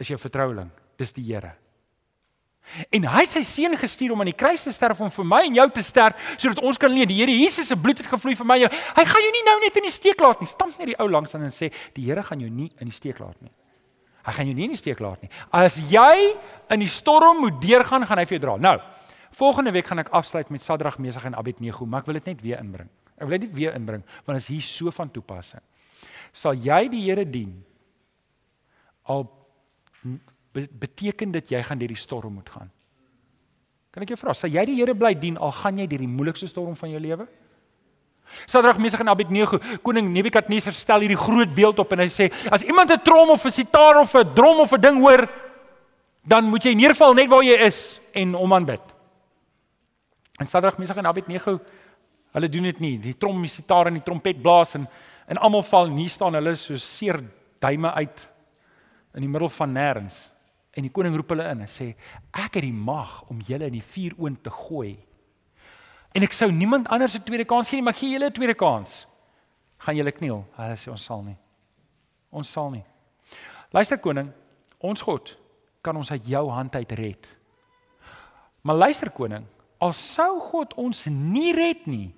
is 0.00 0.08
jou 0.08 0.18
vertroueling. 0.18 0.70
Dis 0.96 1.12
die 1.12 1.24
Here. 1.28 1.54
En 2.94 3.06
hy 3.10 3.22
het 3.24 3.32
sy 3.34 3.42
seun 3.46 3.74
gestuur 3.78 4.12
om 4.14 4.20
aan 4.22 4.30
die 4.30 4.38
kruis 4.38 4.62
te 4.62 4.72
sterf 4.72 5.00
om 5.02 5.10
vir 5.10 5.26
my 5.26 5.40
en 5.48 5.56
jou 5.58 5.66
te 5.74 5.82
sterf 5.82 6.18
sodat 6.36 6.60
ons 6.62 6.78
kan 6.78 6.92
leef. 6.92 7.08
Die 7.10 7.18
Here 7.18 7.34
Jesus 7.34 7.70
se 7.70 7.78
bloed 7.78 7.98
het 7.98 8.10
gevloei 8.10 8.36
vir 8.38 8.46
my 8.46 8.58
en 8.60 8.66
jou. 8.66 8.72
Hy 9.00 9.06
gaan 9.10 9.24
jou 9.26 9.32
nie 9.34 9.46
nou 9.48 9.56
net 9.64 9.80
in 9.80 9.88
die 9.88 9.94
steek 9.94 10.22
laat 10.22 10.42
nie. 10.42 10.50
Stamp 10.50 10.78
net 10.78 10.92
die 10.92 10.98
ou 11.02 11.08
langs 11.10 11.34
aan 11.34 11.48
en 11.48 11.54
sê 11.54 11.72
die 11.96 12.06
Here 12.06 12.22
gaan 12.26 12.42
jou 12.42 12.50
nie 12.50 12.70
in 12.78 12.90
die 12.90 12.96
steek 12.96 13.18
laat 13.22 13.40
nie. 13.42 13.52
Hy 14.26 14.36
gaan 14.36 14.50
jou 14.50 14.56
nie 14.56 14.68
in 14.68 14.74
die 14.76 14.78
steek 14.78 15.00
laat 15.02 15.22
nie. 15.24 15.30
As 15.56 15.80
jy 15.90 16.14
in 16.70 16.84
die 16.84 16.90
storm 16.92 17.40
moet 17.46 17.56
deurgaan, 17.62 18.04
gaan 18.06 18.20
hy 18.20 18.26
vir 18.28 18.36
jou 18.36 18.42
dra. 18.44 18.56
Nou, 18.60 18.76
Volgende 19.30 19.70
week 19.70 19.86
gaan 19.86 20.02
ek 20.02 20.08
afsluit 20.16 20.48
met 20.50 20.62
Sadrag, 20.62 20.98
Mesach 20.98 21.24
en 21.24 21.36
Abednego, 21.38 21.86
maar 21.86 22.02
ek 22.02 22.06
wil 22.06 22.18
dit 22.18 22.24
net 22.32 22.40
weer 22.42 22.58
inbring. 22.58 22.88
Ek 23.16 23.28
wil 23.28 23.38
dit 23.38 23.48
net 23.48 23.56
weer 23.56 23.74
inbring 23.74 24.02
want 24.24 24.38
dit 24.38 24.42
is 24.42 24.48
hier 24.48 24.66
so 24.66 24.90
van 24.90 25.10
toepassing. 25.10 25.62
Sal 26.32 26.54
jy 26.54 26.88
die 26.88 27.02
Here 27.08 27.24
dien? 27.26 27.52
Al 29.10 29.26
beteken 30.52 31.32
dit 31.32 31.52
jy 31.52 31.62
gaan 31.62 31.78
deur 31.78 31.92
die 31.92 32.00
storm 32.00 32.38
moet 32.40 32.50
gaan. 32.50 32.70
Kan 33.90 34.04
ek 34.06 34.14
jou 34.14 34.18
vra, 34.20 34.34
sal 34.34 34.50
jy 34.50 34.64
die 34.70 34.78
Here 34.80 34.94
bly 34.94 35.14
dien 35.18 35.38
al 35.38 35.52
gaan 35.54 35.78
jy 35.78 35.86
deur 35.90 36.02
die 36.02 36.10
moeilikste 36.10 36.50
storm 36.50 36.76
van 36.78 36.92
jou 36.92 37.02
lewe? 37.02 37.26
Sadrag, 38.46 38.78
Mesach 38.78 39.02
en 39.02 39.10
Abednego, 39.10 39.58
koning 39.82 40.12
Nebukadneser 40.14 40.74
stel 40.76 41.02
hierdie 41.02 41.18
groot 41.18 41.50
beeld 41.54 41.80
op 41.82 41.94
en 41.96 42.04
hy 42.04 42.10
sê 42.10 42.28
as 42.50 42.62
iemand 42.62 42.90
'n 42.90 43.02
trom 43.02 43.30
of 43.30 43.44
'n 43.44 43.50
sitaar 43.50 43.98
of 44.00 44.14
'n 44.14 44.34
drom 44.34 44.60
of 44.60 44.72
'n 44.72 44.80
ding 44.80 45.00
hoor, 45.00 45.28
dan 46.22 46.44
moet 46.44 46.62
jy 46.62 46.74
neerval 46.74 47.14
net 47.14 47.28
waar 47.28 47.42
jy 47.42 47.58
is 47.58 48.00
en 48.14 48.34
hom 48.34 48.52
aanbid. 48.52 48.80
En 50.40 50.48
Sadrag, 50.48 50.78
Mesach 50.80 50.96
en 50.96 51.06
Abednego, 51.06 51.58
hulle 52.32 52.48
doen 52.48 52.68
dit 52.70 52.80
nie. 52.80 52.94
Die 53.02 53.16
trom, 53.20 53.42
die 53.44 53.52
sitaar 53.52 53.90
en 53.90 53.98
die 53.98 54.06
trompet 54.06 54.40
blaas 54.42 54.74
en 54.78 54.88
en 55.30 55.38
almal 55.38 55.62
val 55.62 55.86
nie 55.94 56.08
staan 56.10 56.34
hulle 56.34 56.56
so 56.58 56.74
seer 56.82 57.20
duime 57.62 57.92
uit 57.94 58.22
in 59.14 59.22
die 59.22 59.30
middel 59.30 59.50
van 59.54 59.70
nêrens. 59.70 60.24
En 60.74 60.82
die 60.82 60.90
koning 60.90 61.14
roep 61.14 61.30
hulle 61.30 61.46
in 61.52 61.62
en 61.62 61.70
sê 61.70 61.92
ek 62.32 62.56
het 62.58 62.64
die 62.64 62.74
mag 62.74 63.20
om 63.30 63.38
julle 63.46 63.68
in 63.70 63.76
die 63.76 63.84
vuuroond 63.92 64.40
te 64.42 64.50
gooi. 64.50 64.96
En 66.10 66.26
ek 66.26 66.34
sou 66.34 66.50
niemand 66.50 66.90
anders 66.90 67.14
'n 67.14 67.22
tweede 67.22 67.44
kans 67.44 67.68
gee 67.68 67.78
nie, 67.78 67.84
maar 67.84 67.94
gee 67.94 68.10
julle 68.10 68.26
'n 68.26 68.32
tweede 68.32 68.54
kans. 68.54 69.06
Gaan 69.78 69.96
julle 69.96 70.12
kniel? 70.12 70.44
Hulle 70.56 70.76
sê 70.76 70.90
ons 70.90 71.04
sal 71.04 71.22
nie. 71.22 71.36
Ons 72.30 72.50
sal 72.50 72.70
nie. 72.70 72.84
Luister 73.70 73.98
koning, 73.98 74.32
ons 74.78 75.02
God 75.02 75.36
kan 75.80 75.96
ons 75.96 76.10
uit 76.10 76.26
jou 76.26 76.50
hand 76.50 76.74
uit 76.74 76.92
red. 76.92 77.38
Maar 78.62 78.76
luister 78.76 79.10
koning, 79.10 79.46
al 79.80 79.92
sou 79.96 80.40
God 80.52 80.74
ons 80.80 81.06
nie 81.10 81.52
red 81.56 81.86
nie, 81.88 82.10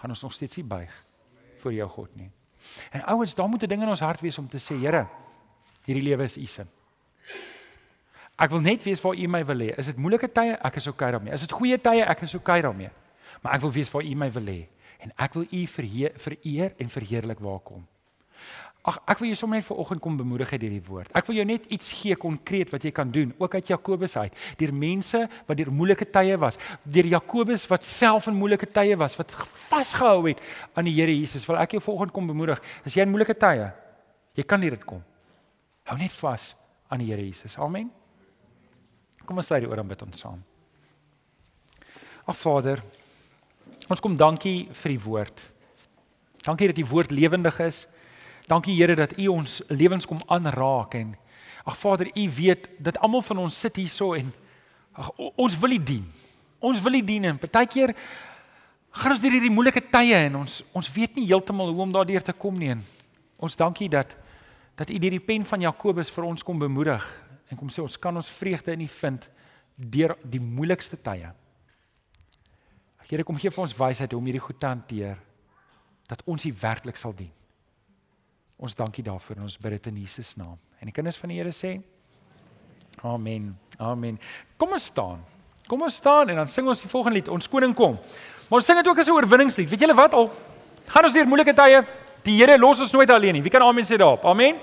gaan 0.00 0.10
ons 0.14 0.22
nog 0.24 0.32
steeds 0.32 0.58
nie 0.58 0.66
buig 0.66 0.92
voor 1.62 1.74
jou 1.76 1.88
God 1.88 2.14
nie. 2.18 2.30
En 2.94 3.04
ouens, 3.14 3.34
daar 3.34 3.48
moet 3.48 3.62
'n 3.62 3.68
ding 3.68 3.82
in 3.82 3.88
ons 3.88 4.00
hart 4.00 4.20
wees 4.20 4.38
om 4.38 4.48
te 4.48 4.58
sê, 4.58 4.74
Here, 4.78 5.06
hierdie 5.84 6.02
lewe 6.02 6.24
is 6.24 6.36
U 6.36 6.46
se. 6.46 6.66
Ek 8.38 8.50
wil 8.50 8.60
net 8.60 8.82
weet 8.82 9.00
waar 9.00 9.14
U 9.14 9.26
my 9.28 9.44
wil 9.44 9.58
hê. 9.58 9.78
Is 9.78 9.86
dit 9.86 9.96
moeilike 9.96 10.32
tye? 10.32 10.56
Ek 10.62 10.76
is 10.76 10.86
okay 10.86 11.10
daarmee. 11.10 11.32
Is 11.32 11.40
dit 11.40 11.52
goeie 11.52 11.78
tye? 11.78 12.02
Ek 12.02 12.22
is 12.22 12.34
okay 12.34 12.60
daarmee. 12.60 12.90
Maar 13.42 13.54
ek 13.54 13.60
wil 13.60 13.72
weet 13.72 13.90
waar 13.90 14.02
U 14.02 14.14
my 14.14 14.30
wil 14.32 14.46
hê 14.46 14.68
en 15.02 15.12
ek 15.18 15.34
wil 15.34 15.46
U 15.50 15.66
vereer 15.66 16.74
en 16.78 16.88
verheerlik 16.88 17.38
waar 17.38 17.60
kom. 17.60 17.86
Ag 18.82 18.96
ek 19.06 19.20
wil 19.22 19.30
jou 19.30 19.36
sommer 19.38 19.60
net 19.60 19.66
vanoggend 19.68 20.02
kom 20.02 20.16
bemoedig 20.18 20.50
uit 20.56 20.64
hierdie 20.64 20.82
woord. 20.88 21.10
Ek 21.14 21.28
wil 21.30 21.36
jou 21.38 21.44
net 21.46 21.68
iets 21.70 21.92
gee 22.00 22.16
konkreet 22.18 22.72
wat 22.74 22.82
jy 22.82 22.90
kan 22.94 23.12
doen, 23.14 23.30
ook 23.38 23.54
uit 23.54 23.70
Jakobus 23.70 24.16
uit. 24.18 24.34
Deur 24.58 24.72
mense 24.74 25.20
wat 25.46 25.60
deur 25.60 25.70
moeilike 25.70 26.08
tye 26.10 26.34
was, 26.42 26.58
deur 26.82 27.06
Jakobus 27.12 27.68
wat 27.70 27.86
self 27.86 28.26
in 28.26 28.34
moeilike 28.34 28.66
tye 28.74 28.96
was, 28.98 29.14
wat 29.20 29.36
vasgehou 29.68 30.26
het 30.26 30.42
aan 30.74 30.90
die 30.90 30.96
Here 30.96 31.14
Jesus. 31.14 31.46
Wil 31.46 31.60
ek 31.62 31.76
jou 31.76 31.82
vanoggend 31.84 32.16
kom 32.16 32.26
bemoedig. 32.26 32.58
As 32.82 32.98
jy 32.98 33.06
in 33.06 33.14
moeilike 33.14 33.38
tye, 33.38 33.70
jy 34.34 34.46
kan 34.50 34.60
nie 34.60 34.72
dit 34.74 34.82
kom. 34.88 35.04
Hou 35.86 35.98
net 36.02 36.18
vas 36.18 36.50
aan 36.90 37.06
die 37.06 37.12
Here 37.12 37.22
Jesus. 37.22 37.54
Amen. 37.62 37.86
Kom 39.22 39.38
ons 39.38 39.46
sê 39.46 39.62
die 39.62 39.70
oor 39.70 39.78
aan 39.78 39.94
bid 39.94 40.02
ons 40.02 40.26
saam. 40.26 40.42
Ag 42.26 42.38
Vader, 42.38 42.82
ons 43.86 44.02
kom 44.02 44.18
dankie 44.18 44.66
vir 44.74 44.96
die 44.96 45.02
woord. 45.06 45.48
Dankie 46.42 46.72
dat 46.72 46.82
die 46.82 46.90
woord 46.90 47.14
lewendig 47.14 47.62
is. 47.62 47.84
Dankie 48.46 48.74
Here 48.74 48.94
dat 48.98 49.18
U 49.18 49.26
ons 49.28 49.60
lewens 49.68 50.06
kom 50.06 50.20
aanraak 50.26 50.94
en 50.98 51.14
ag 51.64 51.76
Vader, 51.78 52.10
U 52.10 52.30
weet 52.30 52.68
dat 52.78 52.98
almal 52.98 53.22
van 53.22 53.38
ons 53.44 53.58
sit 53.60 53.76
hierso 53.76 54.14
en 54.18 54.32
ag 54.92 55.10
ons 55.16 55.58
wil 55.58 55.76
U 55.76 55.82
dien. 55.82 56.06
Ons 56.58 56.82
wil 56.82 56.98
U 56.98 57.02
dien 57.04 57.24
en 57.30 57.38
partykeer 57.38 57.94
gaan 58.92 59.14
ons 59.14 59.22
deur 59.22 59.32
hierdie 59.32 59.52
moeilike 59.52 59.84
tye 59.92 60.18
en 60.26 60.42
ons 60.42 60.58
ons 60.72 60.90
weet 60.92 61.16
nie 61.16 61.28
heeltemal 61.30 61.70
hoe 61.72 61.84
om 61.86 61.94
daardeur 61.94 62.24
te 62.26 62.34
kom 62.36 62.58
nie. 62.58 62.74
En 62.74 62.82
ons 63.38 63.56
dankie 63.56 63.88
dat 63.88 64.16
dat 64.76 64.90
U 64.90 64.98
deur 64.98 65.14
die 65.18 65.22
pen 65.22 65.44
van 65.44 65.60
Jakobus 65.60 66.10
vir 66.10 66.26
ons 66.26 66.42
kom 66.42 66.58
bemoedig 66.58 67.04
en 67.48 67.58
kom 67.60 67.70
sê 67.70 67.84
ons 67.84 67.98
kan 68.00 68.16
ons 68.16 68.32
vreugde 68.40 68.72
in 68.72 68.84
U 68.84 68.88
vind 68.88 69.28
deur 69.76 70.16
die 70.24 70.40
moeilikste 70.40 70.98
tye. 71.00 71.30
Here 73.12 73.26
kom 73.28 73.36
gee 73.36 73.52
vir 73.52 73.60
ons 73.66 73.74
wysheid 73.76 74.14
om 74.16 74.24
hierdie 74.24 74.40
goed 74.40 74.56
te 74.56 74.70
hanteer 74.70 75.18
dat 76.08 76.22
ons 76.24 76.46
U 76.48 76.52
werklik 76.62 76.96
sal 76.96 77.12
dien. 77.12 77.28
Ons 78.62 78.76
dankie 78.78 79.02
daarvoor 79.02 79.40
en 79.40 79.48
ons 79.48 79.58
bid 79.58 79.74
dit 79.74 79.88
in 79.90 79.96
Jesus 80.04 80.36
naam. 80.38 80.54
En 80.78 80.86
die 80.86 80.94
kinders 80.94 81.18
van 81.18 81.32
die 81.32 81.40
Here 81.40 81.50
sê 81.54 81.80
Amen. 83.02 83.58
Amen. 83.80 84.18
Kom 84.60 84.76
ons 84.76 84.84
staan. 84.92 85.22
Kom 85.66 85.82
ons 85.82 85.96
staan 85.98 86.30
en 86.30 86.38
dan 86.42 86.50
sing 86.50 86.68
ons 86.68 86.82
die 86.84 86.90
volgende 86.90 87.18
lied, 87.18 87.30
Ons 87.32 87.48
koning 87.50 87.74
kom. 87.74 87.96
Maar 88.48 88.60
ons 88.60 88.66
sing 88.68 88.78
dit 88.78 88.88
ook 88.88 88.98
as 88.98 89.08
'n 89.08 89.16
oorwinningslied. 89.16 89.70
Weet 89.70 89.80
julle 89.80 89.94
wat 89.94 90.14
al? 90.14 90.30
Gaan 90.86 91.04
ons 91.04 91.12
deur 91.12 91.26
moeilike 91.26 91.54
tye, 91.54 91.86
die 92.22 92.36
Here 92.38 92.58
los 92.58 92.80
ons 92.80 92.92
nooit 92.92 93.10
alleen 93.10 93.34
nie. 93.34 93.42
Wie 93.42 93.50
kan 93.50 93.62
amen 93.62 93.84
sê 93.84 93.96
daarop? 93.96 94.24
Amen. 94.24 94.56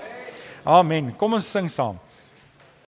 Amen. 0.64 1.16
Kom 1.16 1.34
ons 1.34 1.50
sing 1.50 1.68
saam. 1.68 1.98